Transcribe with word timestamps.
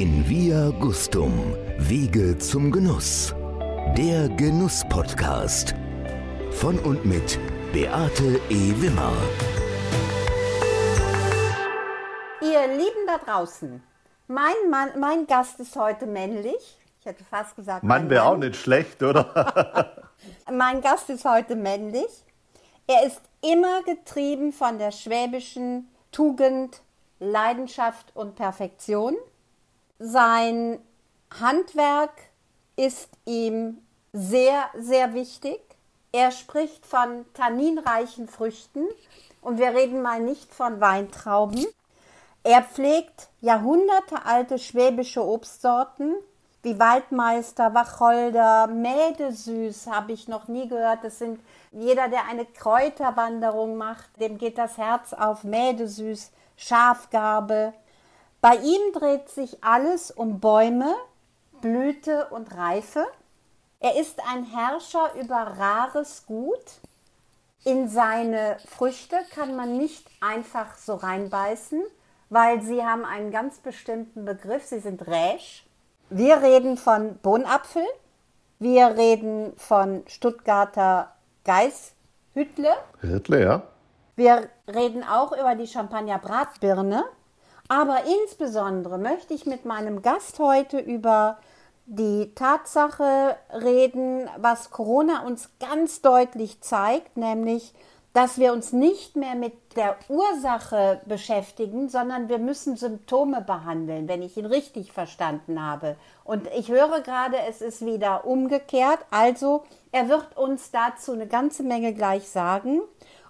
In 0.00 0.26
Via 0.26 0.70
Gustum, 0.80 1.54
Wege 1.76 2.38
zum 2.38 2.72
Genuss. 2.72 3.34
Der 3.98 4.30
Genuss-Podcast. 4.30 5.74
Von 6.52 6.78
und 6.78 7.04
mit 7.04 7.38
Beate 7.70 8.40
E. 8.48 8.72
Wimmer. 8.80 9.12
Ihr 12.40 12.66
Lieben 12.68 13.06
da 13.06 13.18
draußen, 13.18 13.82
mein, 14.26 14.54
Mann, 14.70 14.98
mein 14.98 15.26
Gast 15.26 15.60
ist 15.60 15.76
heute 15.76 16.06
männlich. 16.06 16.78
Ich 17.00 17.04
hätte 17.04 17.22
fast 17.22 17.54
gesagt. 17.54 17.84
Mann 17.84 18.08
wäre 18.08 18.24
auch 18.24 18.38
nicht 18.38 18.56
schlecht, 18.56 19.02
oder? 19.02 19.92
Mein 20.50 20.80
Gast 20.80 21.10
ist 21.10 21.26
heute 21.26 21.56
männlich. 21.56 22.24
Er 22.86 23.06
ist 23.06 23.20
immer 23.42 23.82
getrieben 23.82 24.54
von 24.54 24.78
der 24.78 24.92
schwäbischen 24.92 25.90
Tugend, 26.10 26.80
Leidenschaft 27.18 28.16
und 28.16 28.34
Perfektion. 28.34 29.14
Sein 30.02 30.78
Handwerk 31.42 32.14
ist 32.74 33.10
ihm 33.26 33.82
sehr, 34.14 34.64
sehr 34.74 35.12
wichtig. 35.12 35.60
Er 36.10 36.30
spricht 36.30 36.86
von 36.86 37.26
tanninreichen 37.34 38.26
Früchten 38.26 38.86
und 39.42 39.58
wir 39.58 39.74
reden 39.74 40.00
mal 40.00 40.20
nicht 40.20 40.54
von 40.54 40.80
Weintrauben. 40.80 41.66
Er 42.44 42.62
pflegt 42.62 43.28
jahrhundertealte 43.42 44.58
schwäbische 44.58 45.22
Obstsorten 45.22 46.14
wie 46.62 46.78
Waldmeister, 46.78 47.74
Wacholder, 47.74 48.68
Mädesüß 48.68 49.86
habe 49.86 50.12
ich 50.12 50.28
noch 50.28 50.48
nie 50.48 50.66
gehört. 50.66 51.04
Das 51.04 51.18
sind 51.18 51.40
jeder, 51.72 52.08
der 52.08 52.26
eine 52.26 52.46
Kräuterwanderung 52.46 53.76
macht, 53.76 54.08
dem 54.18 54.38
geht 54.38 54.56
das 54.56 54.78
Herz 54.78 55.12
auf 55.12 55.44
Mädesüß, 55.44 56.30
Schafgarbe. 56.56 57.74
Bei 58.40 58.56
ihm 58.56 58.92
dreht 58.94 59.28
sich 59.28 59.62
alles 59.62 60.10
um 60.10 60.40
Bäume, 60.40 60.94
Blüte 61.60 62.28
und 62.30 62.56
Reife. 62.56 63.06
Er 63.80 64.00
ist 64.00 64.20
ein 64.30 64.44
Herrscher 64.44 65.14
über 65.20 65.36
rares 65.36 66.24
Gut. 66.26 66.80
In 67.64 67.88
seine 67.88 68.56
Früchte 68.66 69.16
kann 69.34 69.56
man 69.56 69.76
nicht 69.76 70.06
einfach 70.22 70.78
so 70.78 70.94
reinbeißen, 70.94 71.82
weil 72.30 72.62
sie 72.62 72.82
haben 72.82 73.04
einen 73.04 73.30
ganz 73.30 73.58
bestimmten 73.58 74.24
Begriff. 74.24 74.64
Sie 74.64 74.80
sind 74.80 75.06
räsch. 75.06 75.66
Wir 76.08 76.40
reden 76.40 76.78
von 76.78 77.18
Bohnapfel. 77.18 77.84
Wir 78.58 78.96
reden 78.96 79.52
von 79.56 80.02
Stuttgarter 80.06 81.14
Geißhüttle. 81.44 82.72
Hirtle, 83.00 83.42
ja. 83.42 83.62
Wir 84.16 84.48
reden 84.66 85.04
auch 85.04 85.32
über 85.32 85.54
die 85.54 85.66
Champagner 85.66 86.18
Bratbirne. 86.18 87.04
Aber 87.70 87.98
insbesondere 88.24 88.98
möchte 88.98 89.32
ich 89.32 89.46
mit 89.46 89.64
meinem 89.64 90.02
Gast 90.02 90.40
heute 90.40 90.80
über 90.80 91.38
die 91.86 92.34
Tatsache 92.34 93.36
reden, 93.52 94.28
was 94.38 94.72
Corona 94.72 95.24
uns 95.24 95.50
ganz 95.60 96.02
deutlich 96.02 96.60
zeigt, 96.62 97.16
nämlich, 97.16 97.72
dass 98.12 98.38
wir 98.38 98.52
uns 98.52 98.72
nicht 98.72 99.14
mehr 99.14 99.36
mit 99.36 99.52
der 99.76 99.94
Ursache 100.08 101.00
beschäftigen, 101.06 101.88
sondern 101.88 102.28
wir 102.28 102.40
müssen 102.40 102.76
Symptome 102.76 103.40
behandeln, 103.40 104.08
wenn 104.08 104.22
ich 104.22 104.36
ihn 104.36 104.46
richtig 104.46 104.90
verstanden 104.90 105.62
habe. 105.64 105.94
Und 106.24 106.48
ich 106.48 106.70
höre 106.70 107.02
gerade, 107.02 107.36
es 107.48 107.60
ist 107.62 107.86
wieder 107.86 108.26
umgekehrt. 108.26 108.98
Also, 109.12 109.62
er 109.92 110.08
wird 110.08 110.36
uns 110.36 110.72
dazu 110.72 111.12
eine 111.12 111.28
ganze 111.28 111.62
Menge 111.62 111.94
gleich 111.94 112.28
sagen. 112.28 112.80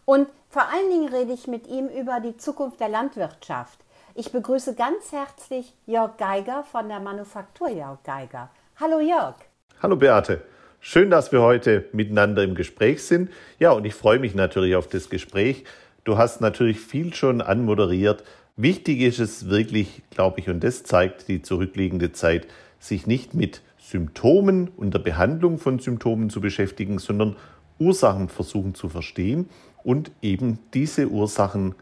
Und 0.07 0.29
vor 0.49 0.63
allen 0.63 0.89
Dingen 0.89 1.13
rede 1.13 1.35
ich 1.35 1.47
mit 1.47 1.67
ihm 1.67 1.89
über 1.89 2.21
die 2.21 2.39
Zukunft 2.39 2.81
der 2.81 2.89
Landwirtschaft. 2.89 3.79
Ich 4.15 4.33
begrüße 4.33 4.75
ganz 4.75 5.13
herzlich 5.13 5.73
Jörg 5.87 6.17
Geiger 6.17 6.65
von 6.65 6.89
der 6.89 6.99
Manufaktur 6.99 7.71
Jörg 7.71 8.03
Geiger. 8.03 8.51
Hallo 8.81 8.99
Jörg. 8.99 9.37
Hallo 9.81 9.95
Beate. 9.95 10.43
Schön, 10.81 11.11
dass 11.11 11.31
wir 11.31 11.43
heute 11.43 11.85
miteinander 11.93 12.43
im 12.43 12.57
Gespräch 12.57 13.05
sind. 13.05 13.31
Ja, 13.61 13.71
und 13.71 13.85
ich 13.85 13.95
freue 13.95 14.19
mich 14.19 14.35
natürlich 14.35 14.75
auf 14.75 14.89
das 14.89 15.11
Gespräch. 15.11 15.63
Du 16.03 16.19
hast 16.19 16.41
natürlich 16.41 16.81
viel 16.81 17.15
schon 17.15 17.41
anmoderiert. 17.41 18.25
Wichtig 18.57 19.01
ist 19.01 19.21
es 19.21 19.49
wirklich, 19.49 20.03
glaube 20.11 20.41
ich, 20.41 20.49
und 20.49 20.65
das 20.65 20.83
zeigt 20.83 21.29
die 21.29 21.43
zurückliegende 21.43 22.11
Zeit, 22.11 22.49
sich 22.81 23.07
nicht 23.07 23.35
mit 23.35 23.63
Symptomen 23.79 24.73
und 24.77 24.93
der 24.93 24.99
Behandlung 24.99 25.59
von 25.59 25.79
Symptomen 25.79 26.31
zu 26.31 26.41
beschäftigen, 26.41 26.99
sondern 26.99 27.37
Ursachen 27.79 28.29
versuchen 28.29 28.75
zu 28.75 28.89
verstehen 28.89 29.49
und 29.85 30.11
eben 30.21 30.59
diese 30.75 31.07
Ursachen 31.07 31.77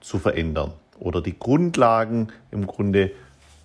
zu 0.00 0.18
verändern 0.18 0.72
oder 1.00 1.20
die 1.20 1.38
Grundlagen 1.38 2.32
im 2.50 2.66
Grunde 2.66 3.10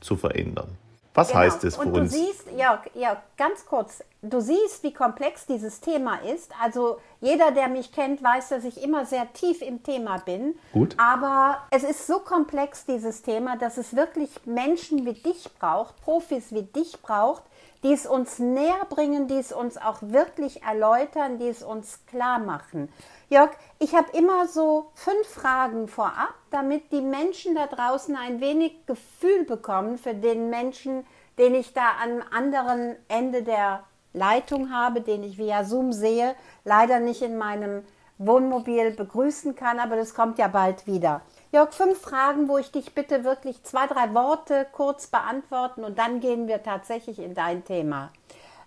zu 0.02 0.16
verändern. 0.16 0.70
Was 1.16 1.30
Genau. 1.30 1.40
heißt 1.40 1.64
es 1.66 1.76
für 1.76 1.82
Und 1.82 1.94
du 1.96 2.02
uns? 2.02 2.14
siehst, 2.14 2.46
Jörg, 2.56 2.82
Jörg, 2.94 3.18
ganz 3.36 3.66
kurz, 3.66 4.04
du 4.22 4.40
siehst, 4.40 4.84
wie 4.84 4.94
komplex 4.94 5.46
dieses 5.48 5.82
Thema 5.82 6.18
ist. 6.22 6.52
Also 6.62 7.00
jeder, 7.20 7.52
der 7.52 7.68
mich 7.68 7.92
kennt, 7.92 8.24
weiß, 8.24 8.50
dass 8.50 8.64
ich 8.64 8.82
immer 8.82 9.06
sehr 9.06 9.32
tief 9.34 9.62
im 9.62 9.82
Thema 9.84 10.20
bin. 10.20 10.56
Gut. 10.72 10.96
Aber 10.98 11.58
es 11.72 11.84
ist 11.84 12.06
so 12.08 12.20
komplex, 12.20 12.86
dieses 12.86 13.22
Thema, 13.24 13.58
dass 13.58 13.78
es 13.78 13.96
wirklich 13.96 14.30
Menschen 14.46 15.06
wie 15.06 15.14
dich 15.14 15.50
braucht, 15.60 16.00
Profis 16.02 16.52
wie 16.54 16.64
dich 16.64 17.02
braucht, 17.02 17.44
die 17.84 17.94
es 17.94 18.06
uns 18.06 18.40
näher 18.40 18.86
bringen, 18.90 19.28
die 19.28 19.38
es 19.38 19.52
uns 19.52 19.78
auch 19.78 19.98
wirklich 20.02 20.64
erläutern, 20.64 21.38
die 21.38 21.48
es 21.48 21.64
uns 21.64 22.06
klar 22.08 22.40
machen. 22.40 22.90
Jörg, 23.30 23.52
ich 23.80 23.96
habe 23.96 24.10
immer 24.18 24.48
so 24.48 24.92
fünf 24.96 25.28
Fragen 25.28 25.88
vorab, 25.88 26.34
damit 26.52 26.92
die 26.92 27.02
Menschen 27.02 27.56
da 27.56 27.68
draußen 27.68 28.16
ein 28.16 28.42
wenig 28.42 28.86
Gefühl 28.86 29.46
bekommen 29.46 29.98
für 29.98 30.14
den 30.14 30.50
Menschen, 30.50 31.06
den 31.38 31.56
ich 31.56 31.74
da 31.74 31.92
am 32.04 32.22
anderen 32.36 32.96
Ende 33.08 33.44
der 33.44 33.84
Leitung 34.14 34.72
habe, 34.72 35.02
den 35.02 35.24
ich 35.24 35.38
via 35.38 35.64
Zoom 35.64 35.94
sehe, 35.94 36.36
leider 36.66 37.00
nicht 37.00 37.22
in 37.22 37.38
meinem 37.38 37.84
Wohnmobil 38.18 38.92
begrüßen 38.92 39.56
kann, 39.56 39.80
aber 39.80 39.96
das 39.96 40.14
kommt 40.14 40.38
ja 40.40 40.50
bald 40.50 40.88
wieder. 40.88 41.22
Jörg, 41.52 41.74
fünf 41.74 42.00
Fragen, 42.00 42.48
wo 42.48 42.60
ich 42.60 42.72
dich 42.72 42.94
bitte 42.94 43.24
wirklich 43.24 43.64
zwei, 43.64 43.88
drei 43.88 44.14
Worte 44.14 44.68
kurz 44.72 45.08
beantworten 45.08 45.84
und 45.84 45.98
dann 45.98 46.20
gehen 46.20 46.48
wir 46.48 46.62
tatsächlich 46.62 47.18
in 47.18 47.34
dein 47.34 47.66
Thema. 47.66 48.12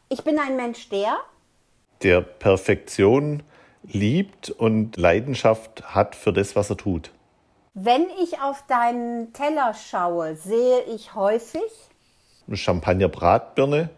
Ich 0.08 0.24
bin 0.24 0.38
ein 0.38 0.56
Mensch, 0.56 0.88
der 0.88 1.16
der 2.02 2.20
Perfektion 2.20 3.42
liebt 3.84 4.50
und 4.50 4.96
Leidenschaft 4.96 5.94
hat 5.94 6.16
für 6.16 6.32
das, 6.32 6.56
was 6.56 6.70
er 6.70 6.76
tut. 6.76 7.12
Wenn 7.74 8.06
ich 8.22 8.40
auf 8.40 8.64
deinen 8.66 9.32
Teller 9.32 9.74
schaue, 9.74 10.36
sehe 10.36 10.82
ich 10.94 11.14
häufig 11.14 11.62
Champagner 12.52 13.08
Bratbirne, 13.08 13.90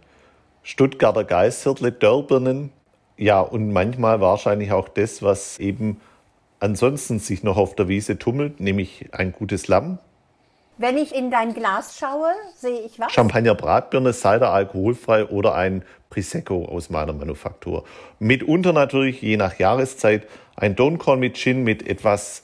Stuttgarter 0.63 1.25
Geißhirtle, 1.25 1.93
Dörrbirnen, 1.93 2.71
ja, 3.17 3.41
und 3.41 3.73
manchmal 3.73 4.21
wahrscheinlich 4.21 4.73
auch 4.73 4.89
das, 4.89 5.23
was 5.23 5.59
eben 5.59 6.01
ansonsten 6.65 7.19
sich 7.19 7.43
noch 7.43 7.59
auf 7.59 7.77
der 7.77 7.89
Wiese 7.89 8.19
tummelt, 8.19 8.59
nämlich 8.59 9.11
ein 9.13 9.33
gutes 9.33 9.69
Lamm. 9.69 9.99
Wenn 10.79 10.97
ich 10.97 11.15
in 11.15 11.31
dein 11.31 11.55
Glas 11.55 11.99
schaue, 11.99 12.33
sehe 12.57 12.81
ich 12.81 12.99
was? 12.99 13.13
Champagner 13.13 13.55
Bratbirne, 13.55 14.13
Cider 14.13 14.51
alkoholfrei 14.51 15.27
oder 15.27 15.55
ein 15.55 15.85
Prosecco 16.11 16.65
aus 16.65 16.91
meiner 16.91 17.13
Manufaktur. 17.13 17.85
Mitunter 18.19 18.73
natürlich, 18.73 19.21
je 19.23 19.37
nach 19.37 19.59
Jahreszeit, 19.59 20.27
ein 20.57 20.75
Donkorn 20.75 21.21
mit 21.21 21.37
Gin 21.37 21.63
mit 21.63 21.87
etwas 21.87 22.43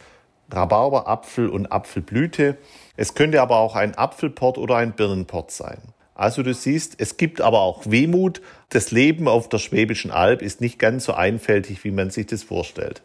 Rhabarber, 0.52 1.08
Apfel 1.08 1.48
und 1.48 1.72
Apfelblüte. 1.72 2.58
Es 2.96 3.14
könnte 3.14 3.40
aber 3.40 3.56
auch 3.56 3.74
ein 3.74 3.96
Apfelport 3.96 4.58
oder 4.58 4.76
ein 4.76 4.92
Birnenport 4.92 5.50
sein. 5.50 5.78
Also 6.14 6.42
du 6.42 6.52
siehst, 6.52 6.96
es 6.98 7.16
gibt 7.16 7.40
aber 7.40 7.60
auch 7.60 7.82
Wehmut. 7.86 8.42
Das 8.68 8.90
Leben 8.90 9.26
auf 9.28 9.48
der 9.48 9.58
Schwäbischen 9.58 10.10
Alb 10.10 10.42
ist 10.42 10.60
nicht 10.60 10.78
ganz 10.78 11.06
so 11.06 11.14
einfältig, 11.14 11.82
wie 11.84 11.90
man 11.90 12.10
sich 12.10 12.26
das 12.26 12.42
vorstellt. 12.42 13.02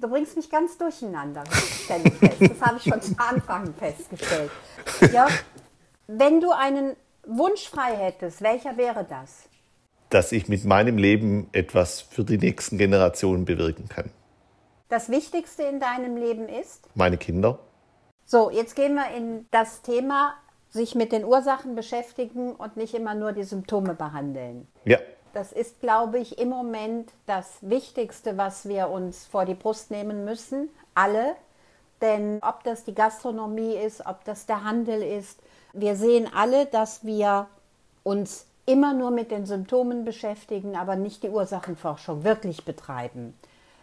Du 0.00 0.08
bringst 0.08 0.36
mich 0.36 0.50
ganz 0.50 0.76
durcheinander, 0.76 1.42
stelle 1.50 2.04
ich 2.04 2.14
fest. 2.14 2.40
Das 2.40 2.60
habe 2.60 2.76
ich 2.78 2.82
schon 2.84 3.00
zu 3.00 3.14
Anfang 3.18 3.72
festgestellt. 3.74 4.50
Jörg, 5.12 5.32
wenn 6.06 6.40
du 6.40 6.50
einen 6.50 6.96
Wunsch 7.26 7.68
frei 7.68 7.96
hättest, 7.96 8.42
welcher 8.42 8.76
wäre 8.76 9.04
das? 9.08 9.48
Dass 10.10 10.32
ich 10.32 10.48
mit 10.48 10.64
meinem 10.64 10.98
Leben 10.98 11.48
etwas 11.52 12.00
für 12.00 12.24
die 12.24 12.38
nächsten 12.38 12.78
Generationen 12.78 13.44
bewirken 13.44 13.88
kann. 13.88 14.10
Das 14.88 15.08
Wichtigste 15.08 15.64
in 15.64 15.80
deinem 15.80 16.16
Leben 16.16 16.48
ist? 16.48 16.84
Meine 16.94 17.16
Kinder, 17.18 17.58
So, 18.24 18.50
jetzt 18.50 18.76
gehen 18.76 18.94
wir 18.94 19.08
in 19.16 19.46
das 19.50 19.82
Thema, 19.82 20.34
sich 20.68 20.94
mit 20.94 21.10
den 21.10 21.24
Ursachen 21.24 21.74
beschäftigen 21.74 22.52
und 22.54 22.76
nicht 22.76 22.94
immer 22.94 23.14
nur 23.14 23.32
die 23.32 23.44
Symptome 23.44 23.94
behandeln. 23.94 24.68
ja, 24.84 24.98
Das 25.32 25.52
ist, 25.52 25.80
glaube 25.80 26.18
ich, 26.18 26.38
im 26.38 26.48
Moment 26.48 27.10
das 27.26 27.58
Wichtigste, 27.60 28.36
was 28.36 28.68
wir 28.68 28.88
uns 28.88 29.26
vor 29.26 29.44
die 29.44 29.54
Brust 29.54 29.90
nehmen 29.90 30.24
müssen. 30.24 30.68
Alle. 30.94 31.36
Denn 32.00 32.38
ob 32.42 32.62
das 32.64 32.84
die 32.84 32.94
Gastronomie 32.94 33.74
ist, 33.74 34.04
ob 34.06 34.24
das 34.24 34.46
der 34.46 34.64
Handel 34.64 35.02
ist, 35.02 35.40
wir 35.72 35.96
sehen 35.96 36.28
alle, 36.34 36.66
dass 36.66 37.04
wir 37.04 37.46
uns 38.02 38.46
immer 38.66 38.94
nur 38.94 39.10
mit 39.10 39.30
den 39.30 39.46
Symptomen 39.46 40.04
beschäftigen, 40.04 40.76
aber 40.76 40.96
nicht 40.96 41.22
die 41.22 41.28
Ursachenforschung 41.28 42.24
wirklich 42.24 42.64
betreiben. 42.64 43.34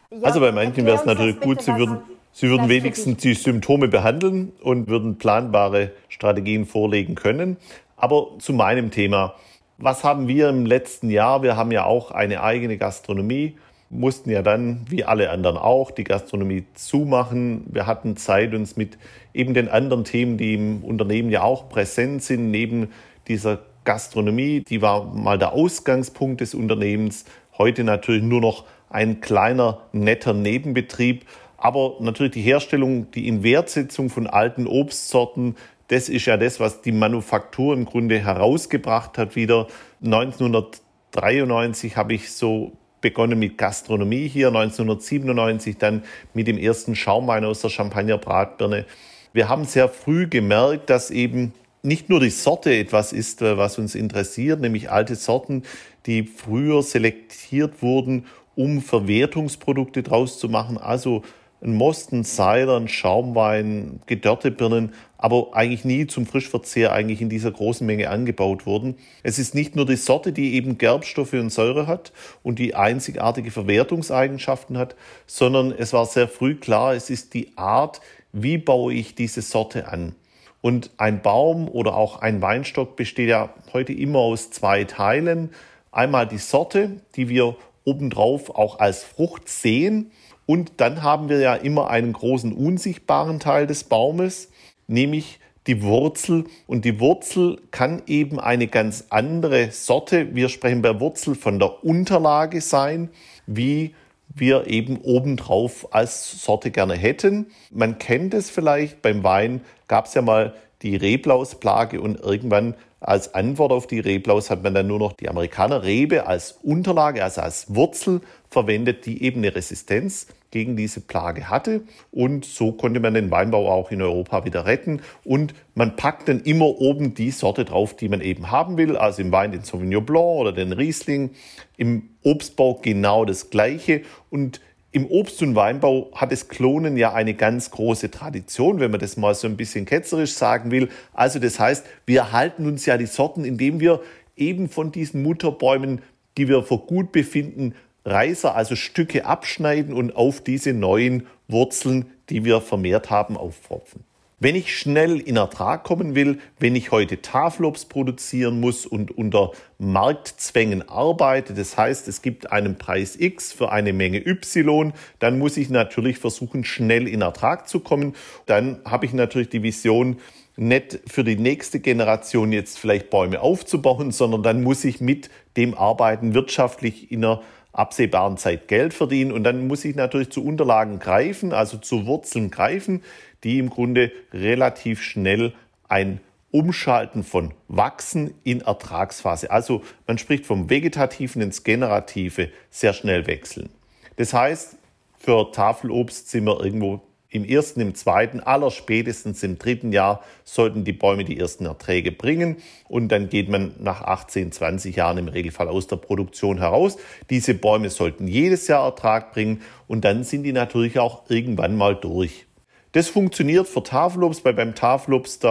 Ja, 0.09 0.27
Also 0.27 0.39
bei 0.39 0.51
manchen 0.51 0.85
wäre 0.85 0.97
es 0.97 1.05
natürlich 1.05 1.39
gut, 1.39 1.59
bitte, 1.59 1.63
sie 1.63 1.77
würden, 1.77 1.97
sie 2.31 2.49
würden 2.49 2.69
wenigstens 2.69 3.21
die 3.21 3.33
Symptome 3.33 3.87
behandeln 3.87 4.51
und 4.61 4.87
würden 4.87 5.17
planbare 5.17 5.91
Strategien 6.09 6.65
vorlegen 6.65 7.15
können. 7.15 7.57
Aber 7.95 8.27
zu 8.39 8.53
meinem 8.53 8.91
Thema. 8.91 9.35
Was 9.77 10.03
haben 10.03 10.27
wir 10.27 10.49
im 10.49 10.65
letzten 10.65 11.09
Jahr? 11.09 11.41
Wir 11.41 11.57
haben 11.57 11.71
ja 11.71 11.85
auch 11.85 12.11
eine 12.11 12.43
eigene 12.43 12.77
Gastronomie, 12.77 13.57
mussten 13.89 14.29
ja 14.29 14.43
dann, 14.43 14.85
wie 14.87 15.03
alle 15.03 15.31
anderen 15.31 15.57
auch, 15.57 15.89
die 15.89 16.03
Gastronomie 16.03 16.65
zumachen. 16.75 17.65
Wir 17.67 17.87
hatten 17.87 18.15
Zeit, 18.15 18.53
uns 18.53 18.77
mit 18.77 18.97
eben 19.33 19.53
den 19.53 19.69
anderen 19.69 20.03
Themen, 20.03 20.37
die 20.37 20.53
im 20.53 20.83
Unternehmen 20.83 21.31
ja 21.31 21.41
auch 21.41 21.69
präsent 21.69 22.23
sind, 22.23 22.51
neben 22.51 22.89
dieser 23.27 23.59
Gastronomie, 23.83 24.61
die 24.61 24.81
war 24.81 25.05
mal 25.05 25.39
der 25.39 25.53
Ausgangspunkt 25.53 26.41
des 26.41 26.53
Unternehmens, 26.53 27.25
heute 27.57 27.83
natürlich 27.83 28.23
nur 28.23 28.41
noch 28.41 28.65
ein 28.89 29.21
kleiner, 29.21 29.81
netter 29.91 30.33
Nebenbetrieb. 30.33 31.25
Aber 31.57 31.95
natürlich 31.99 32.33
die 32.33 32.41
Herstellung, 32.41 33.09
die 33.11 33.27
Inwertsetzung 33.27 34.09
von 34.09 34.27
alten 34.27 34.67
Obstsorten, 34.67 35.55
das 35.93 36.09
ist 36.09 36.25
ja 36.25 36.35
das, 36.37 36.59
was 36.59 36.81
die 36.81 36.91
Manufaktur 36.91 37.75
im 37.75 37.85
Grunde 37.85 38.17
herausgebracht 38.17 39.19
hat 39.19 39.35
wieder. 39.35 39.67
1993 40.03 41.95
habe 41.95 42.15
ich 42.15 42.31
so 42.31 42.71
begonnen 42.99 43.37
mit 43.37 43.59
Gastronomie 43.59 44.27
hier, 44.27 44.47
1997 44.47 45.77
dann 45.77 46.03
mit 46.33 46.47
dem 46.47 46.57
ersten 46.57 46.95
Schaumwein 46.95 47.45
aus 47.45 47.61
der 47.61 47.69
Champagner 47.69 48.17
Bratbirne. 48.17 48.85
Wir 49.33 49.49
haben 49.49 49.65
sehr 49.65 49.87
früh 49.87 50.27
gemerkt, 50.27 50.89
dass 50.89 51.11
eben 51.11 51.53
nicht 51.83 52.09
nur 52.09 52.19
die 52.19 52.31
Sorte 52.31 52.75
etwas 52.75 53.13
ist, 53.13 53.43
äh, 53.43 53.57
was 53.57 53.77
uns 53.77 53.93
interessiert, 53.93 54.61
nämlich 54.61 54.89
alte 54.89 55.15
Sorten, 55.15 55.61
die 56.07 56.23
früher 56.23 56.81
selektiert 56.81 57.83
wurden, 57.83 58.25
um 58.55 58.81
Verwertungsprodukte 58.81 60.01
draus 60.01 60.39
zu 60.39 60.49
machen, 60.49 60.79
also 60.79 61.21
ein 61.63 61.74
Mosten, 61.74 62.24
Cider, 62.24 62.77
ein 62.77 62.88
Schaumwein, 62.88 64.01
gedörrte 64.06 64.51
Birnen, 64.51 64.94
aber 65.18 65.54
eigentlich 65.54 65.86
nie 65.86 66.06
zum 66.07 66.25
Frischverzehr 66.25 66.92
eigentlich 66.92 67.21
in 67.21 67.30
dieser 67.30 67.51
großen 67.51 67.88
Menge 67.88 68.10
angebaut 68.10 68.65
wurden. 68.65 68.95
Es 69.24 69.39
ist 69.39 69.56
nicht 69.56 69.75
nur 69.75 69.86
die 69.86 69.95
Sorte, 69.95 70.33
die 70.33 70.56
eben 70.56 70.77
Gerbstoffe 70.77 71.33
und 71.33 71.50
Säure 71.50 71.88
hat 71.88 72.12
und 72.44 72.60
die 72.60 72.75
einzigartige 72.75 73.51
Verwertungseigenschaften 73.51 74.77
hat, 74.77 74.95
sondern 75.25 75.71
es 75.71 75.94
war 75.94 76.06
sehr 76.06 76.27
früh 76.27 76.56
klar, 76.56 76.94
es 76.94 77.10
ist 77.10 77.33
die 77.33 77.57
Art, 77.57 78.01
wie 78.33 78.57
baue 78.57 78.94
ich 78.94 79.15
diese 79.15 79.42
Sorte 79.42 79.88
an. 79.88 80.15
Und 80.60 80.92
ein 80.98 81.21
Baum 81.21 81.69
oder 81.69 81.95
auch 81.95 82.21
ein 82.21 82.42
Weinstock 82.42 82.95
besteht 82.95 83.30
ja 83.30 83.54
heute 83.74 83.94
immer 83.94 84.19
aus 84.19 84.51
zwei 84.51 84.83
Teilen. 84.83 85.51
Einmal 85.92 86.27
die 86.27 86.38
Sorte, 86.38 87.01
die 87.15 87.30
wir 87.30 87.56
obendrauf 87.86 88.50
auch 88.50 88.80
als 88.80 89.04
Frucht 89.04 89.50
sehen. 89.50 90.12
Und 90.45 90.73
dann 90.77 91.03
haben 91.03 91.29
wir 91.29 91.39
ja 91.39 91.55
immer 91.55 91.89
einen 91.89 92.13
großen 92.13 92.53
unsichtbaren 92.53 93.39
Teil 93.39 93.67
des 93.67 93.85
Baumes, 93.85 94.49
nämlich 94.87 95.39
die 95.67 95.81
Wurzel. 95.81 96.45
Und 96.67 96.85
die 96.85 96.99
Wurzel 96.99 97.61
kann 97.71 98.01
eben 98.07 98.39
eine 98.39 98.67
ganz 98.67 99.05
andere 99.09 99.71
Sorte, 99.71 100.35
wir 100.35 100.49
sprechen 100.49 100.81
bei 100.81 100.99
Wurzel 100.99 101.35
von 101.35 101.59
der 101.59 101.83
Unterlage 101.83 102.61
sein, 102.61 103.09
wie 103.47 103.93
wir 104.35 104.67
eben 104.67 104.97
obendrauf 104.97 105.93
als 105.93 106.43
Sorte 106.43 106.71
gerne 106.71 106.95
hätten. 106.95 107.47
Man 107.71 107.99
kennt 107.99 108.33
es 108.33 108.49
vielleicht, 108.49 109.01
beim 109.01 109.23
Wein 109.23 109.61
gab 109.87 110.07
es 110.07 110.15
ja 110.15 110.21
mal 110.21 110.53
die 110.81 110.95
Reblausplage 110.95 112.01
und 112.01 112.19
irgendwann 112.19 112.75
als 113.03 113.33
Antwort 113.33 113.71
auf 113.71 113.85
die 113.85 114.00
Reblaus 114.00 114.50
hat 114.50 114.63
man 114.63 114.73
dann 114.73 114.88
nur 114.88 115.00
noch 115.00 115.13
die 115.13 115.29
Amerikaner 115.29 115.83
Rebe 115.83 116.25
als 116.25 116.53
Unterlage, 116.63 117.23
also 117.23 117.41
als 117.41 117.75
Wurzel 117.75 118.21
verwendet, 118.50 119.05
die 119.05 119.23
eben 119.23 119.39
eine 119.39 119.53
Resistenz 119.53 120.27
gegen 120.51 120.77
diese 120.77 121.01
Plage 121.01 121.50
hatte. 121.50 121.81
Und 122.11 122.45
so 122.45 122.71
konnte 122.71 123.00
man 123.00 123.15
den 123.15 123.31
Weinbau 123.31 123.69
auch 123.69 123.91
in 123.91 124.01
Europa 124.01 124.45
wieder 124.45 124.65
retten. 124.65 125.01
Und 125.25 125.53
man 125.75 125.95
packt 125.95 126.29
dann 126.29 126.41
immer 126.41 126.67
oben 126.67 127.13
die 127.13 127.31
Sorte 127.31 127.65
drauf, 127.65 127.95
die 127.95 128.07
man 128.07 128.21
eben 128.21 128.51
haben 128.51 128.77
will. 128.77 128.95
Also 128.95 129.21
im 129.21 129.31
Wein 129.31 129.51
den 129.51 129.63
Sauvignon 129.63 130.05
Blanc 130.05 130.39
oder 130.39 130.53
den 130.53 130.71
Riesling. 130.71 131.31
Im 131.75 132.09
Obstbau 132.23 132.79
genau 132.81 133.25
das 133.25 133.50
Gleiche. 133.50 134.03
Und 134.29 134.61
im 134.93 135.07
Obst- 135.07 135.41
und 135.41 135.55
Weinbau 135.55 136.11
hat 136.13 136.31
das 136.31 136.47
Klonen 136.47 136.97
ja 136.97 137.13
eine 137.13 137.33
ganz 137.33 137.71
große 137.71 138.11
Tradition, 138.11 138.79
wenn 138.79 138.91
man 138.91 138.99
das 138.99 139.17
mal 139.17 139.33
so 139.33 139.47
ein 139.47 139.57
bisschen 139.57 139.85
ketzerisch 139.85 140.33
sagen 140.33 140.69
will. 140.69 140.87
Also 141.13 141.39
das 141.39 141.59
heißt, 141.59 141.83
wir 142.05 142.31
halten 142.31 142.67
uns 142.67 142.85
ja 142.85 142.95
die 142.97 143.07
Sorten, 143.07 143.43
indem 143.43 143.79
wir 143.79 144.01
eben 144.37 144.69
von 144.69 144.91
diesen 144.91 145.23
Mutterbäumen, 145.23 146.03
die 146.37 146.47
wir 146.47 146.61
für 146.61 146.77
gut 146.77 147.11
befinden, 147.11 147.73
Reiser, 148.05 148.55
also 148.55 148.75
Stücke 148.75 149.25
abschneiden 149.25 149.95
und 149.95 150.15
auf 150.15 150.41
diese 150.41 150.73
neuen 150.73 151.25
Wurzeln, 151.47 152.05
die 152.29 152.45
wir 152.45 152.61
vermehrt 152.61 153.09
haben, 153.09 153.35
aufpfropfen. 153.35 154.03
Wenn 154.39 154.56
ich 154.56 154.77
schnell 154.77 155.19
in 155.19 155.38
Ertrag 155.38 155.83
kommen 155.83 156.15
will, 156.15 156.39
wenn 156.59 156.75
ich 156.75 156.91
heute 156.91 157.21
Tafelobst 157.21 157.89
produzieren 157.89 158.59
muss 158.59 158.85
und 158.85 159.18
unter 159.18 159.51
Marktzwängen 159.77 160.88
arbeite, 160.89 161.53
das 161.53 161.77
heißt, 161.77 162.07
es 162.07 162.21
gibt 162.21 162.51
einen 162.51 162.77
Preis 162.77 163.15
X 163.18 163.53
für 163.53 163.71
eine 163.71 163.94
Menge 163.94 164.25
Y, 164.25 164.94
dann 165.19 165.39
muss 165.39 165.57
ich 165.57 165.69
natürlich 165.69 166.18
versuchen, 166.18 166.63
schnell 166.63 167.07
in 167.07 167.21
Ertrag 167.21 167.68
zu 167.68 167.80
kommen. 167.80 168.15
Dann 168.45 168.80
habe 168.85 169.06
ich 169.06 169.13
natürlich 169.13 169.50
die 169.50 169.63
Vision, 169.63 170.18
nicht 170.56 171.00
für 171.07 171.24
die 171.24 171.36
nächste 171.36 171.79
Generation 171.79 172.51
jetzt 172.51 172.77
vielleicht 172.77 173.09
Bäume 173.09 173.41
aufzubauen, 173.41 174.12
sondern 174.12 174.44
dann 174.44 174.62
muss 174.62 174.83
ich 174.86 175.01
mit 175.01 175.29
dem 175.57 175.74
Arbeiten 175.74 176.33
wirtschaftlich 176.33 177.12
in 177.12 177.25
einer 177.25 177.41
absehbaren 177.73 178.37
Zeit 178.37 178.67
Geld 178.67 178.93
verdienen. 178.93 179.31
Und 179.31 179.43
dann 179.43 179.67
muss 179.67 179.83
ich 179.83 179.95
natürlich 179.95 180.29
zu 180.29 180.45
Unterlagen 180.45 180.99
greifen, 180.99 181.51
also 181.51 181.77
zu 181.77 182.05
Wurzeln 182.05 182.49
greifen, 182.51 183.03
die 183.43 183.59
im 183.59 183.69
Grunde 183.69 184.11
relativ 184.31 185.01
schnell 185.01 185.53
ein 185.89 186.21
Umschalten 186.51 187.23
von 187.23 187.51
Wachsen 187.67 188.35
in 188.43 188.61
Ertragsphase. 188.61 189.49
Also 189.49 189.81
man 190.05 190.19
spricht 190.19 190.45
vom 190.45 190.69
Vegetativen 190.69 191.41
ins 191.41 191.63
Generative 191.63 192.49
sehr 192.69 192.93
schnell 192.93 193.25
wechseln. 193.25 193.69
Das 194.17 194.33
heißt, 194.33 194.77
für 195.17 195.51
Tafelobst 195.51 196.29
sind 196.29 196.45
wir 196.45 196.63
irgendwo 196.63 197.01
im 197.33 197.44
ersten, 197.44 197.81
im 197.81 197.95
zweiten, 197.95 198.39
aller 198.39 198.69
spätestens 198.69 199.41
im 199.41 199.57
dritten 199.57 199.91
Jahr 199.91 200.24
sollten 200.44 200.83
die 200.83 200.94
Bäume 200.94 201.25
die 201.25 201.39
ersten 201.39 201.65
Erträge 201.65 202.12
bringen 202.12 202.57
und 202.88 203.09
dann 203.09 203.27
geht 203.27 203.50
man 203.50 203.74
nach 203.80 204.01
18, 204.01 204.51
20 204.51 204.95
Jahren 204.95 205.18
im 205.18 205.27
Regelfall 205.27 205.68
aus 205.68 205.88
der 205.88 205.95
Produktion 205.95 206.59
heraus. 206.59 206.97
Diese 207.31 207.56
Bäume 207.56 207.89
sollten 207.89 208.27
jedes 208.27 208.68
Jahr 208.68 208.85
Ertrag 208.85 209.33
bringen 209.33 209.63
und 209.88 210.06
dann 210.06 210.24
sind 210.24 210.44
die 210.44 210.53
natürlich 210.53 211.00
auch 211.00 211.30
irgendwann 211.30 211.75
mal 211.75 211.95
durch. 211.95 212.45
Das 212.91 213.09
funktioniert 213.09 213.68
für 213.68 213.81
Tafelobst, 213.81 214.45
weil 214.45 214.53
beim 214.53 214.75
Tafelobst 214.75 215.44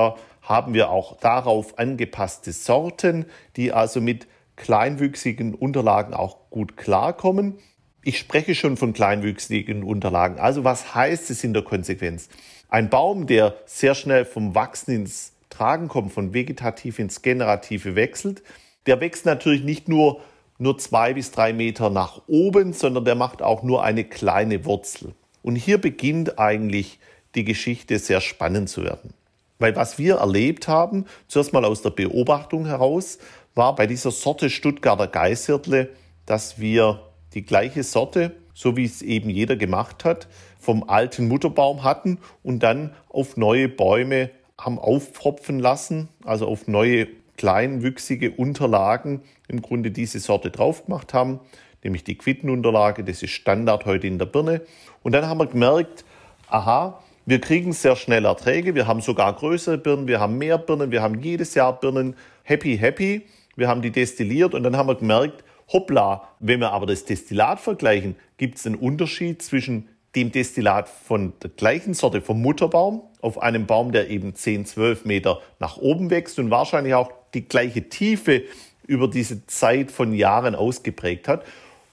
haben 0.43 0.75
wir 0.75 0.90
auch 0.90 1.19
darauf 1.19 1.78
angepasste 1.78 2.52
Sorten, 2.52 3.26
die 3.56 3.73
also 3.73 4.00
mit 4.00 4.28
kleinwüchsigen 4.54 5.54
Unterlagen 5.54 6.14
auch 6.14 6.50
gut 6.50 6.76
klarkommen. 6.76 7.59
Ich 8.04 8.18
spreche 8.18 8.56
schon 8.56 8.76
von 8.76 8.92
kleinwüchsigen 8.92 9.85
Unterlagen. 9.85 10.40
Also 10.40 10.64
was 10.64 10.94
heißt 10.94 11.30
es 11.30 11.44
in 11.44 11.54
der 11.54 11.62
Konsequenz? 11.62 12.28
Ein 12.68 12.90
Baum, 12.90 13.28
der 13.28 13.54
sehr 13.64 13.94
schnell 13.94 14.25
vom 14.25 14.56
Wachsen 14.56 14.92
ins 14.92 15.32
Tragen 15.50 15.87
kommt, 15.87 16.12
von 16.12 16.35
vegetativ 16.35 16.99
ins 16.99 17.23
Generative 17.23 17.94
wechselt, 17.94 18.42
der 18.87 19.00
wächst 19.00 19.25
natürlich 19.25 19.62
nicht 19.62 19.88
nur, 19.88 20.21
nur 20.59 20.78
zwei 20.78 21.14
bis 21.14 21.30
drei 21.30 21.52
Meter 21.52 21.90
nach 21.90 22.23
oben, 22.26 22.73
sondern 22.73 23.04
der 23.04 23.14
macht 23.14 23.40
auch 23.40 23.62
nur 23.62 23.85
eine 23.85 24.02
kleine 24.02 24.64
Wurzel. 24.64 25.14
Und 25.42 25.54
hier 25.54 25.78
beginnt 25.78 26.40
eigentlich 26.40 26.99
die 27.37 27.44
Geschichte 27.44 27.99
sehr 28.00 28.21
spannend 28.21 28.68
zu 28.68 28.82
werden. 28.82 29.14
Weil 29.61 29.76
was 29.76 29.97
wir 29.99 30.16
erlebt 30.16 30.66
haben, 30.66 31.06
zuerst 31.28 31.52
mal 31.52 31.64
aus 31.64 31.82
der 31.82 31.90
Beobachtung 31.90 32.66
heraus, 32.66 33.18
war 33.54 33.76
bei 33.76 33.87
dieser 33.87 34.11
Sorte 34.11 34.50
Stuttgarter 34.50 35.06
Geißhirtle, 35.06 35.90
dass 36.26 36.59
wir 36.59 37.12
die 37.34 37.42
gleiche 37.42 37.82
Sorte, 37.82 38.32
so 38.54 38.76
wie 38.76 38.84
es 38.84 39.02
eben 39.02 39.30
jeder 39.30 39.56
gemacht 39.56 40.04
hat, 40.04 40.28
vom 40.58 40.88
alten 40.88 41.28
Mutterbaum 41.28 41.82
hatten 41.82 42.18
und 42.42 42.62
dann 42.62 42.94
auf 43.08 43.36
neue 43.36 43.68
Bäume 43.68 44.30
haben 44.58 44.78
aufpfropfen 44.78 45.58
lassen, 45.58 46.08
also 46.24 46.46
auf 46.46 46.68
neue 46.68 47.08
kleinwüchsige 47.36 48.30
Unterlagen 48.30 49.22
im 49.48 49.62
Grunde 49.62 49.90
diese 49.90 50.20
Sorte 50.20 50.50
drauf 50.50 50.86
gemacht 50.86 51.14
haben, 51.14 51.40
nämlich 51.82 52.04
die 52.04 52.16
Quittenunterlage, 52.16 53.02
das 53.02 53.22
ist 53.22 53.32
Standard 53.32 53.86
heute 53.86 54.06
in 54.06 54.18
der 54.18 54.26
Birne. 54.26 54.60
Und 55.02 55.12
dann 55.12 55.26
haben 55.26 55.38
wir 55.38 55.46
gemerkt, 55.46 56.04
aha, 56.48 57.02
wir 57.26 57.40
kriegen 57.40 57.72
sehr 57.72 57.96
schnell 57.96 58.24
Erträge, 58.24 58.74
wir 58.74 58.86
haben 58.86 59.00
sogar 59.00 59.32
größere 59.32 59.78
Birnen, 59.78 60.06
wir 60.06 60.20
haben 60.20 60.38
mehr 60.38 60.58
Birnen, 60.58 60.90
wir 60.90 61.02
haben 61.02 61.20
jedes 61.20 61.54
Jahr 61.54 61.78
Birnen, 61.80 62.14
happy, 62.44 62.76
happy. 62.76 63.22
Wir 63.54 63.68
haben 63.68 63.82
die 63.82 63.90
destilliert 63.90 64.54
und 64.54 64.62
dann 64.62 64.76
haben 64.76 64.88
wir 64.88 64.94
gemerkt, 64.94 65.44
hoppla, 65.73 66.29
wenn 66.41 66.61
wir 66.61 66.73
aber 66.73 66.87
das 66.87 67.05
Destillat 67.05 67.61
vergleichen, 67.61 68.17
gibt 68.37 68.59
es 68.59 68.67
einen 68.67 68.76
Unterschied 68.76 69.43
zwischen 69.43 69.88
dem 70.14 70.31
Destillat 70.31 70.88
von 70.88 71.33
der 71.43 71.50
gleichen 71.50 71.95
Sorte 71.95 72.21
vom 72.21 72.43
Mutterbaum 72.43 73.02
auf 73.21 73.41
einem 73.41 73.67
Baum, 73.67 73.93
der 73.93 74.11
eben 74.11 74.35
10, 74.35 74.67
12 74.67 75.05
Meter 75.07 75.41
nach 75.59 75.79
oben 75.79 76.11
wächst 76.11 76.38
und 76.38 76.50
wahrscheinlich 76.50 76.95
auch 76.95 77.11
die 77.35 77.49
gleiche 77.49 77.88
Tiefe 77.88 78.43
über 78.87 79.09
diese 79.09 79.47
Zeit 79.47 79.91
von 79.91 80.12
Jahren 80.12 80.55
ausgeprägt 80.55 81.29
hat 81.29 81.45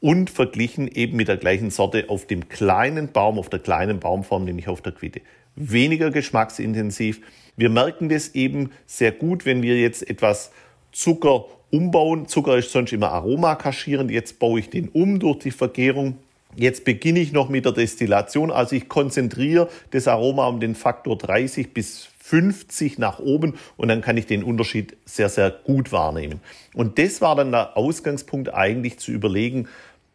und 0.02 0.30
verglichen 0.30 0.88
eben 0.88 1.18
mit 1.18 1.28
der 1.28 1.38
gleichen 1.38 1.72
Sorte 1.72 2.10
auf 2.10 2.26
dem 2.26 2.50
kleinen 2.50 3.12
Baum, 3.12 3.38
auf 3.38 3.50
der 3.50 3.60
kleinen 3.60 4.00
Baumform, 4.00 4.44
nämlich 4.46 4.68
auf 4.68 4.82
der 4.82 4.92
Quitte. 4.94 5.22
Weniger 5.56 6.12
geschmacksintensiv, 6.12 7.22
Wir 7.58 7.70
merken 7.70 8.08
das 8.08 8.36
eben 8.36 8.72
sehr 8.86 9.12
gut, 9.12 9.46
wenn 9.46 9.62
wir 9.62 9.78
jetzt 9.78 10.10
etwas 10.10 10.52
Zucker 10.92 11.46
umbauen. 11.72 12.28
Zucker 12.28 12.58
ist 12.58 12.72
sonst 12.72 12.94
immer 12.94 13.12
Aroma 13.12 13.56
kaschierend. 13.56 14.12
Jetzt 14.12 14.40
baue 14.40 14.60
ich 14.60 14.70
den 14.70 14.90
um 14.90 15.20
durch 15.20 15.40
die 15.40 15.52
Vergärung. 15.52 16.18
Jetzt 16.56 16.84
beginne 16.84 17.20
ich 17.20 17.32
noch 17.32 17.50
mit 17.50 17.66
der 17.66 17.74
Destillation. 17.74 18.52
Also 18.52 18.76
ich 18.76 18.90
konzentriere 18.90 19.70
das 19.92 20.08
Aroma 20.08 20.48
um 20.48 20.60
den 20.60 20.76
Faktor 20.76 21.18
30 21.18 21.74
bis 21.74 22.10
50 22.20 22.98
nach 23.00 23.20
oben 23.20 23.56
und 23.76 23.88
dann 23.88 24.02
kann 24.02 24.18
ich 24.18 24.28
den 24.28 24.44
Unterschied 24.44 24.96
sehr, 25.06 25.30
sehr 25.30 25.50
gut 25.50 25.92
wahrnehmen. 25.92 26.42
Und 26.74 27.00
das 27.00 27.22
war 27.22 27.36
dann 27.36 27.52
der 27.52 27.76
Ausgangspunkt 27.78 28.54
eigentlich 28.54 29.00
zu 29.00 29.12
überlegen, 29.12 29.68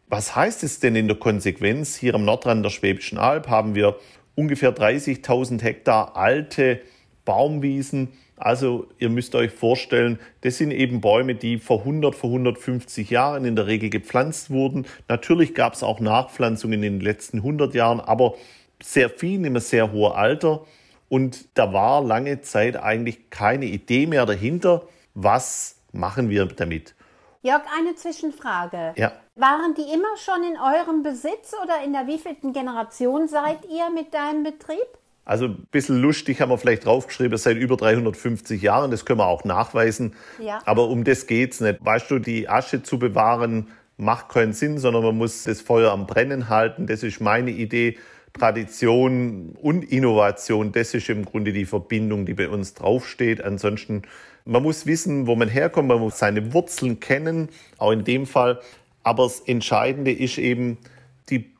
was 0.07 0.35
heißt 0.35 0.63
es 0.63 0.79
denn 0.79 0.95
in 0.95 1.07
der 1.07 1.17
Konsequenz? 1.17 1.95
Hier 1.95 2.15
am 2.15 2.25
Nordrand 2.25 2.63
der 2.63 2.69
Schwäbischen 2.69 3.17
Alb 3.17 3.49
haben 3.49 3.75
wir 3.75 3.97
ungefähr 4.35 4.73
30.000 4.73 5.61
Hektar 5.61 6.15
alte 6.15 6.79
Baumwiesen. 7.25 8.09
Also 8.37 8.87
ihr 8.99 9.09
müsst 9.09 9.33
euch 9.35 9.51
vorstellen, 9.51 10.19
das 10.41 10.57
sind 10.57 10.71
eben 10.71 10.99
Bäume, 10.99 11.35
die 11.35 11.57
vor 11.57 11.79
100, 11.79 12.15
vor 12.15 12.29
150 12.29 13.09
Jahren 13.09 13.45
in 13.45 13.55
der 13.55 13.67
Regel 13.67 13.89
gepflanzt 13.89 14.49
wurden. 14.49 14.85
Natürlich 15.07 15.55
gab 15.55 15.73
es 15.73 15.83
auch 15.83 15.99
Nachpflanzungen 15.99 16.83
in 16.83 16.99
den 16.99 17.01
letzten 17.01 17.37
100 17.37 17.73
Jahren, 17.73 18.01
aber 18.01 18.35
sehr 18.83 19.09
viel 19.09 19.39
einem 19.39 19.59
sehr 19.59 19.91
hohen 19.91 20.13
Alter. 20.13 20.65
Und 21.07 21.57
da 21.57 21.71
war 21.71 22.03
lange 22.03 22.41
Zeit 22.41 22.75
eigentlich 22.75 23.29
keine 23.29 23.65
Idee 23.65 24.05
mehr 24.05 24.25
dahinter, 24.25 24.83
was 25.13 25.77
machen 25.93 26.29
wir 26.29 26.45
damit. 26.45 26.93
Jörg, 27.41 27.61
eine 27.77 27.95
Zwischenfrage. 27.95 28.93
Ja. 28.97 29.13
Waren 29.35 29.75
die 29.75 29.93
immer 29.93 30.17
schon 30.17 30.43
in 30.43 30.57
eurem 30.57 31.03
Besitz 31.03 31.53
oder 31.61 31.83
in 31.83 31.93
der 31.93 32.07
wievielten 32.07 32.53
Generation 32.53 33.27
seid 33.27 33.65
ihr 33.65 33.89
mit 33.91 34.13
deinem 34.13 34.43
Betrieb? 34.43 34.97
Also 35.25 35.45
ein 35.45 35.67
bisschen 35.71 35.99
lustig 35.99 36.39
haben 36.39 36.49
wir 36.49 36.57
vielleicht 36.57 36.85
draufgeschrieben, 36.85 37.37
seit 37.37 37.57
über 37.57 37.75
350 37.77 38.61
Jahren, 38.61 38.91
das 38.91 39.05
können 39.05 39.19
wir 39.19 39.27
auch 39.27 39.43
nachweisen. 39.43 40.13
Ja. 40.39 40.61
Aber 40.65 40.87
um 40.87 41.03
das 41.03 41.25
geht's 41.25 41.59
nicht. 41.61 41.83
Weißt 41.83 42.09
du, 42.11 42.19
die 42.19 42.47
Asche 42.47 42.83
zu 42.83 42.99
bewahren 42.99 43.67
macht 43.97 44.29
keinen 44.29 44.53
Sinn, 44.53 44.77
sondern 44.77 45.03
man 45.03 45.17
muss 45.17 45.43
das 45.43 45.61
Feuer 45.61 45.91
am 45.91 46.05
Brennen 46.05 46.47
halten. 46.49 46.85
Das 46.85 47.01
ist 47.01 47.19
meine 47.21 47.51
Idee. 47.51 47.97
Tradition 48.37 49.55
und 49.61 49.83
Innovation, 49.83 50.73
das 50.73 50.93
ist 50.93 51.09
im 51.09 51.23
Grunde 51.23 51.53
die 51.53 51.65
Verbindung, 51.65 52.25
die 52.25 52.33
bei 52.33 52.49
uns 52.49 52.73
draufsteht. 52.73 53.41
Ansonsten, 53.41 54.01
man 54.43 54.61
muss 54.61 54.85
wissen, 54.85 55.25
wo 55.25 55.35
man 55.35 55.47
herkommt, 55.47 55.87
man 55.87 55.99
muss 55.99 56.19
seine 56.19 56.53
Wurzeln 56.53 56.99
kennen, 56.99 57.49
auch 57.77 57.91
in 57.91 58.03
dem 58.03 58.25
Fall. 58.25 58.59
Aber 59.03 59.23
das 59.23 59.39
Entscheidende 59.39 60.11
ist 60.11 60.37
eben, 60.37 60.77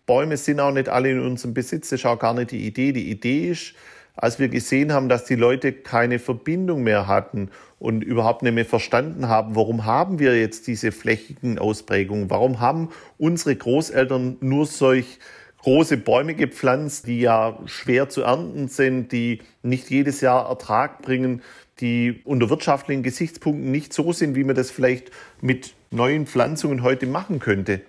Bäume 0.05 0.37
sind 0.37 0.59
auch 0.59 0.71
nicht 0.71 0.89
alle 0.89 1.11
in 1.11 1.19
unserem 1.19 1.53
Besitz, 1.53 1.89
das 1.89 2.01
ist 2.01 2.05
auch 2.05 2.19
gar 2.19 2.33
nicht 2.33 2.51
die 2.51 2.65
Idee. 2.65 2.91
Die 2.91 3.09
Idee 3.09 3.49
ist, 3.49 3.73
als 4.15 4.39
wir 4.39 4.47
gesehen 4.47 4.93
haben, 4.93 5.09
dass 5.09 5.25
die 5.25 5.35
Leute 5.35 5.73
keine 5.73 6.19
Verbindung 6.19 6.83
mehr 6.83 7.07
hatten 7.07 7.49
und 7.79 8.03
überhaupt 8.03 8.43
nicht 8.43 8.53
mehr 8.53 8.65
verstanden 8.65 9.27
haben, 9.27 9.55
warum 9.55 9.85
haben 9.85 10.19
wir 10.19 10.39
jetzt 10.39 10.67
diese 10.67 10.91
flächigen 10.91 11.59
Ausprägungen? 11.59 12.29
Warum 12.29 12.59
haben 12.59 12.89
unsere 13.17 13.55
Großeltern 13.55 14.37
nur 14.39 14.65
solch 14.65 15.19
große 15.63 15.97
Bäume 15.97 16.35
gepflanzt, 16.35 17.07
die 17.07 17.21
ja 17.21 17.57
schwer 17.65 18.07
zu 18.07 18.21
ernten 18.21 18.67
sind, 18.67 19.11
die 19.11 19.41
nicht 19.63 19.89
jedes 19.89 20.21
Jahr 20.21 20.47
Ertrag 20.47 21.01
bringen, 21.01 21.41
die 21.79 22.21
unter 22.23 22.49
wirtschaftlichen 22.49 23.03
Gesichtspunkten 23.03 23.71
nicht 23.71 23.91
so 23.91 24.13
sind, 24.13 24.35
wie 24.35 24.43
man 24.43 24.55
das 24.55 24.71
vielleicht 24.71 25.11
mit 25.41 25.73
neuen 25.91 26.27
Pflanzungen 26.27 26.83
heute 26.83 27.07
machen 27.07 27.39
könnte. 27.39 27.81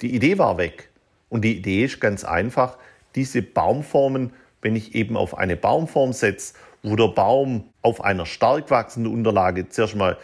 Die 0.00 0.14
Idee 0.14 0.38
war 0.38 0.56
weg. 0.56 0.88
Und 1.34 1.42
die 1.42 1.56
Idee 1.56 1.84
ist 1.84 2.00
ganz 2.00 2.22
einfach, 2.22 2.78
diese 3.16 3.42
Baumformen, 3.42 4.32
wenn 4.62 4.76
ich 4.76 4.94
eben 4.94 5.16
auf 5.16 5.36
eine 5.36 5.56
Baumform 5.56 6.12
setze, 6.12 6.54
wo 6.84 6.94
der 6.94 7.08
Baum 7.08 7.64
auf 7.82 8.04
einer 8.04 8.24
stark 8.24 8.70
wachsenden 8.70 9.12
Unterlage 9.12 9.68
zuerst 9.68 9.96
mal 9.96 10.16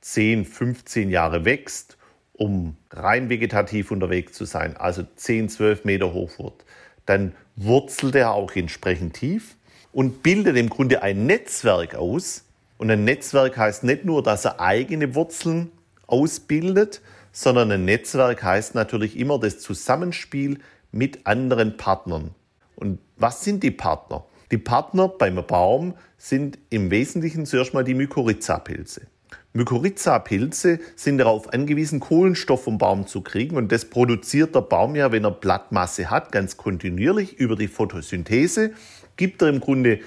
10, 0.00 0.44
15 0.44 1.10
Jahre 1.10 1.44
wächst 1.44 1.96
um 2.38 2.76
rein 2.90 3.28
vegetativ 3.28 3.90
unterwegs 3.90 4.32
zu 4.32 4.44
sein, 4.44 4.76
also 4.76 5.02
10, 5.16 5.48
12 5.48 5.84
Meter 5.84 6.12
hoch 6.12 6.38
wird, 6.38 6.64
dann 7.06 7.32
wurzelt 7.54 8.14
er 8.14 8.32
auch 8.32 8.54
entsprechend 8.56 9.14
tief 9.14 9.56
und 9.92 10.22
bildet 10.22 10.56
im 10.56 10.68
Grunde 10.68 11.02
ein 11.02 11.26
Netzwerk 11.26 11.94
aus. 11.94 12.44
Und 12.76 12.90
ein 12.90 13.04
Netzwerk 13.04 13.56
heißt 13.56 13.84
nicht 13.84 14.04
nur, 14.04 14.22
dass 14.22 14.44
er 14.44 14.60
eigene 14.60 15.14
Wurzeln 15.14 15.70
ausbildet, 16.06 17.00
sondern 17.36 17.70
ein 17.70 17.84
Netzwerk 17.84 18.42
heißt 18.42 18.74
natürlich 18.74 19.18
immer 19.18 19.38
das 19.38 19.58
Zusammenspiel 19.58 20.58
mit 20.90 21.26
anderen 21.26 21.76
Partnern. 21.76 22.30
Und 22.76 22.98
was 23.18 23.44
sind 23.44 23.62
die 23.62 23.70
Partner? 23.70 24.24
Die 24.50 24.56
Partner 24.56 25.08
beim 25.08 25.44
Baum 25.46 25.92
sind 26.16 26.58
im 26.70 26.90
Wesentlichen 26.90 27.44
zuerst 27.44 27.74
mal 27.74 27.84
die 27.84 27.92
Mykorrhiza-Pilze. 27.92 29.02
Mykorrhiza-Pilze 29.52 30.80
sind 30.96 31.18
darauf 31.18 31.52
angewiesen, 31.52 32.00
Kohlenstoff 32.00 32.64
vom 32.64 32.78
Baum 32.78 33.06
zu 33.06 33.20
kriegen. 33.20 33.56
Und 33.56 33.70
das 33.70 33.84
produziert 33.84 34.54
der 34.54 34.62
Baum 34.62 34.96
ja, 34.96 35.12
wenn 35.12 35.24
er 35.24 35.30
Blattmasse 35.30 36.08
hat, 36.08 36.32
ganz 36.32 36.56
kontinuierlich 36.56 37.38
über 37.38 37.54
die 37.54 37.68
Photosynthese. 37.68 38.72
Gibt 39.16 39.42
er 39.42 39.48
im 39.48 39.60
Grunde 39.60 40.00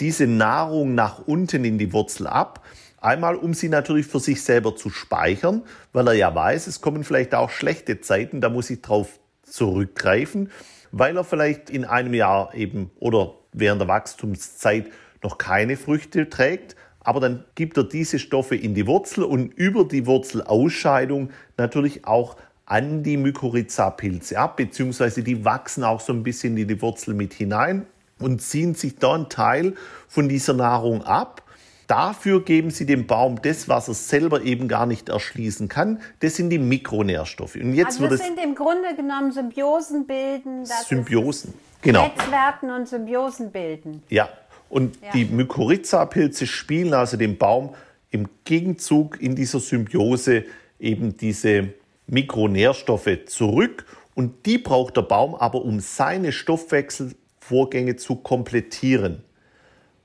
diese 0.00 0.26
Nahrung 0.26 0.96
nach 0.96 1.20
unten 1.24 1.64
in 1.64 1.78
die 1.78 1.92
Wurzel 1.92 2.26
ab. 2.26 2.64
Einmal, 3.04 3.36
um 3.36 3.52
sie 3.52 3.68
natürlich 3.68 4.06
für 4.06 4.18
sich 4.18 4.42
selber 4.42 4.76
zu 4.76 4.88
speichern, 4.88 5.62
weil 5.92 6.08
er 6.08 6.14
ja 6.14 6.34
weiß, 6.34 6.66
es 6.68 6.80
kommen 6.80 7.04
vielleicht 7.04 7.34
auch 7.34 7.50
schlechte 7.50 8.00
Zeiten, 8.00 8.40
da 8.40 8.48
muss 8.48 8.70
ich 8.70 8.80
drauf 8.80 9.20
zurückgreifen, 9.42 10.50
weil 10.90 11.14
er 11.14 11.24
vielleicht 11.24 11.68
in 11.68 11.84
einem 11.84 12.14
Jahr 12.14 12.54
eben 12.54 12.90
oder 12.98 13.34
während 13.52 13.82
der 13.82 13.88
Wachstumszeit 13.88 14.86
noch 15.22 15.36
keine 15.36 15.76
Früchte 15.76 16.30
trägt, 16.30 16.76
aber 17.00 17.20
dann 17.20 17.44
gibt 17.54 17.76
er 17.76 17.84
diese 17.84 18.18
Stoffe 18.18 18.56
in 18.56 18.74
die 18.74 18.86
Wurzel 18.86 19.24
und 19.24 19.52
über 19.52 19.84
die 19.84 20.06
Wurzelausscheidung 20.06 21.28
natürlich 21.58 22.06
auch 22.06 22.36
an 22.64 23.02
die 23.02 23.18
Mykorrhiza-Pilze 23.18 24.38
ab, 24.38 24.56
beziehungsweise 24.56 25.22
die 25.22 25.44
wachsen 25.44 25.84
auch 25.84 26.00
so 26.00 26.14
ein 26.14 26.22
bisschen 26.22 26.56
in 26.56 26.68
die 26.68 26.80
Wurzel 26.80 27.12
mit 27.12 27.34
hinein 27.34 27.84
und 28.18 28.40
ziehen 28.40 28.74
sich 28.74 28.96
da 28.96 29.14
einen 29.14 29.28
Teil 29.28 29.74
von 30.08 30.30
dieser 30.30 30.54
Nahrung 30.54 31.02
ab. 31.02 31.42
Dafür 31.86 32.44
geben 32.44 32.70
sie 32.70 32.86
dem 32.86 33.06
Baum 33.06 33.42
das, 33.42 33.68
was 33.68 33.88
er 33.88 33.94
selber 33.94 34.42
eben 34.42 34.68
gar 34.68 34.86
nicht 34.86 35.08
erschließen 35.08 35.68
kann. 35.68 36.00
Das 36.20 36.36
sind 36.36 36.50
die 36.50 36.58
Mikronährstoffe. 36.58 37.56
Und 37.56 37.74
jetzt 37.74 38.00
also 38.00 38.08
das 38.08 38.20
sind 38.20 38.38
im 38.42 38.54
Grunde 38.54 38.94
genommen 38.96 39.32
Symbiosen 39.32 40.06
bilden. 40.06 40.64
Symbiosen, 40.64 41.52
genau. 41.82 42.06
Netzwerken 42.06 42.70
und 42.70 42.88
Symbiosen 42.88 43.52
bilden. 43.52 44.02
Ja, 44.08 44.28
und 44.70 44.98
ja. 45.02 45.12
die 45.12 45.26
Mykorrhiza-Pilze 45.26 46.46
spielen 46.46 46.94
also 46.94 47.16
dem 47.16 47.36
Baum 47.36 47.74
im 48.10 48.28
Gegenzug 48.44 49.20
in 49.20 49.34
dieser 49.34 49.60
Symbiose 49.60 50.44
eben 50.80 51.16
diese 51.16 51.74
Mikronährstoffe 52.06 53.26
zurück. 53.26 53.84
Und 54.14 54.46
die 54.46 54.58
braucht 54.58 54.96
der 54.96 55.02
Baum 55.02 55.34
aber, 55.34 55.62
um 55.62 55.80
seine 55.80 56.32
Stoffwechselvorgänge 56.32 57.96
zu 57.96 58.16
komplettieren. 58.16 59.24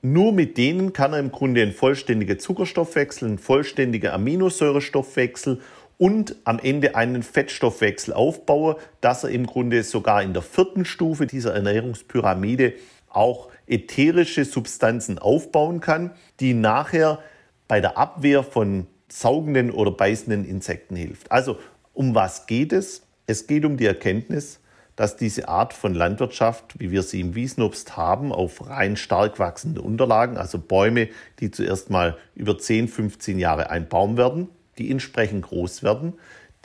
Nur 0.02 0.32
mit 0.32 0.58
denen 0.58 0.94
kann 0.94 1.12
er 1.12 1.20
im 1.20 1.32
Grunde 1.32 1.62
einen 1.62 1.74
vollständigen 1.74 2.40
Zuckerstoffwechsel, 2.40 3.28
einen 3.28 3.38
vollständigen 3.38 4.12
Aminosäurestoffwechsel 4.12 5.60
und 5.98 6.38
am 6.46 6.58
Ende 6.60 6.96
einen 6.96 7.22
Fettstoffwechsel 7.22 8.14
aufbauen, 8.14 8.76
dass 9.02 9.26
er 9.26 9.32
im 9.32 9.46
Grunde 9.46 9.84
sogar 9.84 10.24
in 10.24 10.34
der 10.34 10.42
vierten 10.42 10.86
Stufe 10.86 11.28
dieser 11.28 11.54
Ernährungspyramide 11.54 12.74
auch 13.10 13.50
ätherische 13.68 14.46
Substanzen 14.46 15.20
aufbauen 15.20 15.82
kann, 15.82 16.12
die 16.40 16.54
nachher 16.54 17.20
bei 17.68 17.82
der 17.82 17.98
Abwehr 17.98 18.44
von 18.44 18.88
saugenden 19.10 19.70
oder 19.70 19.92
beißenden 19.92 20.46
Insekten 20.46 20.96
hilft. 20.96 21.30
Also 21.32 21.58
um 21.94 22.16
was 22.16 22.48
geht 22.48 22.72
es? 22.72 23.06
Es 23.28 23.48
geht 23.48 23.66
um 23.66 23.76
die 23.76 23.86
Erkenntnis, 23.86 24.59
dass 25.00 25.16
diese 25.16 25.48
Art 25.48 25.72
von 25.72 25.94
Landwirtschaft, 25.94 26.78
wie 26.78 26.92
wir 26.92 27.04
sie 27.04 27.22
im 27.22 27.34
Wiesenobst 27.34 27.96
haben, 27.96 28.34
auf 28.34 28.68
rein 28.68 28.98
stark 28.98 29.40
wachsende 29.40 29.82
Unterlagen, 29.82 30.36
also 30.36 30.58
Bäume, 30.60 31.08
die 31.40 31.52
zuerst 31.52 31.90
mal 31.90 32.18
über 32.36 32.58
10, 32.58 32.90
15 32.90 33.40
Jahre 33.40 33.70
ein 33.70 33.88
Baum 33.88 34.18
werden, 34.18 34.50
die 34.78 34.92
entsprechend 34.92 35.46
groß 35.46 35.84
werden, 35.84 36.16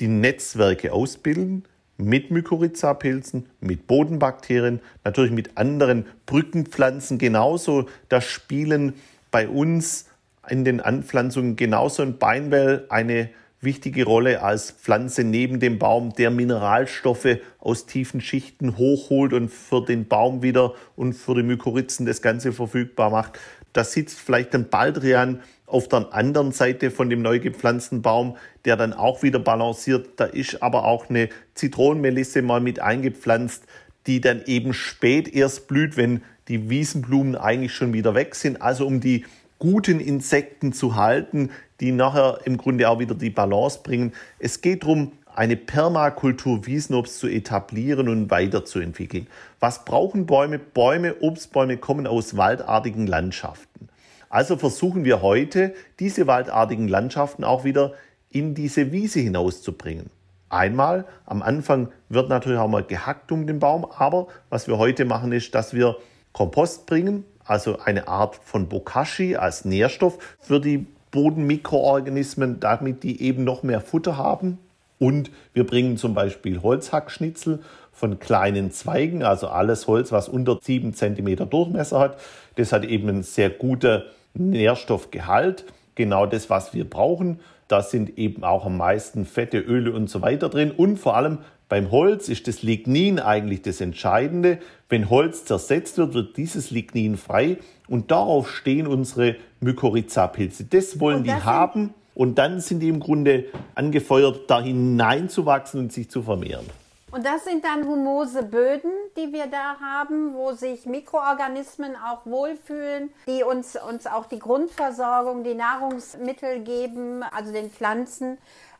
die 0.01 0.09
Netzwerke 0.09 0.93
ausbilden, 0.93 1.63
mit 1.97 2.33
Mykorrhiza-Pilzen, 2.33 3.51
mit 3.61 3.87
Bodenbakterien, 3.87 4.81
natürlich 5.05 5.31
mit 5.31 5.57
anderen 5.57 6.05
Brückenpflanzen 6.27 7.19
genauso. 7.19 7.87
Da 8.09 8.21
spielen 8.21 8.95
bei 9.31 9.49
uns 9.49 10.07
in 10.49 10.65
den 10.65 10.81
Anpflanzungen 10.81 11.55
genauso 11.55 12.03
ein 12.03 12.19
Beinwell 12.19 12.87
eine 12.89 13.31
wichtige 13.65 14.05
Rolle 14.05 14.43
als 14.43 14.71
Pflanze 14.71 15.25
neben 15.25 15.61
dem 15.61 15.79
Baum, 15.79 16.15
der 16.15 16.31
Mineralstoffe 16.31 17.39
aus 17.59 17.87
tiefen 17.87 18.21
Schichten 18.21 18.77
hochholt 18.77 19.33
und 19.33 19.51
für 19.51 19.85
den 19.85 20.09
Baum 20.09 20.43
wieder 20.43 20.75
und 20.97 21.15
für 21.15 21.35
die 21.35 21.43
Mykorrhizen 21.43 22.07
das 22.07 22.23
Ganze 22.23 22.53
verfügbar 22.53 23.11
macht. 23.11 23.39
Da 23.73 23.83
sitzt 23.83 24.21
vielleicht 24.21 24.55
ein 24.55 24.69
Baldrian 24.69 25.41
auf 25.67 25.89
der 25.89 26.15
anderen 26.15 26.53
Seite 26.53 26.91
von 26.91 27.11
dem 27.11 27.23
neu 27.23 27.41
gepflanzten 27.41 28.03
Baum, 28.03 28.37
der 28.65 28.77
dann 28.77 28.93
auch 28.93 29.23
wieder 29.23 29.41
balanciert. 29.41 30.09
Da 30.17 30.25
ist 30.27 30.63
aber 30.63 30.85
auch 30.85 31.11
eine 31.11 31.29
Zitronenmelisse 31.55 32.43
mal 32.43 32.61
mit 32.61 32.79
eingepflanzt, 32.79 33.65
die 34.07 34.21
dann 34.21 34.43
eben 34.47 34.75
spät 34.75 35.35
erst 35.35 35.67
blüht, 35.67 35.97
wenn 35.97 36.23
die 36.49 36.71
Wiesenblumen 36.71 37.37
eigentlich 37.37 37.73
schon 37.73 37.93
wieder 37.93 38.15
weg 38.15 38.35
sind. 38.35 38.63
Also 38.63 38.87
um 38.87 39.01
die 39.01 39.25
guten 39.59 40.01
Insekten 40.01 40.73
zu 40.73 40.97
halten, 40.97 41.51
die 41.81 41.93
nachher 41.93 42.41
im 42.45 42.57
Grunde 42.57 42.89
auch 42.89 42.99
wieder 42.99 43.15
die 43.15 43.31
Balance 43.31 43.81
bringen. 43.83 44.13
Es 44.39 44.61
geht 44.61 44.83
darum, 44.83 45.13
eine 45.35 45.57
Permakultur 45.57 46.67
Wiesnobst 46.67 47.19
zu 47.19 47.27
etablieren 47.27 48.09
und 48.09 48.31
weiterzuentwickeln. 48.31 49.27
Was 49.59 49.85
brauchen 49.85 50.27
Bäume? 50.27 50.59
Bäume, 50.59 51.17
Obstbäume 51.21 51.77
kommen 51.77 52.07
aus 52.07 52.37
waldartigen 52.37 53.07
Landschaften. 53.07 53.89
Also 54.29 54.57
versuchen 54.57 55.05
wir 55.05 55.23
heute, 55.23 55.75
diese 55.99 56.27
waldartigen 56.27 56.89
Landschaften 56.89 57.45
auch 57.45 57.65
wieder 57.65 57.95
in 58.31 58.55
diese 58.55 58.93
Wiese 58.93 59.21
hinauszubringen. 59.21 60.11
Einmal, 60.49 61.05
am 61.27 61.43
Anfang 61.43 61.89
wird 62.09 62.29
natürlich 62.29 62.59
auch 62.59 62.69
mal 62.69 62.85
gehackt 62.85 63.33
um 63.33 63.47
den 63.47 63.59
Baum, 63.59 63.85
aber 63.85 64.29
was 64.51 64.69
wir 64.69 64.79
heute 64.79 65.05
machen 65.05 65.33
ist, 65.33 65.55
dass 65.55 65.75
wir 65.75 65.97
Kompost 66.33 66.87
bringen, 66.87 67.25
also 67.45 67.79
eine 67.79 68.09
Art 68.09 68.37
von 68.45 68.69
Bokashi 68.69 69.37
als 69.37 69.65
Nährstoff 69.65 70.19
für 70.39 70.61
die 70.61 70.87
Bodenmikroorganismen, 71.11 72.59
damit 72.61 73.03
die 73.03 73.23
eben 73.23 73.45
noch 73.45 73.63
mehr 73.63 73.81
Futter 73.81 74.17
haben. 74.17 74.59
Und 74.99 75.31
wir 75.53 75.67
bringen 75.67 75.97
zum 75.97 76.15
Beispiel 76.15 76.63
Holzhackschnitzel 76.63 77.61
von 77.93 78.19
kleinen 78.19 78.73
Zweigen, 78.73 79.23
also 79.23 79.49
alles 79.49 79.87
Holz, 79.87 80.11
was 80.13 80.29
unter 80.29 80.59
7 80.61 80.95
cm 80.95 81.49
Durchmesser 81.49 82.01
hat. 82.01 82.19
Das 82.57 82.73
hat 82.73 82.85
eben 82.85 83.09
einen 83.09 83.23
sehr 83.23 83.51
guten 83.51 84.03
Nährstoffgehalt, 84.35 85.65
genau 85.95 86.27
das, 86.27 86.51
was 86.51 86.75
wir 86.75 86.89
brauchen. 86.89 87.41
Da 87.69 87.83
sind 87.83 88.19
eben 88.19 88.45
auch 88.45 88.67
am 88.67 88.77
meisten 88.77 89.25
Fette, 89.25 89.59
Öle 89.59 89.93
und 89.93 90.11
so 90.11 90.21
weiter 90.23 90.49
drin. 90.49 90.71
Und 90.71 90.99
vor 90.99 91.17
allem 91.17 91.39
beim 91.75 91.91
Holz 91.91 92.29
ist 92.29 92.47
das 92.47 92.63
Lignin 92.63 93.19
eigentlich 93.19 93.63
das 93.63 93.81
Entscheidende. 93.81 94.61
Wenn 94.89 95.11
Holz 95.11 95.45
zersetzt 95.45 95.99
wird, 95.99 96.15
wird 96.15 96.37
dieses 96.37 96.71
Lignin 96.71 97.17
frei 97.17 97.59
und 97.89 98.13
darauf 98.13 98.49
stehen 98.49 98.87
unsere 98.87 99.35
Mykorrhiza-Pilze. 99.59 100.67
Das 100.67 101.01
wollen 101.01 101.25
das 101.25 101.35
die 101.35 101.43
haben 101.43 101.93
und 102.15 102.39
dann 102.39 102.61
sind 102.61 102.79
die 102.79 102.89
im 102.89 103.01
Grunde 103.01 103.47
angefeuert, 103.75 104.43
da 104.47 104.63
hineinzuwachsen 104.63 105.81
und 105.81 105.93
sich 105.93 106.09
zu 106.09 106.23
vermehren. 106.23 106.67
Und 107.15 107.25
das 107.25 107.45
sind 107.45 107.65
dann 107.65 107.87
humose 107.87 108.43
Böden, 108.43 108.91
die 109.17 109.33
wir 109.33 109.47
da 109.47 109.79
haben, 109.79 110.35
wo 110.35 110.51
sich 110.51 110.85
Mikroorganismen 110.85 111.95
auch 111.95 112.27
wohlfühlen, 112.27 113.15
die 113.29 113.45
uns, 113.45 113.77
uns 113.77 114.09
auch 114.09 114.27
die 114.27 114.41
Grundversorgung, 114.41 115.45
die 115.45 115.55
Nahrungsmittel 115.55 116.65
geben, 116.65 117.23
also 117.23 117.53
den 117.53 117.71
Pflanzen. 117.71 118.37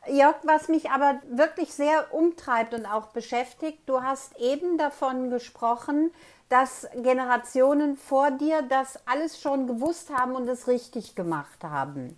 Jörg, 0.07 0.35
was 0.43 0.67
mich 0.67 0.91
aber 0.91 1.21
wirklich 1.29 1.73
sehr 1.73 2.13
umtreibt 2.13 2.73
und 2.73 2.85
auch 2.85 3.07
beschäftigt, 3.07 3.79
du 3.85 4.03
hast 4.03 4.37
eben 4.37 4.77
davon 4.77 5.29
gesprochen, 5.29 6.11
dass 6.49 6.89
Generationen 6.93 7.95
vor 7.95 8.31
dir 8.31 8.63
das 8.63 8.99
alles 9.05 9.39
schon 9.39 9.65
gewusst 9.65 10.09
haben 10.13 10.35
und 10.35 10.49
es 10.49 10.67
richtig 10.67 11.15
gemacht 11.15 11.63
haben. 11.63 12.17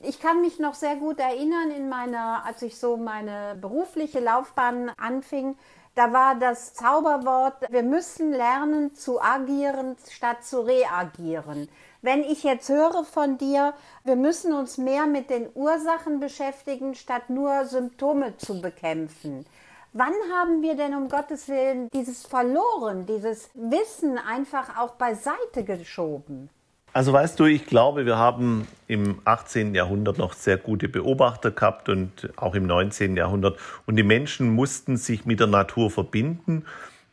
Ich 0.00 0.20
kann 0.20 0.42
mich 0.42 0.58
noch 0.58 0.74
sehr 0.74 0.96
gut 0.96 1.18
erinnern, 1.18 1.70
in 1.70 1.88
meiner, 1.88 2.44
als 2.44 2.62
ich 2.62 2.78
so 2.78 2.96
meine 2.96 3.56
berufliche 3.60 4.20
Laufbahn 4.20 4.90
anfing, 4.98 5.56
da 5.94 6.12
war 6.12 6.34
das 6.34 6.74
Zauberwort, 6.74 7.54
wir 7.70 7.82
müssen 7.82 8.30
lernen 8.30 8.94
zu 8.94 9.22
agieren 9.22 9.96
statt 10.10 10.44
zu 10.44 10.60
reagieren. 10.60 11.70
Wenn 12.02 12.22
ich 12.22 12.42
jetzt 12.42 12.68
höre 12.68 13.04
von 13.04 13.38
dir, 13.38 13.72
wir 14.04 14.16
müssen 14.16 14.52
uns 14.52 14.76
mehr 14.76 15.06
mit 15.06 15.30
den 15.30 15.48
Ursachen 15.54 16.20
beschäftigen, 16.20 16.94
statt 16.94 17.30
nur 17.30 17.64
Symptome 17.64 18.36
zu 18.36 18.60
bekämpfen. 18.60 19.46
Wann 19.94 20.12
haben 20.34 20.60
wir 20.60 20.76
denn 20.76 20.94
um 20.94 21.08
Gottes 21.08 21.48
Willen 21.48 21.88
dieses 21.88 22.26
verloren, 22.26 23.06
dieses 23.06 23.48
Wissen 23.54 24.18
einfach 24.18 24.76
auch 24.78 24.96
beiseite 24.96 25.64
geschoben? 25.64 26.50
Also 26.96 27.12
weißt 27.12 27.38
du, 27.38 27.44
ich 27.44 27.66
glaube, 27.66 28.06
wir 28.06 28.16
haben 28.16 28.66
im 28.88 29.18
18. 29.26 29.74
Jahrhundert 29.74 30.16
noch 30.16 30.32
sehr 30.32 30.56
gute 30.56 30.88
Beobachter 30.88 31.50
gehabt 31.50 31.90
und 31.90 32.30
auch 32.36 32.54
im 32.54 32.66
19. 32.66 33.18
Jahrhundert. 33.18 33.58
Und 33.84 33.96
die 33.96 34.02
Menschen 34.02 34.48
mussten 34.48 34.96
sich 34.96 35.26
mit 35.26 35.38
der 35.38 35.46
Natur 35.46 35.90
verbinden. 35.90 36.64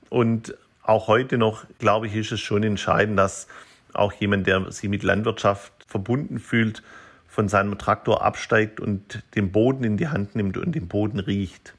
Und 0.10 0.56
auch 0.84 1.10
heute 1.10 1.38
noch, 1.38 1.66
glaube 1.80 2.08
ich, 2.08 2.16
ist 2.16 2.32
es 2.32 2.40
schon 2.40 2.64
entscheidend, 2.64 3.20
dass 3.20 3.48
auch 3.92 4.14
jemand, 4.14 4.48
der 4.48 4.72
sich 4.72 4.90
mit 4.90 5.04
Landwirtschaft 5.04 5.74
verbunden 5.86 6.40
fühlt, 6.40 6.82
von 7.28 7.50
seinem 7.50 7.78
Traktor 7.78 8.24
absteigt 8.24 8.80
und 8.80 9.22
den 9.36 9.52
Boden 9.52 9.84
in 9.84 9.98
die 9.98 10.08
Hand 10.08 10.34
nimmt 10.34 10.56
und 10.56 10.76
den 10.76 10.88
Boden 10.88 11.20
riecht. 11.20 11.74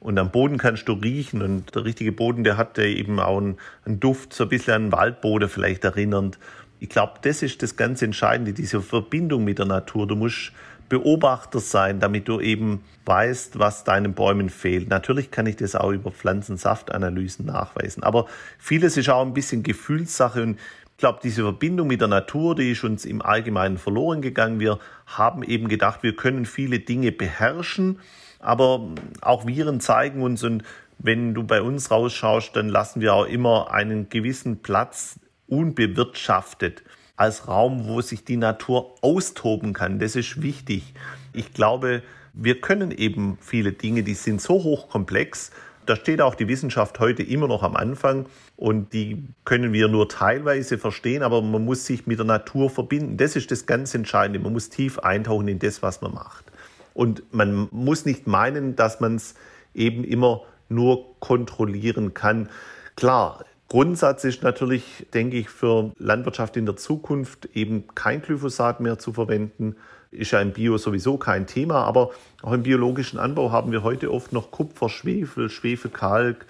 Und 0.00 0.18
am 0.18 0.32
Boden 0.32 0.58
kannst 0.58 0.88
du 0.88 0.94
riechen 0.94 1.42
und 1.42 1.76
der 1.76 1.84
richtige 1.84 2.10
Boden, 2.10 2.42
der 2.42 2.56
hat 2.56 2.76
eben 2.80 3.20
auch 3.20 3.38
einen, 3.38 3.56
einen 3.84 4.00
Duft, 4.00 4.32
so 4.32 4.44
ein 4.44 4.48
bisschen 4.48 4.74
an 4.74 4.92
Waldboden 4.92 5.48
vielleicht 5.48 5.84
erinnernd 5.84 6.38
ich 6.80 6.88
glaube, 6.88 7.14
das 7.22 7.42
ist 7.42 7.62
das 7.62 7.76
ganz 7.76 8.02
Entscheidende, 8.02 8.52
diese 8.52 8.80
Verbindung 8.80 9.44
mit 9.44 9.58
der 9.58 9.66
Natur. 9.66 10.06
Du 10.06 10.16
musst 10.16 10.52
Beobachter 10.88 11.58
sein, 11.58 11.98
damit 11.98 12.28
du 12.28 12.40
eben 12.40 12.84
weißt, 13.06 13.58
was 13.58 13.84
deinen 13.84 14.14
Bäumen 14.14 14.50
fehlt. 14.50 14.88
Natürlich 14.88 15.30
kann 15.30 15.46
ich 15.46 15.56
das 15.56 15.74
auch 15.74 15.90
über 15.90 16.12
Pflanzensaftanalysen 16.12 17.46
nachweisen, 17.46 18.02
aber 18.02 18.26
vieles 18.58 18.96
ist 18.96 19.08
auch 19.08 19.22
ein 19.22 19.34
bisschen 19.34 19.62
Gefühlssache 19.62 20.42
und 20.42 20.58
ich 20.92 20.98
glaube, 20.98 21.18
diese 21.22 21.42
Verbindung 21.42 21.88
mit 21.88 22.00
der 22.00 22.08
Natur, 22.08 22.54
die 22.54 22.70
ist 22.70 22.82
uns 22.82 23.04
im 23.04 23.20
Allgemeinen 23.20 23.76
verloren 23.76 24.22
gegangen. 24.22 24.60
Wir 24.60 24.78
haben 25.04 25.42
eben 25.42 25.68
gedacht, 25.68 26.02
wir 26.02 26.16
können 26.16 26.46
viele 26.46 26.78
Dinge 26.78 27.12
beherrschen, 27.12 27.98
aber 28.38 28.88
auch 29.20 29.46
Viren 29.46 29.80
zeigen 29.80 30.22
uns 30.22 30.42
und 30.42 30.62
wenn 30.98 31.34
du 31.34 31.42
bei 31.42 31.60
uns 31.60 31.90
rausschaust, 31.90 32.56
dann 32.56 32.70
lassen 32.70 33.02
wir 33.02 33.12
auch 33.12 33.26
immer 33.26 33.72
einen 33.72 34.08
gewissen 34.08 34.62
Platz 34.62 35.18
unbewirtschaftet 35.48 36.82
als 37.16 37.48
Raum, 37.48 37.86
wo 37.86 38.00
sich 38.00 38.24
die 38.24 38.36
Natur 38.36 38.94
austoben 39.00 39.72
kann. 39.72 39.98
Das 39.98 40.16
ist 40.16 40.42
wichtig. 40.42 40.94
Ich 41.32 41.52
glaube, 41.52 42.02
wir 42.32 42.60
können 42.60 42.90
eben 42.90 43.38
viele 43.40 43.72
Dinge, 43.72 44.02
die 44.02 44.14
sind 44.14 44.42
so 44.42 44.62
hochkomplex. 44.62 45.50
Da 45.86 45.96
steht 45.96 46.20
auch 46.20 46.34
die 46.34 46.48
Wissenschaft 46.48 46.98
heute 46.98 47.22
immer 47.22 47.48
noch 47.48 47.62
am 47.62 47.76
Anfang 47.76 48.26
und 48.56 48.92
die 48.92 49.24
können 49.44 49.72
wir 49.72 49.88
nur 49.88 50.08
teilweise 50.08 50.78
verstehen, 50.78 51.22
aber 51.22 51.40
man 51.40 51.64
muss 51.64 51.86
sich 51.86 52.06
mit 52.06 52.18
der 52.18 52.26
Natur 52.26 52.68
verbinden. 52.68 53.16
Das 53.16 53.36
ist 53.36 53.50
das 53.50 53.66
ganz 53.66 53.94
Entscheidende. 53.94 54.40
Man 54.40 54.52
muss 54.52 54.68
tief 54.68 54.98
eintauchen 54.98 55.48
in 55.48 55.58
das, 55.58 55.82
was 55.82 56.00
man 56.00 56.12
macht. 56.12 56.44
Und 56.92 57.22
man 57.32 57.68
muss 57.70 58.04
nicht 58.04 58.26
meinen, 58.26 58.74
dass 58.74 59.00
man 59.00 59.16
es 59.16 59.34
eben 59.74 60.02
immer 60.02 60.42
nur 60.68 61.14
kontrollieren 61.20 62.14
kann. 62.14 62.48
Klar, 62.96 63.44
Grundsatz 63.76 64.24
ist 64.24 64.42
natürlich, 64.42 65.06
denke 65.12 65.36
ich, 65.36 65.50
für 65.50 65.92
Landwirtschaft 65.98 66.56
in 66.56 66.64
der 66.64 66.76
Zukunft 66.76 67.50
eben 67.52 67.84
kein 67.94 68.22
Glyphosat 68.22 68.80
mehr 68.80 68.98
zu 68.98 69.12
verwenden. 69.12 69.76
Ist 70.10 70.30
ja 70.30 70.40
im 70.40 70.54
Bio 70.54 70.78
sowieso 70.78 71.18
kein 71.18 71.46
Thema, 71.46 71.84
aber 71.84 72.12
auch 72.40 72.52
im 72.54 72.62
biologischen 72.62 73.18
Anbau 73.18 73.52
haben 73.52 73.72
wir 73.72 73.82
heute 73.82 74.10
oft 74.10 74.32
noch 74.32 74.50
Kupfer, 74.50 74.88
Schwefel, 74.88 75.50
Schwefelkalk. 75.50 76.46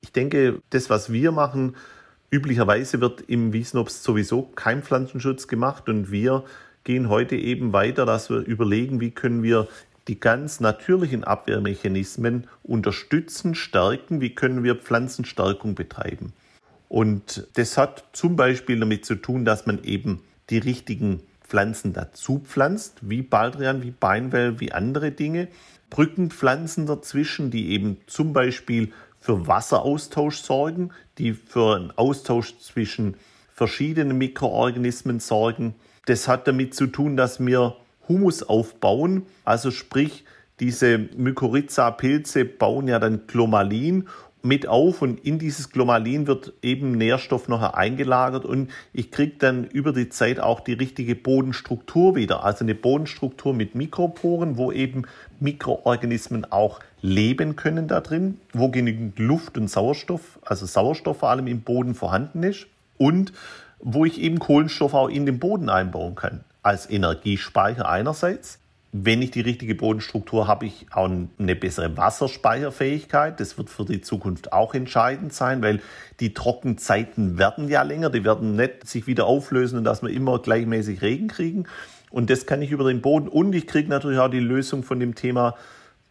Ich 0.00 0.12
denke, 0.12 0.62
das, 0.70 0.88
was 0.88 1.12
wir 1.12 1.30
machen, 1.30 1.76
üblicherweise 2.30 3.02
wird 3.02 3.20
im 3.28 3.52
Wiesnobst 3.52 4.02
sowieso 4.02 4.44
kein 4.54 4.82
Pflanzenschutz 4.82 5.48
gemacht 5.48 5.90
und 5.90 6.10
wir 6.10 6.42
gehen 6.84 7.10
heute 7.10 7.36
eben 7.36 7.74
weiter, 7.74 8.06
dass 8.06 8.30
wir 8.30 8.38
überlegen, 8.38 8.98
wie 8.98 9.10
können 9.10 9.42
wir 9.42 9.68
die 10.08 10.18
ganz 10.18 10.58
natürlichen 10.58 11.22
Abwehrmechanismen 11.22 12.46
unterstützen, 12.62 13.54
stärken, 13.54 14.22
wie 14.22 14.34
können 14.34 14.64
wir 14.64 14.76
Pflanzenstärkung 14.76 15.74
betreiben. 15.74 16.32
Und 16.92 17.48
das 17.54 17.78
hat 17.78 18.04
zum 18.12 18.36
Beispiel 18.36 18.78
damit 18.78 19.06
zu 19.06 19.14
tun, 19.14 19.46
dass 19.46 19.64
man 19.64 19.82
eben 19.82 20.20
die 20.50 20.58
richtigen 20.58 21.22
Pflanzen 21.40 21.94
dazu 21.94 22.40
pflanzt, 22.44 22.98
wie 23.00 23.22
Baldrian, 23.22 23.82
wie 23.82 23.92
Beinwell, 23.92 24.60
wie 24.60 24.72
andere 24.72 25.10
Dinge. 25.10 25.48
Brückenpflanzen 25.88 26.84
dazwischen, 26.84 27.50
die 27.50 27.70
eben 27.70 27.96
zum 28.08 28.34
Beispiel 28.34 28.92
für 29.20 29.46
Wasseraustausch 29.46 30.36
sorgen, 30.36 30.90
die 31.16 31.32
für 31.32 31.76
einen 31.76 31.92
Austausch 31.92 32.58
zwischen 32.58 33.16
verschiedenen 33.54 34.18
Mikroorganismen 34.18 35.18
sorgen. 35.18 35.74
Das 36.04 36.28
hat 36.28 36.46
damit 36.46 36.74
zu 36.74 36.88
tun, 36.88 37.16
dass 37.16 37.40
wir 37.40 37.74
Humus 38.06 38.42
aufbauen, 38.42 39.24
also 39.46 39.70
sprich, 39.70 40.26
diese 40.60 40.98
Mykorrhiza-Pilze 40.98 42.44
bauen 42.44 42.86
ja 42.86 42.98
dann 42.98 43.26
Glomalin 43.26 44.08
mit 44.42 44.66
auf 44.66 45.02
und 45.02 45.24
in 45.24 45.38
dieses 45.38 45.70
Glomalin 45.70 46.26
wird 46.26 46.52
eben 46.62 46.92
Nährstoff 46.92 47.48
noch 47.48 47.62
eingelagert 47.62 48.44
und 48.44 48.70
ich 48.92 49.10
kriege 49.10 49.34
dann 49.38 49.64
über 49.64 49.92
die 49.92 50.08
Zeit 50.08 50.40
auch 50.40 50.60
die 50.60 50.72
richtige 50.72 51.14
Bodenstruktur 51.14 52.16
wieder. 52.16 52.44
Also 52.44 52.64
eine 52.64 52.74
Bodenstruktur 52.74 53.54
mit 53.54 53.74
Mikroporen, 53.74 54.56
wo 54.56 54.72
eben 54.72 55.04
Mikroorganismen 55.40 56.50
auch 56.50 56.80
leben 57.00 57.56
können 57.56 57.88
da 57.88 58.00
drin, 58.00 58.38
wo 58.52 58.68
genügend 58.68 59.18
Luft 59.18 59.56
und 59.58 59.68
Sauerstoff, 59.68 60.38
also 60.44 60.66
Sauerstoff 60.66 61.18
vor 61.18 61.30
allem 61.30 61.46
im 61.46 61.62
Boden 61.62 61.94
vorhanden 61.94 62.42
ist 62.42 62.66
und 62.98 63.32
wo 63.78 64.04
ich 64.04 64.20
eben 64.20 64.38
Kohlenstoff 64.38 64.94
auch 64.94 65.08
in 65.08 65.26
den 65.26 65.38
Boden 65.38 65.68
einbauen 65.68 66.14
kann. 66.14 66.44
Als 66.62 66.88
Energiespeicher 66.88 67.88
einerseits, 67.88 68.60
wenn 68.94 69.22
ich 69.22 69.30
die 69.30 69.40
richtige 69.40 69.74
Bodenstruktur 69.74 70.46
habe, 70.46 70.66
ich 70.66 70.86
auch 70.90 71.10
eine 71.38 71.56
bessere 71.56 71.96
Wasserspeicherfähigkeit. 71.96 73.40
Das 73.40 73.56
wird 73.56 73.70
für 73.70 73.86
die 73.86 74.02
Zukunft 74.02 74.52
auch 74.52 74.74
entscheidend 74.74 75.32
sein, 75.32 75.62
weil 75.62 75.80
die 76.20 76.34
Trockenzeiten 76.34 77.38
werden 77.38 77.68
ja 77.68 77.82
länger. 77.82 78.10
Die 78.10 78.22
werden 78.22 78.54
nicht 78.54 78.86
sich 78.86 79.06
wieder 79.06 79.24
auflösen 79.24 79.78
und 79.78 79.84
dass 79.84 80.02
wir 80.02 80.10
immer 80.10 80.38
gleichmäßig 80.38 81.00
Regen 81.00 81.28
kriegen. 81.28 81.64
Und 82.10 82.28
das 82.28 82.44
kann 82.44 82.60
ich 82.60 82.70
über 82.70 82.84
den 82.84 83.00
Boden. 83.00 83.28
Und 83.28 83.54
ich 83.54 83.66
kriege 83.66 83.88
natürlich 83.88 84.18
auch 84.18 84.28
die 84.28 84.40
Lösung 84.40 84.82
von 84.82 85.00
dem 85.00 85.14
Thema 85.14 85.56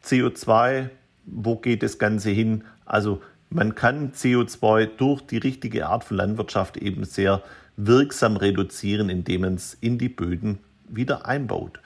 CO2. 0.04 0.90
Wo 1.28 1.58
geht 1.58 1.84
das 1.84 2.00
Ganze 2.00 2.32
hin? 2.32 2.64
Also 2.86 3.22
man 3.52 3.76
kann 3.76 4.12
CO2 4.14 4.90
durch 4.98 5.22
die 5.22 5.38
richtige 5.38 5.86
Art 5.86 6.04
von 6.04 6.18
Landwirtschaft 6.18 6.78
eben 6.78 7.04
sehr 7.04 7.44
wirksam 7.78 8.38
reduzieren, 8.38 9.12
indem 9.12 9.42
man 9.42 9.54
es 9.54 9.76
in 9.76 10.00
die 10.00 10.10
Böden 10.10 10.58
wieder 10.90 11.28
einbaut. 11.28 11.80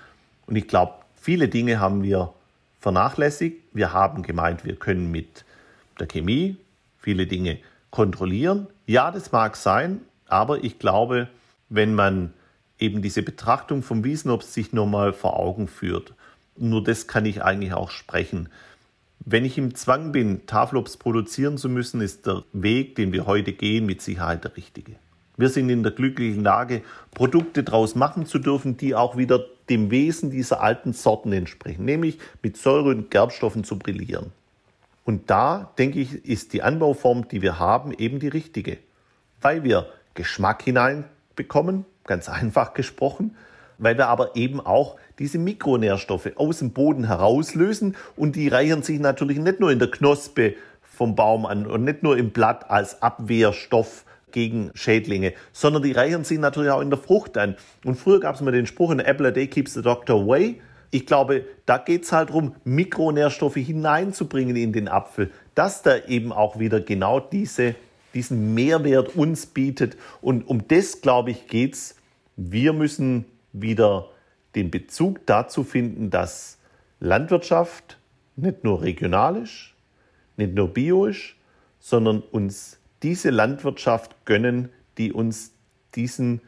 Und 0.48 0.56
ich 0.56 0.68
glaube, 0.68 0.94
viele 1.16 1.48
Dinge 1.48 1.80
haben 1.80 2.04
wir 2.04 2.34
vernachlässigt. 2.80 3.58
Wir 3.74 3.94
haben 3.94 4.24
gemeint, 4.24 4.66
wir 4.66 4.76
können 4.76 5.12
mit 5.12 5.46
der 6.00 6.08
Chemie 6.08 6.58
viele 7.00 7.28
Dinge 7.28 7.58
kontrollieren. 7.90 8.68
Ja, 8.86 9.12
das 9.12 9.32
mag 9.32 9.56
sein, 9.56 10.02
aber 10.28 10.64
ich 10.64 10.80
glaube, 10.80 11.30
wenn 11.70 11.96
man 11.96 12.34
eben 12.78 13.02
diese 13.02 13.24
Betrachtung 13.24 13.82
vom 13.82 14.04
Wiesenobst 14.04 14.54
sich 14.54 14.74
nochmal 14.74 15.14
vor 15.14 15.40
Augen 15.40 15.68
führt, 15.68 16.14
nur 16.58 16.84
das 16.84 17.08
kann 17.08 17.26
ich 17.26 17.44
eigentlich 17.44 17.74
auch 17.74 17.90
sprechen. 17.90 18.50
Wenn 19.20 19.46
ich 19.46 19.58
im 19.58 19.74
Zwang 19.76 20.12
bin, 20.12 20.46
Tafelobst 20.46 21.00
produzieren 21.00 21.58
zu 21.58 21.70
müssen, 21.70 22.02
ist 22.02 22.28
der 22.28 22.44
Weg, 22.54 22.96
den 22.96 23.12
wir 23.12 23.26
heute 23.26 23.54
gehen, 23.54 23.86
mit 23.86 24.02
Sicherheit 24.02 24.44
der 24.44 24.56
richtige. 24.56 24.94
Wir 25.38 25.50
sind 25.50 25.70
in 25.70 25.84
der 25.84 25.92
glücklichen 25.92 26.44
Lage, 26.44 26.82
Produkte 27.12 27.64
daraus 27.64 27.96
machen 27.96 28.26
zu 28.26 28.40
dürfen, 28.40 28.78
die 28.78 28.94
auch 28.96 29.18
wieder 29.18 29.44
dem 29.70 29.92
Wesen 29.92 30.30
dieser 30.30 30.62
alten 30.62 30.94
Sorten 30.94 31.32
entsprechen, 31.32 31.86
nämlich 31.86 32.20
mit 32.42 32.58
Säure 32.58 32.90
und 32.90 33.12
Gerbstoffen 33.12 33.64
zu 33.64 33.80
brillieren. 33.80 34.32
Und 35.04 35.30
da, 35.30 35.72
denke 35.78 36.00
ich, 36.00 36.26
ist 36.26 36.54
die 36.54 36.64
Anbauform, 36.64 37.28
die 37.28 37.42
wir 37.42 37.60
haben, 37.60 37.94
eben 37.94 38.20
die 38.20 38.28
richtige, 38.28 38.78
weil 39.42 39.64
wir 39.64 39.88
Geschmack 40.16 40.64
hineinbekommen, 40.64 41.86
ganz 42.06 42.30
einfach 42.30 42.74
gesprochen, 42.74 43.36
weil 43.78 43.98
wir 43.98 44.08
aber 44.08 44.36
eben 44.36 44.60
auch 44.60 44.98
diese 45.20 45.38
Mikronährstoffe 45.38 46.32
aus 46.36 46.60
dem 46.60 46.72
Boden 46.72 47.06
herauslösen 47.06 47.96
und 48.16 48.36
die 48.36 48.48
reichern 48.48 48.84
sich 48.84 49.00
natürlich 49.00 49.38
nicht 49.38 49.60
nur 49.60 49.72
in 49.72 49.80
der 49.80 49.92
Knospe 49.92 50.56
vom 50.82 51.16
Baum 51.16 51.46
an 51.46 51.68
und 51.68 51.84
nicht 51.84 52.04
nur 52.04 52.18
im 52.18 52.32
Blatt 52.32 52.70
als 52.70 53.02
Abwehrstoff 53.02 54.06
gegen 54.36 54.70
Schädlinge, 54.74 55.34
sondern 55.54 55.82
die 55.82 55.94
reichern 55.94 56.26
sich 56.26 56.38
natürlich 56.38 56.70
auch 56.70 56.82
in 56.82 56.90
der 56.90 57.00
Frucht 57.00 57.38
an. 57.38 57.56
Und 57.86 57.96
früher 57.96 58.20
gab 58.20 58.36
es 58.36 58.42
mal 58.42 58.52
den 58.52 58.68
Spruch, 58.68 58.92
an 58.92 59.00
apple 59.00 59.30
a 59.30 59.32
day 59.32 59.48
keeps 59.48 59.74
the 59.74 59.82
doctor 59.82 60.22
away. 60.22 60.60
Ich 60.92 61.06
glaube, 61.06 61.46
da 61.66 61.78
geht 61.78 62.04
es 62.04 62.12
halt 62.12 62.30
darum, 62.30 62.54
Mikronährstoffe 62.66 63.56
hineinzubringen 63.56 64.58
in 64.58 64.74
den 64.74 64.90
Apfel, 64.90 65.32
dass 65.56 65.84
da 65.84 65.98
eben 66.06 66.34
auch 66.34 66.60
wieder 66.60 66.82
genau 66.82 67.22
diese, 67.22 67.76
diesen 68.14 68.54
Mehrwert 68.54 69.16
uns 69.16 69.46
bietet. 69.46 69.96
Und 70.22 70.46
um 70.48 70.68
das, 70.68 71.00
glaube 71.00 71.32
ich, 71.32 71.48
geht 71.48 71.76
es. 71.76 71.96
Wir 72.36 72.74
müssen 72.74 73.24
wieder 73.54 74.10
den 74.54 74.70
Bezug 74.70 75.26
dazu 75.26 75.64
finden, 75.64 76.10
dass 76.10 76.58
Landwirtschaft 77.00 77.98
nicht 78.36 78.66
nur 78.66 78.82
regionalisch, 78.82 79.76
nicht 80.36 80.54
nur 80.54 80.68
bioisch, 80.68 81.38
sondern 81.80 82.20
uns 82.20 82.80
diese 83.06 83.30
Landwirtschaft 83.30 84.26
gönnen, 84.26 84.70
die 84.98 85.14
uns 85.14 85.52
diesen 85.94 86.42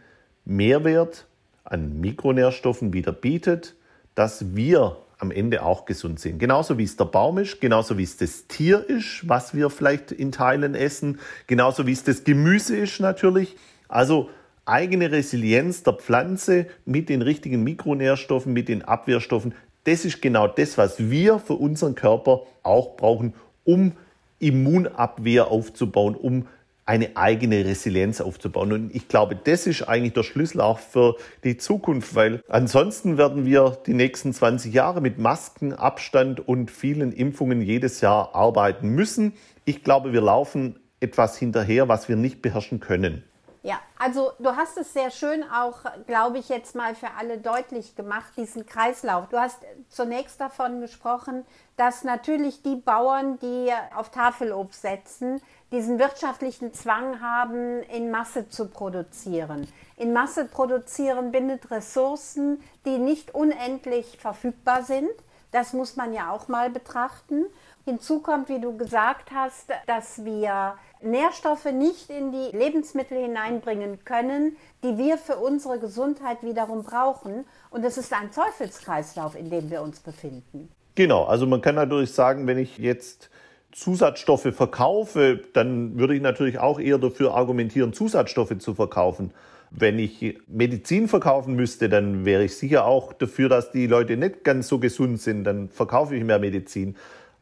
Mehrwert 0.43 1.27
an 1.63 2.01
Mikronährstoffen 2.01 2.93
wieder 2.93 3.11
bietet, 3.11 3.75
dass 4.15 4.55
wir 4.55 4.97
am 5.19 5.29
Ende 5.29 5.61
auch 5.61 5.85
gesund 5.85 6.19
sind. 6.19 6.39
Genauso 6.39 6.79
wie 6.79 6.83
es 6.83 6.97
der 6.97 7.05
Baum 7.05 7.37
ist, 7.37 7.61
genauso 7.61 7.99
wie 7.99 8.03
es 8.03 8.17
das 8.17 8.47
Tier 8.47 8.83
ist, 8.89 9.29
was 9.29 9.53
wir 9.53 9.69
vielleicht 9.69 10.11
in 10.11 10.31
Teilen 10.31 10.73
essen, 10.73 11.19
genauso 11.45 11.85
wie 11.85 11.91
es 11.91 12.03
das 12.03 12.23
Gemüse 12.23 12.75
ist 12.75 12.99
natürlich. 12.99 13.55
Also 13.87 14.31
eigene 14.65 15.11
Resilienz 15.11 15.83
der 15.83 15.93
Pflanze 15.93 16.65
mit 16.85 17.07
den 17.09 17.21
richtigen 17.21 17.63
Mikronährstoffen, 17.63 18.51
mit 18.51 18.67
den 18.67 18.81
Abwehrstoffen, 18.81 19.53
das 19.83 20.05
ist 20.05 20.23
genau 20.23 20.47
das, 20.47 20.75
was 20.79 21.11
wir 21.11 21.37
für 21.37 21.53
unseren 21.53 21.93
Körper 21.93 22.47
auch 22.63 22.97
brauchen, 22.97 23.35
um 23.63 23.93
Immunabwehr 24.39 25.49
aufzubauen, 25.49 26.15
um 26.15 26.47
eine 26.87 27.17
eigene 27.17 27.65
Resilienz 27.65 28.21
aufzubauen. 28.21 28.71
Und 28.71 28.95
ich 28.95 29.09
glaube, 29.09 29.35
das 29.35 29.67
ist 29.67 29.83
eigentlich 29.83 30.13
der 30.13 30.23
Schlüssel 30.23 30.61
auch 30.61 30.79
für 30.79 31.17
die 31.43 31.57
Zukunft, 31.57 32.15
weil 32.15 32.41
ansonsten 32.47 33.17
werden 33.17 33.45
wir 33.45 33.77
die 33.85 33.93
nächsten 33.93 34.33
20 34.33 34.73
Jahre 34.73 35.01
mit 35.01 35.19
Masken, 35.19 35.73
Abstand 35.73 36.47
und 36.47 36.71
vielen 36.71 37.11
Impfungen 37.11 37.61
jedes 37.61 37.99
Jahr 37.99 38.33
arbeiten 38.33 38.89
müssen. 38.89 39.33
Ich 39.65 39.83
glaube, 39.83 40.13
wir 40.13 40.21
laufen 40.21 40.79
etwas 41.01 41.37
hinterher, 41.37 41.89
was 41.89 42.07
wir 42.07 42.15
nicht 42.15 42.41
beherrschen 42.41 42.79
können. 42.79 43.23
Ja, 43.67 43.81
also 43.99 44.31
du 44.39 44.55
hast 44.55 44.77
es 44.77 44.93
sehr 44.93 45.11
schön 45.11 45.43
auch, 45.43 45.79
glaube 46.05 46.37
ich, 46.37 46.47
jetzt 46.47 46.73
mal 46.73 46.95
für 46.95 47.09
alle 47.17 47.37
deutlich 47.37 47.97
gemacht, 47.97 48.31
diesen 48.37 48.65
Kreislauf. 48.65 49.27
Du 49.27 49.37
hast 49.37 49.57
zunächst 49.89 50.39
davon 50.39 50.79
gesprochen, 50.79 51.45
dass 51.75 52.05
natürlich 52.05 52.63
die 52.63 52.77
Bauern, 52.77 53.37
die 53.39 53.69
auf 53.93 54.09
Tafelobst 54.09 54.81
setzen, 54.81 55.41
diesen 55.73 55.99
wirtschaftlichen 55.99 56.73
Zwang 56.73 57.19
haben, 57.19 57.81
in 57.91 58.09
Masse 58.09 58.47
zu 58.47 58.69
produzieren. 58.69 59.67
In 59.97 60.13
Masse 60.13 60.45
produzieren 60.45 61.33
bindet 61.33 61.69
Ressourcen, 61.69 62.63
die 62.85 62.99
nicht 62.99 63.35
unendlich 63.35 64.17
verfügbar 64.17 64.83
sind. 64.83 65.11
Das 65.51 65.73
muss 65.73 65.97
man 65.97 66.13
ja 66.13 66.31
auch 66.31 66.47
mal 66.47 66.69
betrachten. 66.69 67.45
Hinzu 67.87 68.19
kommt, 68.19 68.49
wie 68.49 68.59
du 68.59 68.75
gesagt 68.75 69.31
hast, 69.33 69.69
dass 69.85 70.25
wir 70.25 70.75
Nährstoffe 71.01 71.71
nicht 71.71 72.09
in 72.09 72.33
die 72.33 72.55
Lebensmittel 72.55 73.17
hineinbringen 73.17 74.03
können, 74.03 74.57
die 74.83 74.97
wir 74.97 75.17
für 75.17 75.37
unsere 75.37 75.79
Gesundheit 75.79 76.43
wiederum 76.43 76.83
brauchen. 76.83 77.45
Und 77.69 77.85
es 77.85 77.97
ist 77.97 78.11
ein 78.11 78.29
Teufelskreislauf, 78.29 79.39
in 79.39 79.49
dem 79.49 79.71
wir 79.71 79.81
uns 79.81 80.01
befinden. 80.01 80.67
Genau, 80.95 81.23
also 81.23 81.47
man 81.47 81.61
kann 81.61 81.75
natürlich 81.75 82.11
sagen, 82.11 82.45
wenn 82.45 82.57
ich 82.57 82.77
jetzt 82.77 83.29
Zusatzstoffe 83.71 84.53
verkaufe, 84.53 85.39
dann 85.53 85.97
würde 85.97 86.13
ich 86.13 86.21
natürlich 86.21 86.59
auch 86.59 86.81
eher 86.81 86.97
dafür 86.97 87.35
argumentieren, 87.35 87.93
Zusatzstoffe 87.93 88.57
zu 88.59 88.73
verkaufen. 88.73 89.31
Wenn 89.71 89.97
ich 89.97 90.37
Medizin 90.47 91.07
verkaufen 91.07 91.55
müsste, 91.55 91.87
dann 91.87 92.25
wäre 92.25 92.43
ich 92.43 92.57
sicher 92.57 92.85
auch 92.85 93.13
dafür, 93.13 93.47
dass 93.47 93.71
die 93.71 93.87
Leute 93.87 94.17
nicht 94.17 94.43
ganz 94.43 94.67
so 94.67 94.77
gesund 94.77 95.21
sind. 95.21 95.45
Dann 95.45 95.69
verkaufe 95.69 96.17
ich 96.17 96.23
mehr 96.25 96.39
Medizin. 96.39 96.97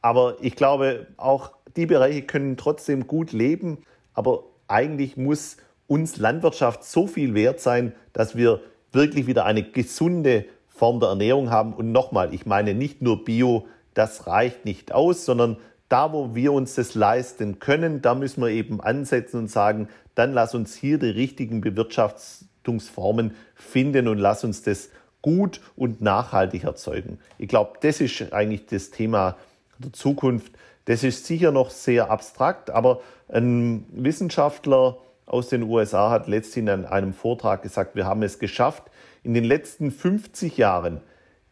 Aber 0.05 0.35
ich 0.39 0.55
glaube, 0.55 1.07
auch 1.17 1.53
die 1.75 1.87
Bereiche 1.87 2.21
können 2.21 2.57
trotzdem 2.57 3.07
gut 3.07 3.31
leben. 3.31 3.79
Aber 4.13 4.43
eigentlich 4.67 5.17
muss 5.17 5.57
uns 5.87 6.17
Landwirtschaft 6.17 6.83
so 6.83 7.07
viel 7.07 7.33
wert 7.33 7.59
sein, 7.59 7.91
dass 8.13 8.35
wir 8.35 8.61
wirklich 8.91 9.25
wieder 9.25 9.45
eine 9.45 9.63
gesunde 9.63 10.45
Form 10.67 10.99
der 10.99 11.09
Ernährung 11.09 11.49
haben. 11.49 11.73
Und 11.73 11.91
nochmal, 11.91 12.35
ich 12.35 12.45
meine 12.45 12.75
nicht 12.75 13.01
nur 13.01 13.25
Bio, 13.25 13.65
das 13.95 14.27
reicht 14.27 14.63
nicht 14.63 14.91
aus, 14.91 15.25
sondern 15.25 15.57
da, 15.89 16.13
wo 16.13 16.35
wir 16.35 16.53
uns 16.53 16.75
das 16.75 16.93
leisten 16.93 17.57
können, 17.57 18.03
da 18.03 18.13
müssen 18.13 18.43
wir 18.43 18.49
eben 18.49 18.81
ansetzen 18.81 19.39
und 19.39 19.47
sagen, 19.49 19.89
dann 20.13 20.33
lass 20.33 20.53
uns 20.53 20.75
hier 20.75 20.99
die 20.99 21.09
richtigen 21.09 21.61
Bewirtschaftungsformen 21.61 23.33
finden 23.55 24.07
und 24.07 24.19
lass 24.19 24.43
uns 24.43 24.61
das 24.61 24.89
gut 25.23 25.61
und 25.75 25.99
nachhaltig 26.01 26.63
erzeugen. 26.63 27.17
Ich 27.39 27.47
glaube, 27.47 27.79
das 27.81 28.01
ist 28.01 28.33
eigentlich 28.33 28.67
das 28.67 28.91
Thema 28.91 29.35
der 29.79 29.93
Zukunft. 29.93 30.51
Das 30.85 31.03
ist 31.03 31.25
sicher 31.25 31.51
noch 31.51 31.69
sehr 31.69 32.11
abstrakt, 32.11 32.69
aber 32.69 33.01
ein 33.27 33.85
Wissenschaftler 33.91 34.97
aus 35.25 35.49
den 35.49 35.63
USA 35.63 36.11
hat 36.11 36.27
letzthin 36.27 36.67
in 36.67 36.85
einem 36.85 37.13
Vortrag 37.13 37.63
gesagt, 37.63 37.95
wir 37.95 38.05
haben 38.05 38.21
es 38.23 38.39
geschafft, 38.39 38.83
in 39.23 39.33
den 39.33 39.43
letzten 39.43 39.91
50 39.91 40.57
Jahren 40.57 41.01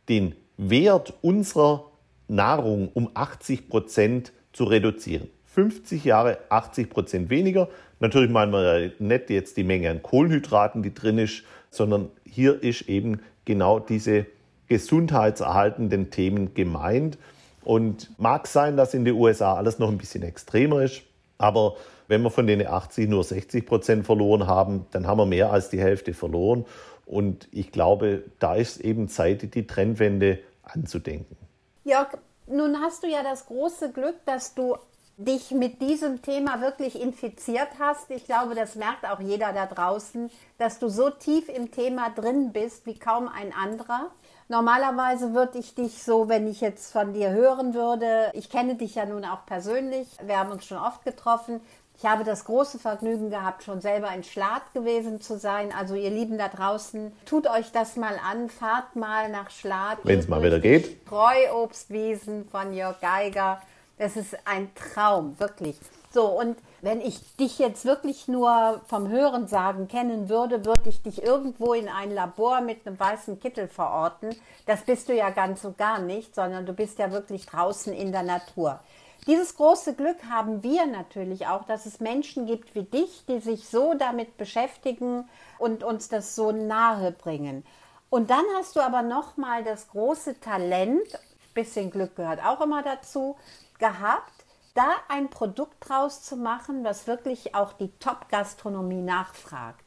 den 0.09 0.35
Wert 0.57 1.13
unserer 1.21 1.85
Nahrung 2.27 2.89
um 2.93 3.09
80 3.13 3.67
Prozent 3.67 4.31
zu 4.51 4.65
reduzieren. 4.65 5.29
50 5.45 6.03
Jahre 6.03 6.37
80 6.49 6.89
Prozent 6.89 7.29
weniger. 7.29 7.69
Natürlich 7.99 8.29
meinen 8.29 8.51
wir 8.51 8.81
ja 8.81 8.91
nicht 8.99 9.29
jetzt 9.29 9.57
die 9.57 9.63
Menge 9.63 9.89
an 9.89 10.01
Kohlenhydraten, 10.01 10.83
die 10.83 10.93
drin 10.93 11.17
ist, 11.17 11.43
sondern 11.69 12.09
hier 12.25 12.61
ist 12.61 12.83
eben 12.83 13.21
genau 13.45 13.79
diese 13.79 14.25
gesundheitserhaltenden 14.67 16.09
Themen 16.09 16.53
gemeint. 16.53 17.17
Und 17.63 18.09
mag 18.19 18.47
sein, 18.47 18.77
dass 18.77 18.93
in 18.93 19.05
den 19.05 19.15
USA 19.15 19.55
alles 19.55 19.79
noch 19.79 19.89
ein 19.89 19.97
bisschen 19.97 20.23
extremer 20.23 20.83
ist, 20.83 21.01
aber 21.37 21.75
wenn 22.07 22.21
wir 22.21 22.29
von 22.29 22.47
den 22.47 22.65
80 22.65 23.09
nur 23.09 23.23
60 23.23 23.65
Prozent 23.65 24.05
verloren 24.05 24.47
haben, 24.47 24.85
dann 24.91 25.07
haben 25.07 25.17
wir 25.17 25.25
mehr 25.25 25.51
als 25.51 25.69
die 25.69 25.79
Hälfte 25.79 26.13
verloren. 26.13 26.65
Und 27.05 27.47
ich 27.51 27.71
glaube, 27.71 28.23
da 28.39 28.55
ist 28.55 28.79
eben 28.81 29.07
Zeit, 29.07 29.55
die 29.55 29.67
Trendwende 29.67 30.39
anzudenken. 30.63 31.37
Jörg, 31.83 32.17
nun 32.47 32.79
hast 32.81 33.03
du 33.03 33.07
ja 33.07 33.23
das 33.23 33.45
große 33.45 33.91
Glück, 33.91 34.15
dass 34.25 34.53
du 34.53 34.77
dich 35.17 35.51
mit 35.51 35.81
diesem 35.81 36.21
Thema 36.21 36.61
wirklich 36.61 36.99
infiziert 36.99 37.69
hast. 37.79 38.09
Ich 38.09 38.25
glaube, 38.25 38.55
das 38.55 38.75
merkt 38.75 39.05
auch 39.05 39.19
jeder 39.19 39.53
da 39.53 39.67
draußen, 39.67 40.31
dass 40.57 40.79
du 40.79 40.89
so 40.89 41.09
tief 41.09 41.49
im 41.49 41.71
Thema 41.71 42.09
drin 42.09 42.51
bist 42.51 42.85
wie 42.85 42.97
kaum 42.97 43.27
ein 43.27 43.53
anderer. 43.53 44.11
Normalerweise 44.49 45.33
würde 45.33 45.57
ich 45.57 45.75
dich 45.75 46.03
so, 46.03 46.29
wenn 46.29 46.47
ich 46.47 46.61
jetzt 46.61 46.91
von 46.91 47.13
dir 47.13 47.31
hören 47.31 47.73
würde, 47.73 48.31
ich 48.33 48.49
kenne 48.49 48.75
dich 48.75 48.95
ja 48.95 49.05
nun 49.05 49.25
auch 49.25 49.45
persönlich, 49.45 50.07
wir 50.23 50.37
haben 50.37 50.51
uns 50.51 50.65
schon 50.65 50.77
oft 50.77 51.03
getroffen. 51.03 51.61
Ich 51.97 52.05
habe 52.05 52.23
das 52.23 52.45
große 52.45 52.79
Vergnügen 52.79 53.29
gehabt, 53.29 53.63
schon 53.63 53.79
selber 53.79 54.13
in 54.13 54.23
Schlad 54.23 54.61
gewesen 54.73 55.21
zu 55.21 55.37
sein. 55.37 55.71
Also 55.71 55.95
ihr 55.95 56.09
Lieben 56.09 56.37
da 56.37 56.49
draußen, 56.49 57.13
tut 57.25 57.47
euch 57.47 57.71
das 57.71 57.95
mal 57.95 58.19
an, 58.29 58.49
fahrt 58.49 58.95
mal 58.95 59.29
nach 59.29 59.51
Schlad. 59.51 59.99
Wenn 60.03 60.19
es 60.19 60.27
mal 60.27 60.41
wieder 60.43 60.59
geht. 60.59 61.01
Streuobstwiesen 61.05 62.45
von 62.45 62.73
Jörg 62.73 62.99
Geiger. 62.99 63.61
Das 63.97 64.17
ist 64.17 64.35
ein 64.45 64.71
Traum, 64.75 65.39
wirklich. 65.39 65.77
So, 66.11 66.25
und 66.25 66.57
wenn 66.83 66.99
ich 66.99 67.37
dich 67.37 67.59
jetzt 67.59 67.85
wirklich 67.85 68.27
nur 68.27 68.81
vom 68.87 69.07
Hörensagen 69.07 69.87
kennen 69.87 70.27
würde, 70.27 70.65
würde 70.65 70.89
ich 70.89 71.01
dich 71.01 71.23
irgendwo 71.23 71.73
in 71.73 71.87
ein 71.87 72.13
Labor 72.13 72.59
mit 72.59 72.85
einem 72.85 72.99
weißen 72.99 73.39
Kittel 73.39 73.69
verorten. 73.69 74.35
Das 74.65 74.81
bist 74.81 75.07
du 75.07 75.15
ja 75.15 75.29
ganz 75.29 75.61
so 75.61 75.71
gar 75.71 75.99
nicht, 75.99 76.35
sondern 76.35 76.65
du 76.65 76.73
bist 76.73 76.99
ja 76.99 77.13
wirklich 77.13 77.45
draußen 77.45 77.93
in 77.93 78.11
der 78.11 78.23
Natur. 78.23 78.81
Dieses 79.27 79.55
große 79.55 79.93
Glück 79.93 80.17
haben 80.29 80.61
wir 80.61 80.85
natürlich 80.85 81.47
auch, 81.47 81.63
dass 81.63 81.85
es 81.85 82.01
Menschen 82.01 82.47
gibt 82.47 82.75
wie 82.75 82.83
dich, 82.83 83.23
die 83.29 83.39
sich 83.39 83.69
so 83.69 83.93
damit 83.93 84.35
beschäftigen 84.35 85.29
und 85.59 85.85
uns 85.85 86.09
das 86.09 86.35
so 86.35 86.51
nahe 86.51 87.13
bringen. 87.13 87.65
Und 88.09 88.29
dann 88.29 88.43
hast 88.57 88.75
du 88.75 88.81
aber 88.81 89.03
noch 89.03 89.37
mal 89.37 89.63
das 89.63 89.87
große 89.87 90.41
Talent, 90.41 91.17
bisschen 91.53 91.91
Glück 91.91 92.17
gehört 92.17 92.43
auch 92.43 92.59
immer 92.59 92.83
dazu, 92.83 93.37
gehabt, 93.79 94.42
da 94.73 94.91
ein 95.07 95.29
Produkt 95.29 95.87
draus 95.87 96.23
zu 96.23 96.35
machen, 96.35 96.83
was 96.83 97.07
wirklich 97.07 97.55
auch 97.55 97.73
die 97.73 97.91
Top-Gastronomie 97.99 99.01
nachfragt. 99.01 99.85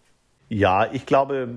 Ja, 0.48 0.90
ich 0.92 1.06
glaube, 1.06 1.48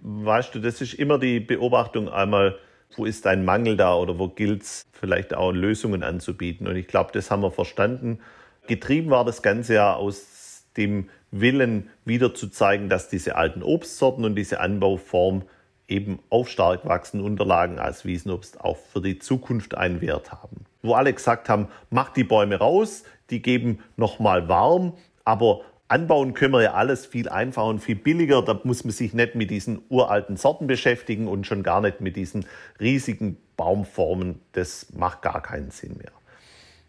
weißt 0.00 0.54
du, 0.54 0.60
das 0.60 0.80
ist 0.80 0.94
immer 0.94 1.18
die 1.18 1.40
Beobachtung 1.40 2.08
einmal, 2.08 2.58
wo 2.96 3.04
ist 3.04 3.26
ein 3.26 3.44
Mangel 3.44 3.76
da 3.76 3.94
oder 3.94 4.18
wo 4.18 4.28
gilt 4.28 4.62
es 4.62 4.86
vielleicht 4.92 5.34
auch 5.34 5.52
Lösungen 5.52 6.02
anzubieten. 6.02 6.66
Und 6.66 6.76
ich 6.76 6.86
glaube, 6.86 7.12
das 7.12 7.30
haben 7.30 7.42
wir 7.42 7.50
verstanden. 7.50 8.20
Getrieben 8.66 9.10
war 9.10 9.24
das 9.24 9.42
Ganze 9.42 9.74
ja 9.74 9.94
aus 9.94 10.64
dem 10.76 11.10
Willen, 11.30 11.90
wieder 12.04 12.34
zu 12.34 12.48
zeigen, 12.48 12.88
dass 12.88 13.10
diese 13.10 13.36
alten 13.36 13.62
Obstsorten 13.62 14.24
und 14.24 14.34
diese 14.34 14.60
Anbauform 14.60 15.42
eben 15.88 16.20
auf 16.30 16.48
stark 16.48 16.86
wachsenden 16.86 17.26
Unterlagen 17.26 17.78
als 17.78 18.04
Wiesenobst 18.04 18.60
auch 18.60 18.76
für 18.76 19.02
die 19.02 19.18
Zukunft 19.18 19.74
einen 19.74 20.00
Wert 20.00 20.32
haben. 20.32 20.64
Wo 20.82 20.94
alle 20.94 21.12
gesagt 21.12 21.48
haben, 21.48 21.68
macht 21.90 22.16
die 22.16 22.24
Bäume 22.24 22.56
raus, 22.56 23.04
die 23.30 23.42
geben 23.42 23.80
nochmal 23.96 24.48
warm, 24.48 24.94
aber 25.24 25.60
Anbauen 25.88 26.34
können 26.34 26.52
wir 26.52 26.62
ja 26.62 26.74
alles 26.74 27.06
viel 27.06 27.30
einfacher 27.30 27.66
und 27.66 27.80
viel 27.80 27.96
billiger. 27.96 28.42
Da 28.42 28.60
muss 28.62 28.84
man 28.84 28.92
sich 28.92 29.14
nicht 29.14 29.34
mit 29.34 29.50
diesen 29.50 29.80
uralten 29.88 30.36
Sorten 30.36 30.66
beschäftigen 30.66 31.28
und 31.28 31.46
schon 31.46 31.62
gar 31.62 31.80
nicht 31.80 32.02
mit 32.02 32.14
diesen 32.16 32.44
riesigen 32.78 33.38
Baumformen. 33.56 34.40
Das 34.52 34.92
macht 34.92 35.22
gar 35.22 35.42
keinen 35.42 35.70
Sinn 35.70 35.96
mehr. 35.96 36.12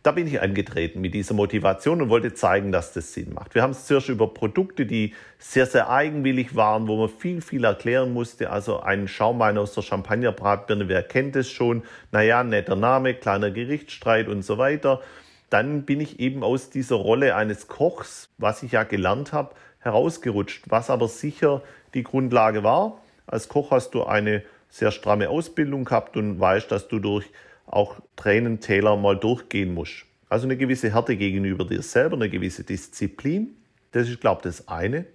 Da 0.01 0.12
bin 0.12 0.27
ich 0.27 0.41
angetreten 0.41 1.01
mit 1.01 1.13
dieser 1.13 1.33
Motivation 1.33 2.01
und 2.01 2.09
wollte 2.09 2.33
zeigen, 2.33 2.71
dass 2.71 2.93
das 2.93 3.13
Sinn 3.13 3.33
macht. 3.33 3.53
Wir 3.53 3.63
haben 3.63 3.71
es 3.71 3.85
zuerst 3.85 4.07
über 4.07 4.33
Produkte, 4.33 4.85
die 4.85 5.13
sehr, 5.39 5.65
sehr 5.65 5.89
eigenwillig 5.89 6.55
waren, 6.55 6.88
wo 6.88 6.95
man 6.95 7.09
viel, 7.09 7.41
viel 7.41 7.65
erklären 7.65 8.13
musste. 8.13 8.49
Also 8.49 8.79
ein 8.79 9.09
Schaumwein 9.09 9.57
aus 9.57 9.73
der 9.73 9.81
Champagnerbratbirne, 9.81 10.88
wer 10.88 11.03
kennt 11.03 11.35
es 11.35 11.49
schon? 11.51 11.83
Naja, 12.12 12.43
netter 12.43 12.77
Name, 12.77 13.13
kleiner 13.13 13.51
Gerichtsstreit 13.51 14.29
und 14.29 14.43
so 14.43 14.57
weiter 14.57 15.01
dann 15.49 15.83
bin 15.83 15.99
ich 15.99 16.19
eben 16.19 16.43
aus 16.43 16.69
dieser 16.69 16.95
Rolle 16.95 17.35
eines 17.35 17.67
Kochs, 17.67 18.29
was 18.38 18.63
ich 18.63 18.73
ja 18.73 18.83
gelernt 18.83 19.33
habe, 19.33 19.55
herausgerutscht, 19.79 20.65
was 20.69 20.89
aber 20.89 21.07
sicher 21.07 21.63
die 21.93 22.03
Grundlage 22.03 22.63
war. 22.63 23.01
Als 23.25 23.49
Koch 23.49 23.71
hast 23.71 23.91
du 23.91 24.03
eine 24.03 24.43
sehr 24.69 24.91
stramme 24.91 25.29
Ausbildung 25.29 25.85
gehabt 25.85 26.17
und 26.17 26.39
weißt, 26.39 26.71
dass 26.71 26.88
du 26.88 26.99
durch 26.99 27.25
auch 27.69 27.99
Tränentäler 28.15 28.97
mal 28.97 29.17
durchgehen 29.17 29.73
musst. 29.73 30.05
Also 30.27 30.45
eine 30.45 30.58
gewisse 30.58 30.93
Härte 30.93 31.15
gegenüber 31.15 31.65
dir 31.65 31.82
selber, 31.82 32.15
eine 32.15 32.29
gewisse 32.29 32.63
Disziplin. 32.63 33.55
Das 33.91 34.08
ist, 34.08 34.21
glaube 34.21 34.39
ich, 34.39 34.43
das 34.43 34.67
eine. 34.67 35.05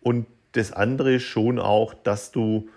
Und 0.00 0.26
das 0.52 0.72
andere 0.72 1.14
ist 1.14 1.24
schon 1.24 1.58
auch, 1.58 1.94
dass 1.94 2.32
du 2.32 2.68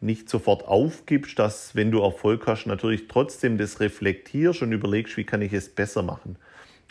nicht 0.00 0.28
sofort 0.28 0.66
aufgibst, 0.66 1.38
dass 1.38 1.74
wenn 1.74 1.90
du 1.90 2.00
Erfolg 2.00 2.46
hast, 2.46 2.66
natürlich 2.66 3.08
trotzdem 3.08 3.56
das 3.58 3.80
reflektierst 3.80 4.62
und 4.62 4.72
überlegst, 4.72 5.16
wie 5.16 5.24
kann 5.24 5.42
ich 5.42 5.52
es 5.52 5.68
besser 5.68 6.02
machen. 6.02 6.36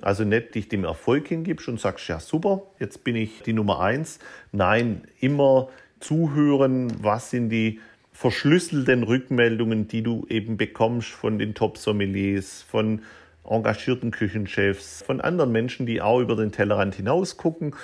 Also 0.02 0.24
nicht 0.24 0.56
dich 0.56 0.68
dem 0.68 0.84
Erfolg 0.84 1.28
hingibst 1.28 1.68
und 1.68 1.80
sagst, 1.80 2.08
ja 2.08 2.20
super, 2.20 2.64
jetzt 2.80 3.04
bin 3.04 3.16
ich 3.16 3.44
die 3.44 3.54
Nummer 3.54 3.80
eins. 3.80 4.20
Nein, 4.52 5.04
immer 5.20 5.70
zuhören, 6.00 6.92
was 7.02 7.30
sind 7.30 7.50
die 7.50 7.80
verschlüsselten 8.16 9.04
Rückmeldungen, 9.04 9.90
die 9.90 10.02
du 10.02 10.26
eben 10.30 10.56
bekommst 10.56 11.10
von 11.10 11.38
den 11.38 11.54
Top-Sommeliers, 11.54 12.62
von 12.62 13.02
engagierten 13.44 14.12
Küchenchefs, 14.12 15.04
von 15.04 15.20
anderen 15.20 15.52
Menschen, 15.52 15.86
die 15.86 16.02
auch 16.02 16.22
über 16.22 16.38
den 16.38 16.54
Tellerrand 16.54 16.96
hinaus 16.96 17.36
gucken. 17.36 17.76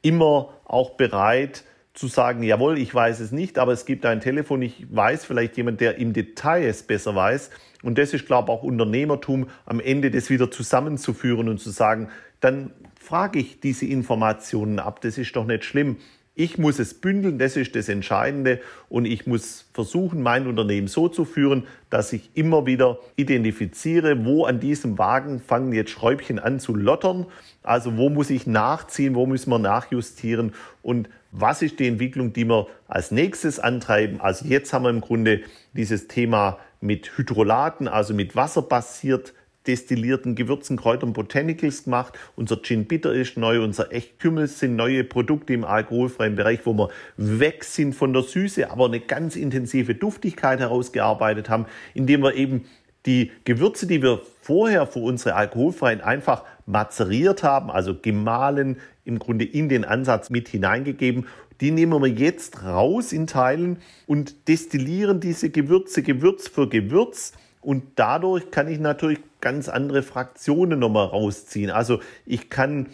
Immer 0.00 0.54
auch 0.64 0.96
bereit, 0.96 1.64
zu 1.92 2.08
sagen, 2.08 2.42
jawohl, 2.42 2.78
ich 2.78 2.92
weiß 2.92 3.20
es 3.20 3.30
nicht, 3.30 3.58
aber 3.58 3.72
es 3.72 3.84
gibt 3.84 4.04
ein 4.04 4.20
Telefon, 4.20 4.62
ich 4.62 4.86
weiß 4.90 5.26
vielleicht 5.26 5.56
jemand, 5.56 5.80
der 5.80 5.98
im 5.98 6.12
Detail 6.12 6.64
es 6.64 6.82
besser 6.82 7.14
weiß. 7.14 7.50
Und 7.82 7.98
das 7.98 8.14
ist, 8.14 8.26
glaube 8.26 8.50
ich, 8.50 8.58
auch 8.58 8.62
Unternehmertum, 8.64 9.48
am 9.66 9.78
Ende 9.80 10.10
das 10.10 10.30
wieder 10.30 10.50
zusammenzuführen 10.50 11.48
und 11.48 11.60
zu 11.60 11.70
sagen, 11.70 12.08
dann 12.40 12.72
frage 12.98 13.38
ich 13.38 13.60
diese 13.60 13.86
Informationen 13.86 14.80
ab, 14.80 15.02
das 15.02 15.18
ist 15.18 15.36
doch 15.36 15.44
nicht 15.44 15.64
schlimm. 15.64 15.98
Ich 16.36 16.58
muss 16.58 16.80
es 16.80 16.94
bündeln, 16.94 17.38
das 17.38 17.56
ist 17.56 17.76
das 17.76 17.88
Entscheidende. 17.88 18.60
Und 18.88 19.04
ich 19.04 19.24
muss 19.26 19.66
versuchen, 19.72 20.20
mein 20.20 20.48
Unternehmen 20.48 20.88
so 20.88 21.08
zu 21.08 21.24
führen, 21.24 21.68
dass 21.90 22.12
ich 22.12 22.30
immer 22.34 22.66
wieder 22.66 22.98
identifiziere, 23.14 24.24
wo 24.24 24.44
an 24.44 24.58
diesem 24.58 24.98
Wagen 24.98 25.38
fangen 25.38 25.72
jetzt 25.72 25.92
Schräubchen 25.92 26.40
an 26.40 26.58
zu 26.58 26.74
lottern. 26.74 27.26
Also 27.62 27.96
wo 27.96 28.10
muss 28.10 28.30
ich 28.30 28.48
nachziehen, 28.48 29.14
wo 29.14 29.26
müssen 29.26 29.50
wir 29.50 29.60
nachjustieren 29.60 30.54
und 30.82 31.08
was 31.30 31.62
ist 31.62 31.78
die 31.78 31.88
Entwicklung, 31.88 32.32
die 32.32 32.44
wir 32.44 32.66
als 32.86 33.10
nächstes 33.10 33.58
antreiben. 33.58 34.20
Also 34.20 34.46
jetzt 34.46 34.72
haben 34.72 34.84
wir 34.84 34.90
im 34.90 35.00
Grunde 35.00 35.40
dieses 35.72 36.08
Thema 36.08 36.58
mit 36.80 37.16
Hydrolaten, 37.16 37.88
also 37.88 38.12
mit 38.12 38.36
wasserbasiert 38.36 39.34
destillierten 39.66 40.34
Gewürzen, 40.34 40.76
Kräutern, 40.76 41.12
Botanicals 41.12 41.84
gemacht. 41.84 42.18
Unser 42.36 42.62
Gin 42.62 42.86
Bitter 42.86 43.12
ist 43.12 43.36
neu, 43.36 43.62
unser 43.62 43.92
Echtkümmel 43.92 44.46
sind 44.46 44.76
neue 44.76 45.04
Produkte 45.04 45.52
im 45.52 45.64
alkoholfreien 45.64 46.36
Bereich, 46.36 46.60
wo 46.64 46.74
wir 46.74 46.90
weg 47.16 47.64
sind 47.64 47.94
von 47.94 48.12
der 48.12 48.22
Süße, 48.22 48.70
aber 48.70 48.86
eine 48.86 49.00
ganz 49.00 49.36
intensive 49.36 49.94
Duftigkeit 49.94 50.60
herausgearbeitet 50.60 51.48
haben, 51.48 51.66
indem 51.94 52.22
wir 52.22 52.34
eben 52.34 52.66
die 53.06 53.32
Gewürze, 53.44 53.86
die 53.86 54.02
wir 54.02 54.22
vorher 54.40 54.86
für 54.86 55.00
unsere 55.00 55.34
alkoholfreien 55.34 56.00
einfach 56.00 56.44
mazeriert 56.66 57.42
haben, 57.42 57.70
also 57.70 57.94
gemahlen, 58.00 58.78
im 59.04 59.18
Grunde 59.18 59.44
in 59.44 59.68
den 59.68 59.84
Ansatz 59.84 60.30
mit 60.30 60.48
hineingegeben, 60.48 61.26
die 61.60 61.70
nehmen 61.70 62.02
wir 62.02 62.08
jetzt 62.08 62.64
raus 62.64 63.12
in 63.12 63.26
Teilen 63.26 63.78
und 64.06 64.48
destillieren 64.48 65.20
diese 65.20 65.50
Gewürze 65.50 66.02
Gewürz 66.02 66.48
für 66.48 66.68
Gewürz 66.68 67.32
und 67.64 67.84
dadurch 67.96 68.50
kann 68.50 68.68
ich 68.68 68.78
natürlich 68.78 69.18
ganz 69.40 69.68
andere 69.68 70.02
Fraktionen 70.02 70.78
nochmal 70.78 71.06
rausziehen. 71.06 71.70
Also 71.70 72.00
ich 72.26 72.50
kann 72.50 72.86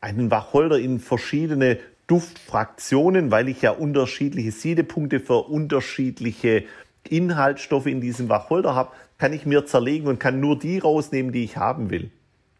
einen 0.00 0.30
Wacholder 0.30 0.78
in 0.78 1.00
verschiedene 1.00 1.78
Duftfraktionen, 2.06 3.30
weil 3.30 3.48
ich 3.48 3.62
ja 3.62 3.72
unterschiedliche 3.72 4.52
Siedepunkte 4.52 5.20
für 5.20 5.48
unterschiedliche 5.48 6.64
Inhaltsstoffe 7.08 7.86
in 7.86 8.00
diesem 8.00 8.28
Wacholder 8.28 8.74
habe, 8.74 8.92
kann 9.18 9.32
ich 9.32 9.46
mir 9.46 9.66
zerlegen 9.66 10.06
und 10.06 10.20
kann 10.20 10.40
nur 10.40 10.58
die 10.58 10.78
rausnehmen, 10.78 11.32
die 11.32 11.44
ich 11.44 11.56
haben 11.56 11.90
will. 11.90 12.10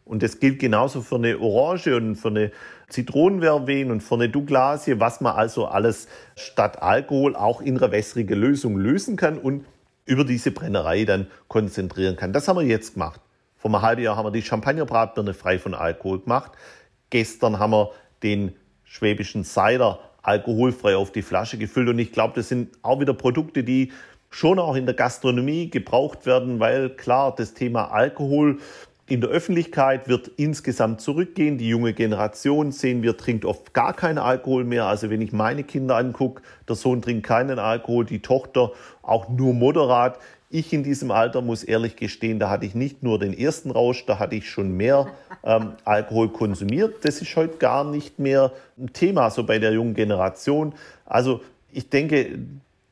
Und 0.05 0.23
das 0.23 0.39
gilt 0.39 0.59
genauso 0.59 1.01
für 1.01 1.15
eine 1.15 1.37
Orange 1.39 1.95
und 1.95 2.15
für 2.15 2.29
eine 2.29 2.51
Zitronenverben 2.87 3.91
und 3.91 4.01
für 4.01 4.15
eine 4.15 4.29
Douglasie, 4.29 4.99
was 4.99 5.19
man 5.19 5.35
also 5.35 5.65
alles 5.65 6.07
statt 6.35 6.81
Alkohol 6.81 7.35
auch 7.35 7.61
in 7.61 7.77
einer 7.77 7.91
wässrige 7.91 8.35
Lösung 8.35 8.77
lösen 8.77 9.17
kann 9.17 9.37
und 9.37 9.65
über 10.07 10.25
diese 10.25 10.51
Brennerei 10.51 11.05
dann 11.05 11.27
konzentrieren 11.47 12.15
kann. 12.15 12.33
Das 12.33 12.47
haben 12.47 12.57
wir 12.57 12.65
jetzt 12.65 12.93
gemacht. 12.93 13.21
Vor 13.57 13.71
einem 13.71 13.81
halben 13.81 14.01
Jahr 14.01 14.15
haben 14.15 14.25
wir 14.25 14.31
die 14.31 14.41
Champagnerbratbirne 14.41 15.33
frei 15.33 15.59
von 15.59 15.73
Alkohol 15.73 16.21
gemacht. 16.21 16.53
Gestern 17.09 17.59
haben 17.59 17.71
wir 17.71 17.91
den 18.23 18.55
schwäbischen 18.83 19.43
Cider 19.43 19.99
alkoholfrei 20.21 20.95
auf 20.95 21.11
die 21.11 21.21
Flasche 21.21 21.57
gefüllt. 21.57 21.89
Und 21.89 21.99
ich 21.99 22.11
glaube, 22.11 22.33
das 22.35 22.49
sind 22.49 22.77
auch 22.81 22.99
wieder 22.99 23.13
Produkte, 23.13 23.63
die 23.63 23.91
schon 24.29 24.59
auch 24.59 24.75
in 24.75 24.85
der 24.85 24.95
Gastronomie 24.95 25.69
gebraucht 25.69 26.25
werden, 26.25 26.59
weil 26.59 26.89
klar, 26.89 27.33
das 27.35 27.53
Thema 27.53 27.91
Alkohol 27.91 28.59
in 29.09 29.21
der 29.21 29.29
Öffentlichkeit 29.29 30.09
wird 30.09 30.27
insgesamt 30.35 30.99
zurückgehen. 30.99 31.57
Die 31.57 31.69
junge 31.69 31.93
Generation 31.93 32.73
sehen 32.73 33.03
wir 33.03 33.15
trinkt 33.15 33.45
oft 33.45 33.73
gar 33.73 33.93
keinen 33.93 34.17
Alkohol 34.17 34.65
mehr. 34.65 34.85
Also 34.85 35.09
wenn 35.09 35.21
ich 35.21 35.31
meine 35.31 35.63
Kinder 35.63 35.95
angucke, 35.95 36.41
der 36.67 36.75
Sohn 36.75 37.01
trinkt 37.01 37.25
keinen 37.25 37.57
Alkohol, 37.57 38.03
die 38.03 38.19
Tochter 38.19 38.73
auch 39.01 39.29
nur 39.29 39.53
moderat. 39.53 40.19
Ich 40.49 40.73
in 40.73 40.83
diesem 40.83 41.11
Alter 41.11 41.41
muss 41.41 41.63
ehrlich 41.63 41.95
gestehen, 41.95 42.39
da 42.39 42.49
hatte 42.49 42.65
ich 42.65 42.75
nicht 42.75 43.01
nur 43.01 43.17
den 43.17 43.37
ersten 43.37 43.71
Rausch, 43.71 44.05
da 44.05 44.19
hatte 44.19 44.35
ich 44.35 44.49
schon 44.49 44.75
mehr 44.75 45.07
ähm, 45.43 45.73
Alkohol 45.85 46.29
konsumiert. 46.29 46.95
Das 47.03 47.21
ist 47.21 47.33
heute 47.37 47.57
gar 47.57 47.85
nicht 47.85 48.19
mehr 48.19 48.51
ein 48.77 48.91
Thema 48.91 49.29
so 49.29 49.45
bei 49.45 49.59
der 49.59 49.71
jungen 49.71 49.93
Generation. 49.93 50.73
Also 51.05 51.41
ich 51.71 51.89
denke, 51.89 52.39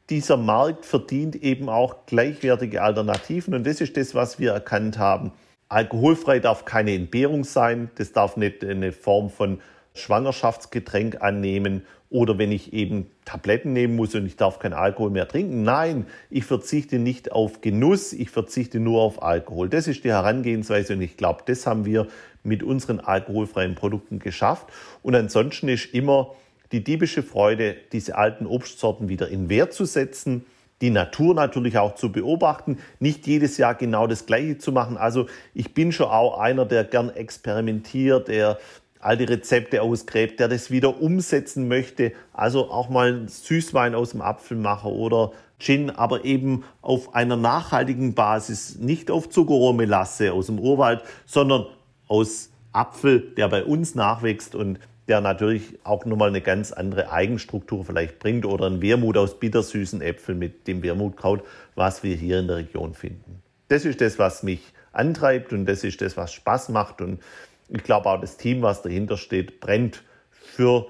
dieser 0.09 0.37
Markt 0.37 0.85
verdient 0.85 1.35
eben 1.35 1.67
auch 1.67 2.05
gleichwertige 2.05 2.81
Alternativen 2.81 3.53
und 3.53 3.65
das 3.65 3.81
ist 3.81 3.97
das, 3.97 4.15
was 4.15 4.39
wir 4.39 4.53
erkannt 4.53 4.97
haben. 4.97 5.31
Alkoholfrei 5.69 6.39
darf 6.39 6.65
keine 6.65 6.93
Entbehrung 6.93 7.43
sein, 7.43 7.89
das 7.95 8.11
darf 8.11 8.37
nicht 8.37 8.63
eine 8.63 8.91
Form 8.91 9.29
von 9.29 9.59
Schwangerschaftsgetränk 9.95 11.21
annehmen 11.21 11.83
oder 12.09 12.37
wenn 12.37 12.51
ich 12.51 12.73
eben 12.73 13.09
Tabletten 13.23 13.73
nehmen 13.73 13.95
muss 13.95 14.13
und 14.13 14.25
ich 14.25 14.35
darf 14.35 14.59
keinen 14.59 14.73
Alkohol 14.73 15.09
mehr 15.09 15.27
trinken. 15.27 15.63
Nein, 15.63 16.05
ich 16.29 16.45
verzichte 16.45 16.99
nicht 16.99 17.31
auf 17.31 17.61
Genuss, 17.61 18.13
ich 18.13 18.29
verzichte 18.29 18.79
nur 18.79 19.01
auf 19.01 19.23
Alkohol. 19.23 19.69
Das 19.69 19.87
ist 19.87 20.03
die 20.03 20.11
Herangehensweise 20.11 20.93
und 20.93 21.01
ich 21.01 21.17
glaube, 21.17 21.43
das 21.45 21.65
haben 21.65 21.85
wir 21.85 22.07
mit 22.43 22.61
unseren 22.61 22.99
alkoholfreien 22.99 23.73
Produkten 23.73 24.19
geschafft. 24.19 24.67
Und 25.01 25.15
ansonsten 25.15 25.67
ist 25.67 25.93
immer 25.93 26.35
die 26.71 26.83
diebische 26.83 27.23
Freude, 27.23 27.75
diese 27.91 28.17
alten 28.17 28.45
Obstsorten 28.45 29.09
wieder 29.09 29.29
in 29.29 29.49
Wert 29.49 29.73
zu 29.73 29.85
setzen 29.85 30.45
die 30.85 30.91
Natur 30.91 31.33
natürlich 31.33 31.79
auch 31.79 31.95
zu 31.95 32.11
beobachten, 32.11 32.77
nicht 32.99 33.25
jedes 33.25 33.57
Jahr 33.57 33.73
genau 33.73 34.05
das 34.05 34.27
Gleiche 34.27 34.59
zu 34.59 34.71
machen. 34.71 34.97
Also 34.97 35.25
ich 35.55 35.73
bin 35.73 35.91
schon 35.91 36.05
auch 36.07 36.37
einer, 36.37 36.65
der 36.65 36.83
gern 36.83 37.09
experimentiert, 37.09 38.27
der 38.27 38.59
alte 38.99 39.27
Rezepte 39.27 39.81
ausgräbt, 39.81 40.39
der 40.39 40.47
das 40.47 40.69
wieder 40.69 41.01
umsetzen 41.01 41.67
möchte. 41.67 42.11
Also 42.33 42.69
auch 42.69 42.89
mal 42.89 43.27
Süßwein 43.27 43.95
aus 43.95 44.11
dem 44.11 44.21
Apfel 44.21 44.57
machen 44.57 44.91
oder 44.91 45.31
Gin, 45.57 45.89
aber 45.89 46.23
eben 46.23 46.63
auf 46.83 47.15
einer 47.15 47.35
nachhaltigen 47.35 48.13
Basis, 48.13 48.77
nicht 48.77 49.09
auf 49.09 49.29
Zuckerrohrmelasse 49.29 50.33
aus 50.33 50.47
dem 50.47 50.59
Urwald, 50.59 51.01
sondern 51.25 51.65
aus 52.07 52.51
Apfel, 52.73 53.21
der 53.37 53.47
bei 53.47 53.63
uns 53.63 53.95
nachwächst 53.95 54.53
und 54.53 54.77
der 55.07 55.21
natürlich 55.21 55.79
auch 55.83 56.05
nochmal 56.05 56.29
eine 56.29 56.41
ganz 56.41 56.71
andere 56.71 57.11
Eigenstruktur 57.11 57.85
vielleicht 57.85 58.19
bringt 58.19 58.45
oder 58.45 58.65
ein 58.65 58.81
Wermut 58.81 59.17
aus 59.17 59.39
bittersüßen 59.39 60.01
Äpfeln 60.01 60.39
mit 60.39 60.67
dem 60.67 60.81
Wermutkraut, 60.81 61.43
was 61.75 62.03
wir 62.03 62.15
hier 62.15 62.39
in 62.39 62.47
der 62.47 62.57
Region 62.57 62.93
finden. 62.93 63.41
Das 63.67 63.85
ist 63.85 64.01
das, 64.01 64.17
was 64.17 64.43
mich 64.43 64.61
antreibt 64.91 65.53
und 65.53 65.65
das 65.65 65.83
ist 65.83 66.01
das, 66.01 66.17
was 66.17 66.33
Spaß 66.33 66.69
macht 66.69 67.01
und 67.01 67.19
ich 67.69 67.83
glaube 67.83 68.09
auch 68.09 68.21
das 68.21 68.37
Team, 68.37 68.61
was 68.61 68.81
dahinter 68.81 69.17
steht, 69.17 69.59
brennt 69.59 70.03
für 70.31 70.87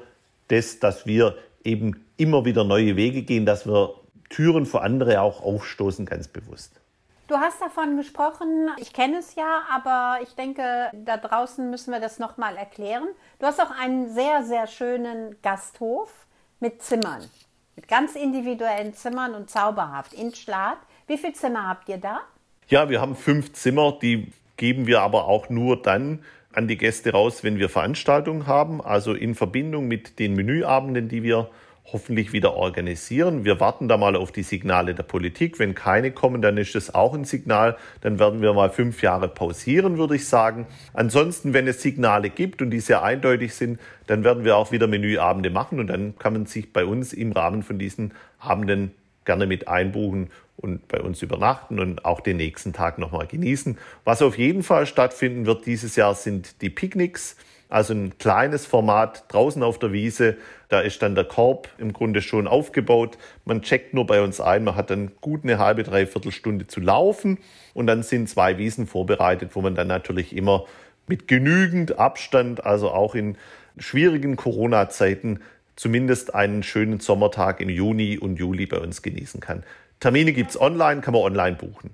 das, 0.48 0.80
dass 0.80 1.06
wir 1.06 1.36
eben 1.64 2.06
immer 2.18 2.46
wieder 2.46 2.64
neue 2.64 2.96
Wege 2.96 3.24
gehen, 3.24 3.46
dass 3.46 3.66
wir 3.66 3.96
Türen 4.30 4.66
für 4.66 4.82
andere 4.82 5.22
auch 5.22 5.42
aufstoßen, 5.42 6.06
ganz 6.06 6.28
bewusst. 6.28 6.80
Du 7.28 7.38
hast 7.38 7.60
davon 7.60 7.98
gesprochen, 7.98 8.70
ich 8.78 8.94
kenne 8.94 9.18
es 9.18 9.34
ja, 9.34 9.64
aber 9.74 10.20
ich 10.22 10.36
denke, 10.36 10.92
da 10.94 11.18
draußen 11.18 11.72
müssen 11.72 11.92
wir 11.92 12.00
das 12.00 12.20
nochmal 12.20 12.56
erklären. 12.56 13.08
Du 13.40 13.48
hast 13.48 13.60
auch 13.60 13.72
einen 13.72 14.14
sehr, 14.14 14.44
sehr 14.44 14.68
schönen 14.68 15.36
Gasthof 15.42 16.12
mit 16.60 16.84
Zimmern, 16.84 17.28
mit 17.76 17.88
ganz 17.88 18.16
individuellen 18.16 18.94
Zimmern 18.94 19.34
und 19.34 19.50
zauberhaft 19.50 20.14
in 20.14 20.36
Schlad. 20.36 20.78
Wie 21.08 21.18
viele 21.18 21.34
Zimmer 21.34 21.68
habt 21.68 21.90
ihr 21.90 21.98
da? 21.98 22.22
Ja, 22.68 22.90
wir 22.90 23.02
haben 23.02 23.16
fünf 23.16 23.54
Zimmer, 23.54 23.98
die 24.00 24.32
geben 24.56 24.86
wir 24.86 25.02
aber 25.02 25.26
auch 25.26 25.50
nur 25.50 25.82
dann 25.82 26.24
an 26.54 26.68
die 26.68 26.78
Gäste 26.78 27.12
raus, 27.12 27.44
wenn 27.44 27.58
wir 27.58 27.70
Veranstaltungen 27.70 28.46
haben, 28.46 28.82
also 28.82 29.16
in 29.16 29.34
Verbindung 29.34 29.88
mit 29.88 30.20
den 30.20 30.36
Menüabenden, 30.36 31.10
die 31.10 31.24
wir 31.24 31.50
hoffentlich 31.92 32.34
wieder 32.34 32.56
organisieren. 32.56 33.46
Wir 33.46 33.60
warten 33.60 33.88
da 33.88 33.98
mal 33.98 34.16
auf 34.16 34.32
die 34.32 34.44
Signale 34.44 34.96
der 34.96 35.04
Politik. 35.04 35.60
Wenn 35.60 35.76
keine 35.76 36.12
kommen, 36.12 36.42
dann 36.42 36.58
ist 36.58 36.74
das 36.76 36.94
auch 36.94 37.14
ein 37.14 37.26
Signal. 37.26 37.78
Dann 38.02 38.20
werden 38.20 38.42
wir 38.42 38.54
mal 38.54 38.70
fünf 38.70 39.02
Jahre 39.02 39.28
pausieren, 39.28 39.98
würde 39.98 40.16
ich 40.16 40.28
sagen. 40.28 40.66
Ansonsten, 40.94 41.54
wenn 41.54 41.68
es 41.68 41.82
Signale 41.82 42.30
gibt 42.30 42.62
und 42.62 42.72
die 42.72 42.80
sehr 42.80 43.04
eindeutig 43.04 43.54
sind, 43.54 43.80
dann 44.08 44.24
werden 44.24 44.44
wir 44.44 44.58
auch 44.58 44.72
wieder 44.72 44.88
Menüabende 44.88 45.50
machen 45.50 45.80
und 45.80 45.88
dann 45.88 46.18
kann 46.18 46.34
man 46.34 46.46
sich 46.48 46.74
bei 46.74 46.86
uns 46.86 47.14
im 47.14 47.32
Rahmen 47.32 47.62
von 47.64 47.78
diesen 47.78 48.14
Abenden 48.40 48.92
gerne 49.24 49.48
mit 49.48 49.68
einbuchen 49.68 50.30
und 50.58 50.88
bei 50.88 51.02
uns 51.02 51.22
übernachten 51.22 51.80
und 51.80 52.06
auch 52.06 52.22
den 52.22 52.38
nächsten 52.38 52.74
Tag 52.74 52.98
nochmal 52.98 53.28
genießen. 53.28 53.78
Was 54.04 54.22
auf 54.22 54.38
jeden 54.38 54.64
Fall 54.64 54.86
stattfinden 54.86 55.46
wird 55.46 55.66
dieses 55.66 55.96
Jahr 55.96 56.16
sind 56.16 56.62
die 56.62 56.70
Picknicks. 56.70 57.36
Also 57.70 57.94
ein 57.94 58.18
kleines 58.18 58.66
Format 58.66 59.26
draußen 59.28 59.64
auf 59.64 59.80
der 59.80 59.92
Wiese. 59.92 60.38
Da 60.70 60.82
ist 60.82 61.02
dann 61.02 61.16
der 61.16 61.26
Korb 61.26 61.70
im 61.78 61.94
Grunde 61.94 62.22
schon 62.22 62.48
aufgebaut. 62.48 63.18
Man 63.44 63.62
checkt 63.62 63.94
nur 63.94 64.06
bei 64.06 64.22
uns 64.22 64.40
ein. 64.40 64.64
Man 64.64 64.76
hat 64.76 64.90
dann 64.90 65.12
gut 65.22 65.44
eine 65.44 65.58
halbe, 65.58 65.84
dreiviertel 65.84 66.32
Stunde 66.32 66.68
zu 66.68 66.80
laufen. 66.80 67.40
Und 67.74 67.88
dann 67.88 68.04
sind 68.04 68.30
zwei 68.30 68.58
Wiesen 68.58 68.88
vorbereitet, 68.88 69.52
wo 69.54 69.62
man 69.62 69.76
dann 69.76 69.88
natürlich 69.88 70.36
immer 70.36 70.66
mit 71.08 71.28
genügend 71.28 72.00
Abstand, 72.00 72.66
also 72.66 72.92
auch 72.92 73.16
in 73.16 73.38
schwierigen 73.78 74.36
Corona-Zeiten, 74.36 75.42
zumindest 75.76 76.34
einen 76.34 76.64
schönen 76.64 77.00
Sommertag 77.00 77.60
im 77.60 77.70
Juni 77.70 78.18
und 78.18 78.38
Juli 78.38 78.66
bei 78.66 78.80
uns 78.80 79.02
genießen 79.02 79.40
kann. 79.40 79.64
Termine 80.00 80.34
gibt 80.34 80.52
es 80.52 80.60
online, 80.60 81.02
kann 81.02 81.14
man 81.14 81.24
online 81.24 81.56
buchen. 81.56 81.94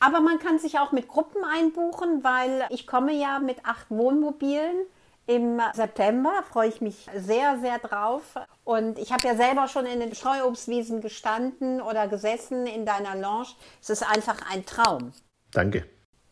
Aber 0.00 0.20
man 0.20 0.38
kann 0.38 0.58
sich 0.58 0.78
auch 0.78 0.92
mit 0.92 1.06
Gruppen 1.06 1.42
einbuchen, 1.44 2.24
weil 2.24 2.64
ich 2.70 2.86
komme 2.86 3.12
ja 3.12 3.38
mit 3.38 3.64
acht 3.64 3.88
Wohnmobilen 3.88 4.86
im 5.26 5.60
September 5.72 6.42
freue 6.50 6.68
ich 6.68 6.80
mich 6.80 7.06
sehr, 7.16 7.58
sehr 7.60 7.78
drauf. 7.78 8.34
Und 8.64 8.98
ich 8.98 9.12
habe 9.12 9.26
ja 9.26 9.36
selber 9.36 9.68
schon 9.68 9.86
in 9.86 10.00
den 10.00 10.14
Streuobstwiesen 10.14 11.00
gestanden 11.00 11.80
oder 11.80 12.08
gesessen 12.08 12.66
in 12.66 12.84
deiner 12.84 13.14
Lounge. 13.14 13.48
Es 13.80 13.90
ist 13.90 14.02
einfach 14.02 14.36
ein 14.50 14.66
Traum. 14.66 15.12
Danke. 15.52 15.86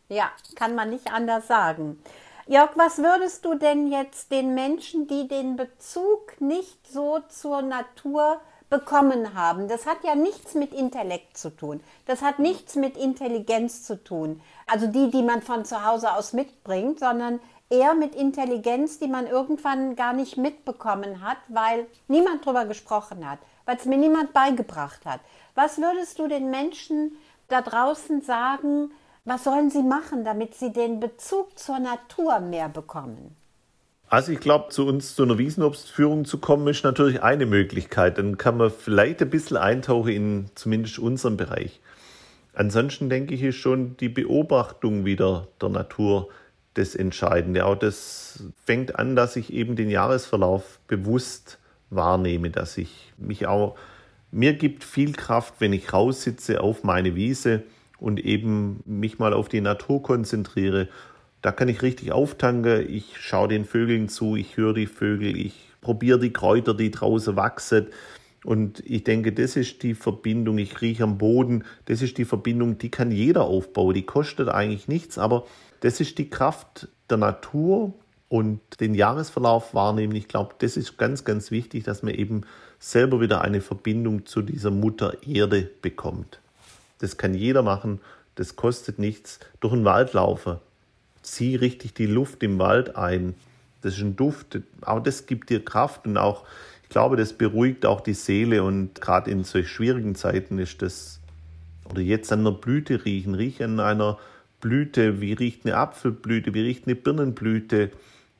Ja, 0.09 0.29
kann 0.55 0.75
man 0.75 0.89
nicht 0.89 1.11
anders 1.11 1.47
sagen. 1.47 2.03
Jörg, 2.47 2.71
was 2.75 2.97
würdest 2.97 3.45
du 3.45 3.55
denn 3.55 3.89
jetzt 3.91 4.31
den 4.31 4.53
Menschen, 4.55 5.07
die 5.07 5.27
den 5.27 5.55
Bezug 5.55 6.41
nicht 6.41 6.85
so 6.85 7.19
zur 7.29 7.61
Natur 7.61 8.41
bekommen 8.69 9.33
haben, 9.35 9.67
das 9.67 9.85
hat 9.85 10.03
ja 10.03 10.15
nichts 10.15 10.55
mit 10.55 10.73
Intellekt 10.73 11.37
zu 11.37 11.55
tun, 11.55 11.81
das 12.07 12.21
hat 12.21 12.39
nichts 12.39 12.75
mit 12.75 12.97
Intelligenz 12.97 13.83
zu 13.83 14.01
tun, 14.01 14.41
also 14.65 14.87
die, 14.87 15.11
die 15.11 15.23
man 15.23 15.41
von 15.41 15.65
zu 15.65 15.85
Hause 15.85 16.13
aus 16.13 16.33
mitbringt, 16.33 16.99
sondern 16.99 17.39
eher 17.71 17.95
mit 17.95 18.15
Intelligenz, 18.15 18.99
die 18.99 19.07
man 19.07 19.27
irgendwann 19.27 19.95
gar 19.95 20.13
nicht 20.13 20.37
mitbekommen 20.37 21.21
hat, 21.21 21.37
weil 21.47 21.87
niemand 22.07 22.45
drüber 22.45 22.65
gesprochen 22.65 23.27
hat, 23.27 23.39
weil 23.65 23.77
es 23.77 23.85
mir 23.85 23.97
niemand 23.97 24.33
beigebracht 24.33 25.05
hat. 25.05 25.21
Was 25.55 25.77
würdest 25.77 26.19
du 26.19 26.27
den 26.27 26.49
Menschen 26.49 27.13
da 27.47 27.61
draußen 27.61 28.21
sagen, 28.21 28.91
was 29.25 29.43
sollen 29.43 29.69
sie 29.69 29.83
machen, 29.83 30.23
damit 30.23 30.55
sie 30.55 30.73
den 30.73 30.99
Bezug 30.99 31.57
zur 31.57 31.79
Natur 31.79 32.39
mehr 32.39 32.69
bekommen? 32.69 33.35
Also 34.09 34.33
ich 34.33 34.41
glaube, 34.41 34.69
zu 34.69 34.85
uns 34.87 35.15
zu 35.15 35.23
einer 35.23 35.37
Wiesenobstführung 35.37 36.25
zu 36.25 36.39
kommen, 36.39 36.67
ist 36.67 36.83
natürlich 36.83 37.23
eine 37.23 37.45
Möglichkeit. 37.45 38.17
Dann 38.17 38.37
kann 38.37 38.57
man 38.57 38.69
vielleicht 38.69 39.21
ein 39.21 39.29
bisschen 39.29 39.55
eintauchen 39.55 40.09
in 40.09 40.45
zumindest 40.55 40.99
unseren 40.99 41.37
Bereich. 41.37 41.79
Ansonsten 42.53 43.09
denke 43.09 43.33
ich, 43.33 43.41
ist 43.41 43.55
schon 43.55 43.95
die 43.97 44.09
Beobachtung 44.09 45.05
wieder 45.05 45.47
der 45.61 45.69
Natur 45.69 46.27
das 46.73 46.95
Entscheidende. 46.95 47.65
Auch 47.65 47.75
das 47.75 48.43
fängt 48.65 48.97
an, 48.97 49.15
dass 49.15 49.35
ich 49.35 49.53
eben 49.53 49.75
den 49.75 49.89
Jahresverlauf 49.89 50.79
bewusst 50.87 51.59
wahrnehme, 51.89 52.49
dass 52.49 52.77
ich 52.77 53.13
mich 53.17 53.47
auch, 53.47 53.77
mir 54.31 54.53
gibt 54.53 54.83
viel 54.83 55.11
Kraft, 55.11 55.55
wenn 55.59 55.73
ich 55.73 55.91
raussitze 55.91 56.61
auf 56.61 56.83
meine 56.83 57.15
Wiese 57.15 57.63
und 57.99 58.19
eben 58.19 58.81
mich 58.85 59.19
mal 59.19 59.33
auf 59.33 59.49
die 59.49 59.61
Natur 59.61 60.01
konzentriere. 60.01 60.87
Da 61.41 61.51
kann 61.51 61.67
ich 61.67 61.81
richtig 61.81 62.11
auftanken. 62.11 62.89
Ich 62.89 63.17
schaue 63.19 63.49
den 63.49 63.65
Vögeln 63.65 64.07
zu, 64.07 64.35
ich 64.35 64.55
höre 64.55 64.73
die 64.73 64.87
Vögel, 64.87 65.35
ich 65.37 65.53
probiere 65.81 66.19
die 66.19 66.31
Kräuter, 66.31 66.73
die 66.73 66.91
draußen 66.91 67.35
wachsen. 67.35 67.87
Und 68.43 68.81
ich 68.85 69.03
denke, 69.03 69.31
das 69.33 69.55
ist 69.55 69.83
die 69.83 69.93
Verbindung. 69.93 70.57
Ich 70.57 70.81
rieche 70.81 71.03
am 71.03 71.17
Boden. 71.17 71.63
Das 71.85 72.01
ist 72.01 72.17
die 72.17 72.25
Verbindung, 72.25 72.77
die 72.77 72.89
kann 72.89 73.11
jeder 73.11 73.43
aufbauen. 73.43 73.93
Die 73.93 74.05
kostet 74.05 74.49
eigentlich 74.49 74.87
nichts, 74.87 75.17
aber 75.17 75.45
das 75.81 75.99
ist 75.99 76.17
die 76.17 76.29
Kraft 76.29 76.87
der 77.09 77.17
Natur 77.17 77.93
und 78.29 78.61
den 78.79 78.95
Jahresverlauf 78.95 79.73
wahrnehmen. 79.73 80.15
Ich 80.15 80.27
glaube, 80.27 80.55
das 80.59 80.77
ist 80.77 80.97
ganz, 80.97 81.23
ganz 81.23 81.51
wichtig, 81.51 81.83
dass 81.83 82.01
man 82.01 82.13
eben 82.13 82.41
selber 82.79 83.19
wieder 83.19 83.41
eine 83.41 83.61
Verbindung 83.61 84.25
zu 84.25 84.41
dieser 84.41 84.71
Mutter 84.71 85.17
Erde 85.27 85.69
bekommt. 85.81 86.39
Das 86.99 87.17
kann 87.17 87.33
jeder 87.33 87.61
machen, 87.61 87.99
das 88.35 88.55
kostet 88.55 88.99
nichts. 88.99 89.39
Durch 89.59 89.73
den 89.73 89.85
Wald 89.85 90.13
laufen, 90.13 90.57
zieh 91.21 91.55
richtig 91.55 91.93
die 91.93 92.05
Luft 92.05 92.41
im 92.41 92.57
Wald 92.57 92.95
ein. 92.95 93.35
Das 93.81 93.95
ist 93.95 94.01
ein 94.01 94.15
Duft, 94.15 94.59
auch 94.81 95.01
das 95.01 95.25
gibt 95.25 95.49
dir 95.49 95.63
Kraft 95.63 96.07
und 96.07 96.17
auch, 96.17 96.45
glaube, 96.91 97.15
das 97.15 97.33
beruhigt 97.33 97.85
auch 97.85 98.01
die 98.01 98.13
Seele 98.13 98.63
und 98.63 99.01
gerade 99.01 99.31
in 99.31 99.43
solch 99.43 99.69
schwierigen 99.69 100.13
Zeiten 100.15 100.59
ist 100.59 100.81
das, 100.81 101.19
oder 101.89 102.01
jetzt 102.01 102.31
an 102.31 102.41
einer 102.41 102.51
Blüte 102.51 103.05
riechen, 103.05 103.33
riech 103.33 103.63
an 103.63 103.79
einer 103.79 104.19
Blüte, 104.59 105.21
wie 105.21 105.33
riecht 105.33 105.65
eine 105.65 105.75
Apfelblüte, 105.75 106.53
wie 106.53 106.61
riecht 106.61 106.85
eine 106.85 106.95
Birnenblüte. 106.95 107.91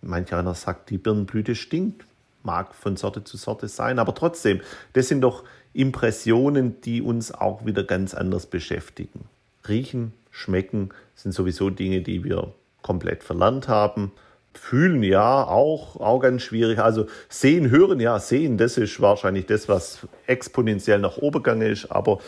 Manch 0.02 0.34
einer 0.34 0.54
sagt, 0.54 0.90
die 0.90 0.98
Birnenblüte 0.98 1.56
stinkt. 1.56 2.06
Mag 2.44 2.74
von 2.74 2.98
Sorte 2.98 3.24
zu 3.24 3.38
Sorte 3.38 3.68
sein, 3.68 4.00
aber 4.00 4.16
trotzdem, 4.16 4.62
das 4.94 5.08
sind 5.08 5.22
doch 5.22 5.44
Impressionen, 5.74 6.82
die 6.82 7.02
uns 7.02 7.32
auch 7.32 7.66
wieder 7.66 7.84
ganz 7.84 8.14
anders 8.14 8.48
beschäftigen. 8.48 9.26
Riechen, 9.68 10.14
schmecken 10.32 10.90
sind 11.16 11.34
sowieso 11.34 11.70
Dinge, 11.70 12.02
die 12.02 12.24
wir 12.24 12.54
komplett 12.82 13.24
verlernt 13.24 13.68
haben. 13.68 14.12
Fühlen 14.54 15.04
ja 15.04 15.44
auch, 15.44 15.96
auch 15.98 16.20
ganz 16.20 16.44
schwierig. 16.44 16.80
Also 16.80 17.08
sehen, 17.30 17.70
hören 17.70 18.00
ja, 18.00 18.20
sehen, 18.20 18.58
das 18.58 18.78
ist 18.78 19.00
wahrscheinlich 19.02 19.46
das, 19.46 19.70
was 19.70 20.08
exponentiell 20.28 21.00
nach 21.00 21.18
oben 21.18 21.44
gegangen 21.44 21.72
ist. 21.72 21.92
Aber 21.92 22.20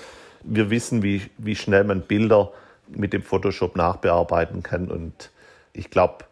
wir 0.43 0.69
wissen, 0.69 1.03
wie, 1.03 1.23
wie 1.37 1.55
schnell 1.55 1.83
man 1.83 2.01
Bilder 2.01 2.51
mit 2.87 3.13
dem 3.13 3.21
Photoshop 3.21 3.75
nachbearbeiten 3.75 4.63
kann. 4.63 4.89
Und 4.89 5.31
ich 5.73 5.89
glaube, 5.89 6.25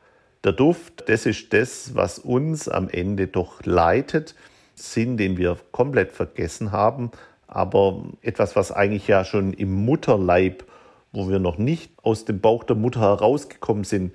der 0.43 0.53
Duft, 0.53 1.07
das 1.07 1.25
ist 1.25 1.53
das, 1.53 1.95
was 1.95 2.19
uns 2.19 2.67
am 2.67 2.89
Ende 2.89 3.27
doch 3.27 3.63
leitet. 3.63 4.35
Sinn, 4.75 5.17
den 5.17 5.37
wir 5.37 5.57
komplett 5.71 6.11
vergessen 6.11 6.71
haben, 6.71 7.11
aber 7.47 8.03
etwas, 8.21 8.55
was 8.55 8.71
eigentlich 8.71 9.07
ja 9.07 9.25
schon 9.25 9.53
im 9.53 9.73
Mutterleib, 9.85 10.63
wo 11.11 11.29
wir 11.29 11.39
noch 11.39 11.57
nicht 11.57 11.91
aus 12.01 12.25
dem 12.25 12.39
Bauch 12.39 12.63
der 12.63 12.75
Mutter 12.75 13.01
herausgekommen 13.01 13.83
sind, 13.83 14.13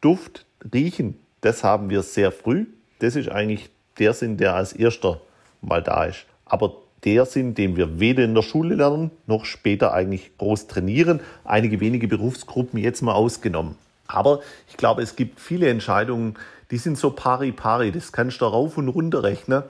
Duft, 0.00 0.46
Riechen, 0.72 1.18
das 1.40 1.64
haben 1.64 1.90
wir 1.90 2.02
sehr 2.02 2.32
früh. 2.32 2.66
Das 2.98 3.16
ist 3.16 3.30
eigentlich 3.30 3.70
der 3.98 4.12
Sinn, 4.12 4.36
der 4.36 4.54
als 4.54 4.72
erster 4.72 5.20
mal 5.60 5.82
da 5.82 6.04
ist. 6.04 6.26
Aber 6.44 6.76
der 7.04 7.26
Sinn, 7.26 7.54
den 7.54 7.76
wir 7.76 8.00
weder 8.00 8.24
in 8.24 8.34
der 8.34 8.42
Schule 8.42 8.74
lernen, 8.74 9.10
noch 9.26 9.44
später 9.44 9.92
eigentlich 9.92 10.36
groß 10.38 10.66
trainieren. 10.66 11.20
Einige 11.44 11.80
wenige 11.80 12.08
Berufsgruppen 12.08 12.78
jetzt 12.78 13.02
mal 13.02 13.14
ausgenommen. 13.14 13.76
Aber 14.06 14.40
ich 14.68 14.76
glaube, 14.76 15.02
es 15.02 15.14
gibt 15.16 15.38
viele 15.38 15.68
Entscheidungen, 15.68 16.36
die 16.70 16.78
sind 16.78 16.98
so 16.98 17.10
pari 17.10 17.52
pari. 17.52 17.92
Das 17.92 18.12
kannst 18.12 18.40
du 18.40 18.46
rauf 18.46 18.76
und 18.78 18.88
runter 18.88 19.22
rechnen. 19.22 19.62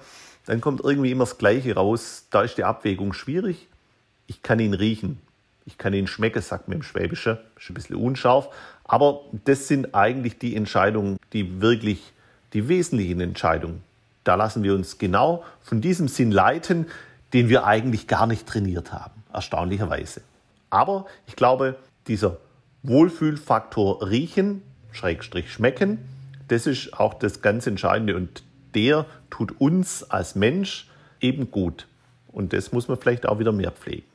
Dann 0.47 0.61
kommt 0.61 0.80
irgendwie 0.82 1.11
immer 1.11 1.24
das 1.24 1.39
Gleiche 1.39 1.74
raus. 1.74 2.26
Da 2.30 2.43
ist 2.43 2.57
die 2.57 2.64
Abwägung 2.64 3.12
schwierig. 3.12 3.68
Ich 4.26 4.43
kann 4.43 4.59
ihn 4.59 4.74
riechen. 4.74 5.20
Ich 5.68 5.76
kann 5.76 5.92
ihn 5.92 6.06
schmecken, 6.06 6.40
sagt 6.40 6.68
mir 6.68 6.76
im 6.76 6.82
Schwäbischen. 6.82 7.36
Ist 7.58 7.68
ein 7.68 7.74
bisschen 7.74 7.96
unscharf. 7.96 8.48
Aber 8.84 9.20
das 9.44 9.68
sind 9.68 9.94
eigentlich 9.94 10.38
die 10.38 10.56
Entscheidungen, 10.56 11.18
die 11.34 11.60
wirklich 11.60 12.14
die 12.54 12.68
wesentlichen 12.68 13.20
Entscheidungen. 13.20 13.82
Da 14.24 14.34
lassen 14.34 14.62
wir 14.62 14.74
uns 14.74 14.96
genau 14.96 15.44
von 15.60 15.82
diesem 15.82 16.08
Sinn 16.08 16.32
leiten, 16.32 16.86
den 17.34 17.50
wir 17.50 17.66
eigentlich 17.66 18.06
gar 18.06 18.26
nicht 18.26 18.46
trainiert 18.46 18.94
haben, 18.94 19.22
erstaunlicherweise. 19.30 20.22
Aber 20.70 21.04
ich 21.26 21.36
glaube, 21.36 21.76
dieser 22.06 22.38
Wohlfühlfaktor 22.82 24.08
riechen, 24.08 24.62
Schrägstrich 24.92 25.52
schmecken, 25.52 25.98
das 26.48 26.66
ist 26.66 26.98
auch 26.98 27.12
das 27.12 27.42
ganz 27.42 27.66
Entscheidende 27.66 28.16
und 28.16 28.42
der 28.74 29.04
tut 29.28 29.60
uns 29.60 30.02
als 30.02 30.34
Mensch 30.34 30.88
eben 31.20 31.50
gut. 31.50 31.86
Und 32.32 32.54
das 32.54 32.72
muss 32.72 32.88
man 32.88 32.96
vielleicht 32.96 33.28
auch 33.28 33.38
wieder 33.38 33.52
mehr 33.52 33.70
pflegen. 33.70 34.07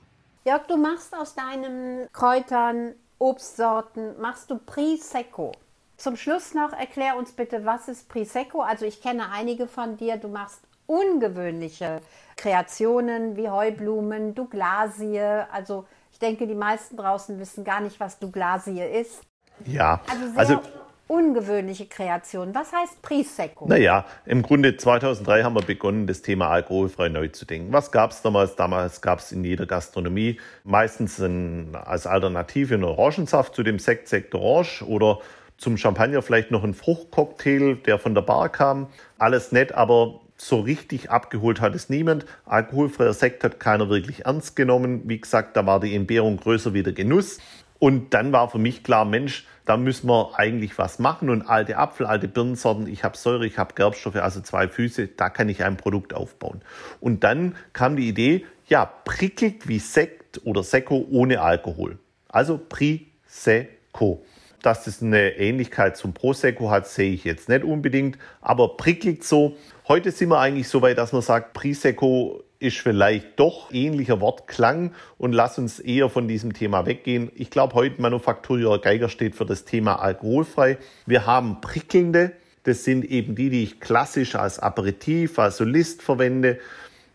Jörg, 0.46 0.68
du 0.68 0.76
machst 0.76 1.16
aus 1.16 1.36
deinen 1.36 2.12
Kräutern, 2.12 2.96
Obstsorten, 3.18 4.20
machst 4.20 4.52
du 4.52 4.58
Prisecco. 4.58 5.54
Zum 5.96 6.18
Schluss 6.18 6.54
noch 6.54 6.74
erklär 6.74 7.16
uns 7.16 7.32
bitte, 7.32 7.64
was 7.64 7.88
ist 7.88 8.10
Prisecco? 8.10 8.62
Also 8.62 8.86
ich 8.86 9.02
kenne 9.02 9.32
einige 9.32 9.68
von 9.68 9.96
dir, 9.96 10.18
du 10.18 10.28
machst 10.28 10.60
ungewöhnliche 10.86 12.02
Kreationen 12.36 13.38
wie 13.38 13.50
Heublumen, 13.50 14.36
Douglasie. 14.36 15.46
Also 15.50 15.86
ich 16.12 16.20
denke, 16.20 16.46
die 16.46 16.56
meisten 16.56 16.98
draußen 16.98 17.40
wissen 17.40 17.64
gar 17.64 17.80
nicht, 17.80 18.02
was 18.02 18.20
Douglasie 18.20 18.82
ist. 18.82 19.22
Ja, 19.66 20.02
also, 20.10 20.38
also 20.38 20.62
ungewöhnliche 21.08 21.86
Kreation. 21.86 22.56
Was 22.56 22.72
heißt 22.72 23.02
Prisecco? 23.02 23.68
Naja, 23.68 24.06
im 24.26 24.42
Grunde 24.42 24.78
2003 24.78 25.44
haben 25.44 25.56
wir 25.56 25.62
begonnen, 25.62 26.08
das 26.08 26.22
Thema 26.22 26.50
alkoholfrei 26.50 27.10
neu 27.10 27.28
zu 27.28 27.46
denken. 27.46 27.74
Was 27.74 27.92
gab 27.92 28.12
es 28.12 28.22
damals? 28.22 28.56
Damals 28.56 29.02
gab 29.02 29.20
es 29.20 29.32
in 29.32 29.44
jeder 29.44 29.66
Gastronomie 29.66 30.40
meistens 30.64 31.20
ein, 31.20 31.76
als 31.76 32.08
Alternative 32.08 32.74
einen 32.74 32.84
Orangensaft 32.84 33.56
zu 33.56 33.64
dem 33.64 33.80
Sekt, 33.80 34.08
Sekt 34.08 34.34
Orange 34.34 34.84
oder 34.84 35.20
zum 35.58 35.78
Champagner 35.78 36.22
vielleicht 36.22 36.52
noch 36.52 36.64
ein 36.64 36.74
Fruchtcocktail, 36.74 37.76
der 37.76 38.00
von 38.00 38.16
der 38.16 38.22
Bar 38.22 38.50
kam. 38.50 38.88
Alles 39.18 39.52
nett, 39.52 39.74
aber 39.74 40.20
so 40.38 40.60
richtig 40.60 41.10
abgeholt 41.10 41.62
hat 41.62 41.76
es 41.76 41.90
niemand. 41.90 42.26
Alkoholfreier 42.46 43.14
Sekt 43.14 43.44
hat 43.44 43.60
keiner 43.60 43.90
wirklich 43.90 44.26
ernst 44.26 44.56
genommen. 44.56 45.04
Wie 45.06 45.20
gesagt, 45.20 45.56
da 45.56 45.66
war 45.66 45.80
die 45.80 45.96
Entbehrung 45.96 46.38
größer 46.38 46.74
wie 46.74 46.84
der 46.84 46.94
Genuss. 46.94 47.40
Und 47.84 48.14
dann 48.14 48.32
war 48.32 48.50
für 48.50 48.60
mich 48.60 48.82
klar, 48.82 49.04
Mensch, 49.04 49.46
da 49.66 49.76
müssen 49.76 50.08
wir 50.08 50.40
eigentlich 50.40 50.78
was 50.78 51.00
machen. 51.00 51.30
Und 51.30 51.42
alte 51.42 51.76
Apfel, 51.76 52.06
alte 52.06 52.30
Birnensorten, 52.30 52.88
ich 52.88 53.04
habe 53.04 53.18
Säure, 53.18 53.46
ich 53.46 53.58
habe 53.58 53.74
Gerbstoffe, 53.74 54.16
also 54.16 54.40
zwei 54.40 54.70
Füße, 54.70 55.08
da 55.08 55.30
kann 55.30 55.50
ich 55.50 55.66
ein 55.66 55.76
Produkt 55.76 56.14
aufbauen. 56.14 56.62
Und 57.02 57.26
dann 57.26 57.58
kam 57.74 57.98
die 57.98 58.08
Idee, 58.08 58.46
ja, 58.70 58.86
prickelt 58.86 59.68
wie 59.68 59.80
Sekt 59.80 60.40
oder 60.46 60.64
Sekko 60.64 61.06
ohne 61.12 61.42
Alkohol. 61.42 61.98
Also 62.30 62.58
Pri-Sekko. 62.58 64.24
Dass 64.62 64.86
das 64.86 65.04
eine 65.04 65.32
Ähnlichkeit 65.36 65.98
zum 65.98 66.14
Prosecco 66.14 66.72
hat, 66.72 66.88
sehe 66.88 67.12
ich 67.12 67.26
jetzt 67.26 67.50
nicht 67.50 67.66
unbedingt, 67.66 68.18
aber 68.40 68.78
prickelt 68.78 69.26
so. 69.26 69.58
Heute 69.90 70.12
sind 70.12 70.30
wir 70.30 70.40
eigentlich 70.40 70.70
so 70.70 70.82
weit, 70.82 70.98
dass 70.98 71.12
man 71.12 71.22
sagt, 71.22 71.52
Prosecco 71.52 72.43
ist 72.64 72.80
vielleicht 72.80 73.40
doch 73.40 73.74
ähnlicher 73.74 74.22
Wortklang 74.22 74.94
und 75.18 75.34
lass 75.34 75.60
uns 75.60 75.80
eher 75.80 76.10
von 76.10 76.30
diesem 76.30 76.54
Thema 76.54 76.86
weggehen. 76.86 77.30
Ich 77.36 77.50
glaube, 77.50 77.74
heute 77.74 78.02
Manufaktur 78.02 78.58
Jörg 78.58 78.82
Geiger 78.82 79.10
steht 79.10 79.36
für 79.36 79.46
das 79.46 79.66
Thema 79.66 79.96
alkoholfrei. 79.96 80.78
Wir 81.06 81.26
haben 81.26 81.60
prickelnde, 81.60 82.32
das 82.64 82.86
sind 82.86 83.04
eben 83.04 83.36
die, 83.36 83.50
die 83.50 83.64
ich 83.64 83.82
klassisch 83.82 84.36
als 84.36 84.60
Aperitif, 84.60 85.38
als 85.40 85.58
Solist 85.58 86.02
verwende. 86.02 86.58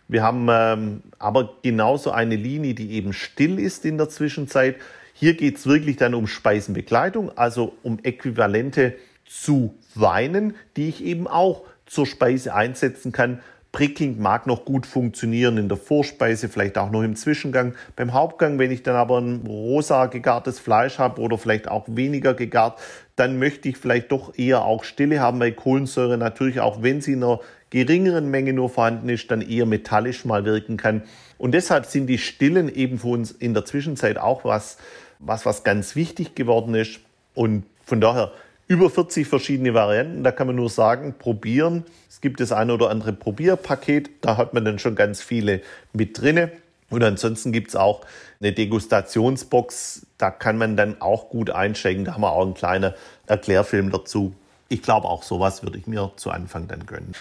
Wir 0.07 0.23
haben 0.23 0.49
ähm, 0.51 1.03
aber 1.19 1.57
genauso 1.63 2.11
eine 2.11 2.37
Linie, 2.37 2.75
die 2.75 2.93
eben 2.93 3.15
still 3.15 3.59
ist 3.59 3.87
in 3.87 3.97
der 3.97 4.11
Zwischenzeit. 4.11 4.77
Hier 5.15 5.33
geht 5.33 5.57
es 5.57 5.67
wirklich 5.67 5.97
dann 5.97 6.15
um 6.15 6.27
Speisenbegleitung, 6.27 7.37
also 7.39 7.73
um 7.83 7.99
Äquivalente 8.03 8.97
zu 9.25 9.75
Weinen, 9.95 10.57
die 10.77 10.91
ich 10.91 11.03
eben 11.03 11.27
auch 11.27 11.63
zur 11.87 12.07
Speise 12.07 12.55
einsetzen 12.55 13.13
kann. 13.13 13.41
Pricking 13.73 14.21
mag 14.21 14.47
noch 14.47 14.65
gut 14.65 14.87
funktionieren 14.87 15.59
in 15.59 15.69
der 15.69 15.77
Vorspeise, 15.77 16.49
vielleicht 16.49 16.79
auch 16.79 16.91
noch 16.91 17.03
im 17.03 17.17
Zwischengang. 17.17 17.75
Beim 17.97 18.15
Hauptgang, 18.15 18.59
wenn 18.59 18.71
ich 18.71 18.83
dann 18.83 18.97
aber 18.97 19.19
ein 19.21 19.45
rosa 19.47 20.07
gegartes 20.07 20.59
Fleisch 20.59 20.99
habe 20.99 21.21
oder 21.21 21.37
vielleicht 21.37 21.69
auch 21.69 21.85
weniger 21.87 22.33
gegart, 22.33 22.81
dann 23.17 23.39
möchte 23.39 23.69
ich 23.69 23.77
vielleicht 23.77 24.11
doch 24.11 24.39
eher 24.39 24.65
auch 24.65 24.85
Stille 24.85 25.21
haben, 25.21 25.39
weil 25.41 25.53
Kohlensäure 25.53 26.17
natürlich 26.17 26.61
auch, 26.61 26.83
wenn 26.83 27.03
sie 27.03 27.13
in 27.13 27.23
einer 27.23 27.41
geringeren 27.71 28.31
Menge 28.31 28.55
nur 28.55 28.71
vorhanden 28.71 29.11
ist, 29.11 29.31
dann 29.31 29.43
eher 29.43 29.67
metallisch 29.67 30.25
mal 30.25 30.47
wirken 30.47 30.79
kann. 30.79 31.03
Und 31.37 31.53
deshalb 31.53 31.85
sind 31.85 32.07
die 32.07 32.19
Stillen 32.19 32.75
eben 32.75 32.99
für 32.99 33.09
uns 33.09 33.31
in 33.33 33.53
der 33.53 33.67
Zwischenzeit 33.67 34.17
auch 34.17 34.45
was, 34.45 34.79
was, 35.19 35.45
was 35.45 35.63
ganz 35.63 35.95
wichtig 35.95 36.35
geworden 36.35 36.75
ist. 36.75 37.01
Und 37.35 37.65
von 37.85 38.01
daher 38.01 38.33
über 38.69 38.91
40 38.91 39.27
verschiedene 39.27 39.75
Varianten. 39.75 40.23
Da 40.23 40.31
kann 40.31 40.47
man 40.47 40.57
nur 40.57 40.69
sagen, 40.69 41.15
probieren. 41.19 41.85
Es 42.19 42.23
gibt 42.23 42.41
das 42.41 42.51
eine 42.51 42.75
oder 42.75 42.91
andere 42.91 43.13
Probierpaket. 43.13 44.11
Da 44.23 44.37
hat 44.37 44.53
man 44.53 44.65
dann 44.65 44.81
schon 44.81 44.97
ganz 44.97 45.23
viele 45.23 45.63
mit 45.93 46.21
drinne. 46.21 46.51
Und 46.91 47.05
ansonsten 47.05 47.53
gibt 47.53 47.69
es 47.69 47.77
auch 47.77 48.05
eine 48.41 48.53
Degustationsbox. 48.53 50.05
Da 50.19 50.33
kann 50.33 50.59
man 50.59 50.77
dann 50.77 51.01
auch 51.01 51.29
gut 51.29 51.51
einsteigen. 51.51 52.05
Da 52.05 52.15
haben 52.15 52.23
wir 52.23 52.33
auch 52.33 52.43
einen 52.43 52.55
kleinen 52.55 52.93
Erklärfilm 53.29 53.93
dazu. 53.93 54.35
Ich 54.69 54.83
glaube, 54.83 55.07
auch 55.07 55.23
sowas 55.23 55.63
würde 55.63 55.79
ich 55.79 55.87
mir 55.87 56.11
zu 56.17 56.33
Anfang 56.33 56.67
dann 56.67 56.87
gönnen. 56.87 57.15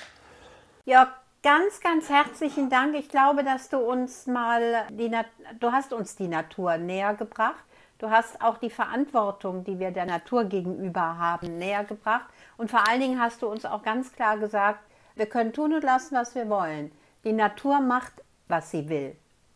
Ja, 0.85 1.13
ganz, 1.43 1.79
ganz 1.79 2.09
herzlichen 2.09 2.71
Dank. 2.71 2.95
Ich 2.95 3.07
glaube, 3.07 3.43
dass 3.43 3.69
du 3.69 3.77
uns 3.77 4.25
mal 4.25 4.87
die, 4.89 5.11
du 5.59 5.71
hast 5.71 5.93
uns 5.93 6.15
die 6.15 6.27
Natur 6.27 6.79
näher 6.79 7.13
gebracht. 7.13 7.63
Du 7.99 8.09
hast 8.09 8.41
auch 8.41 8.57
die 8.57 8.71
Verantwortung, 8.71 9.63
die 9.63 9.77
wir 9.77 9.91
der 9.91 10.07
Natur 10.07 10.45
gegenüber 10.45 11.19
haben, 11.19 11.59
näher 11.59 11.83
gebracht. 11.83 12.25
Und 12.57 12.71
vor 12.71 12.87
allen 12.87 12.99
Dingen 12.99 13.19
hast 13.19 13.43
du 13.43 13.47
uns 13.47 13.63
auch 13.63 13.83
ganz 13.83 14.11
klar 14.11 14.39
gesagt, 14.39 14.79
wir 15.17 15.25
können 15.25 15.53
tun 15.53 15.73
und 15.73 15.83
lassen, 15.83 16.15
was 16.15 16.35
wir 16.35 16.49
wollen. 16.49 16.91
Die 17.23 17.33
Natur 17.33 17.79
macht, 17.81 18.13
was 18.47 18.71
sie 18.71 18.89
will. 18.89 19.15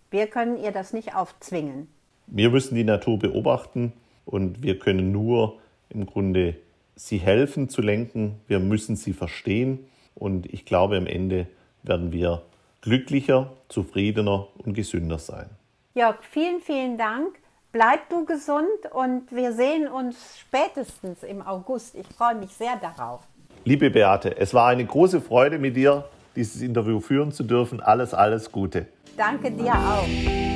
Wir 0.10 0.28
können 0.28 0.58
ihr 0.58 0.72
das 0.72 0.94
nicht 0.94 1.16
aufzwingen. 1.16 1.88
Wir 2.28 2.50
müssen 2.50 2.76
die 2.76 2.84
Natur 2.84 3.20
beobachten 3.20 3.94
und 4.26 4.64
wir 4.64 4.80
können 4.80 5.12
nur 5.12 5.60
im 5.90 6.06
Grunde 6.06 6.56
sie 6.96 7.18
helfen 7.18 7.70
zu 7.70 7.82
lenken. 7.82 8.40
Wir 8.48 8.60
müssen 8.60 8.96
sie 8.96 9.14
verstehen 9.14 9.86
und 10.16 10.52
ich 10.52 10.66
glaube, 10.66 10.98
am 10.98 11.08
Ende 11.08 11.48
werden 11.84 12.12
wir 12.12 12.44
glücklicher, 12.82 13.54
zufriedener 13.70 14.48
und 14.58 14.74
gesünder 14.74 15.20
sein. 15.20 15.50
Jörg, 15.94 16.18
vielen, 16.24 16.62
vielen 16.62 16.98
Dank. 16.98 17.38
Bleib 17.72 18.10
du 18.10 18.26
gesund 18.26 18.68
und 18.92 19.32
wir 19.32 19.54
sehen 19.54 19.88
uns 19.88 20.38
spätestens 20.40 21.24
im 21.24 21.42
August. 21.42 21.96
Ich 21.96 22.08
freue 22.08 22.36
mich 22.36 22.52
sehr 22.52 22.76
darauf. 22.76 23.22
Liebe 23.64 23.92
Beate, 23.92 24.36
es 24.38 24.56
war 24.56 24.70
eine 24.70 24.84
große 24.84 25.22
Freude 25.22 25.60
mit 25.60 25.76
dir, 25.76 26.06
dieses 26.36 26.62
Interview 26.64 27.00
führen 27.00 27.32
zu 27.32 27.44
dürfen. 27.44 27.80
Alles, 27.80 28.14
alles 28.14 28.52
Gute. 28.52 28.88
Danke 29.16 29.52
dir 29.52 29.74
auch. 29.74 30.51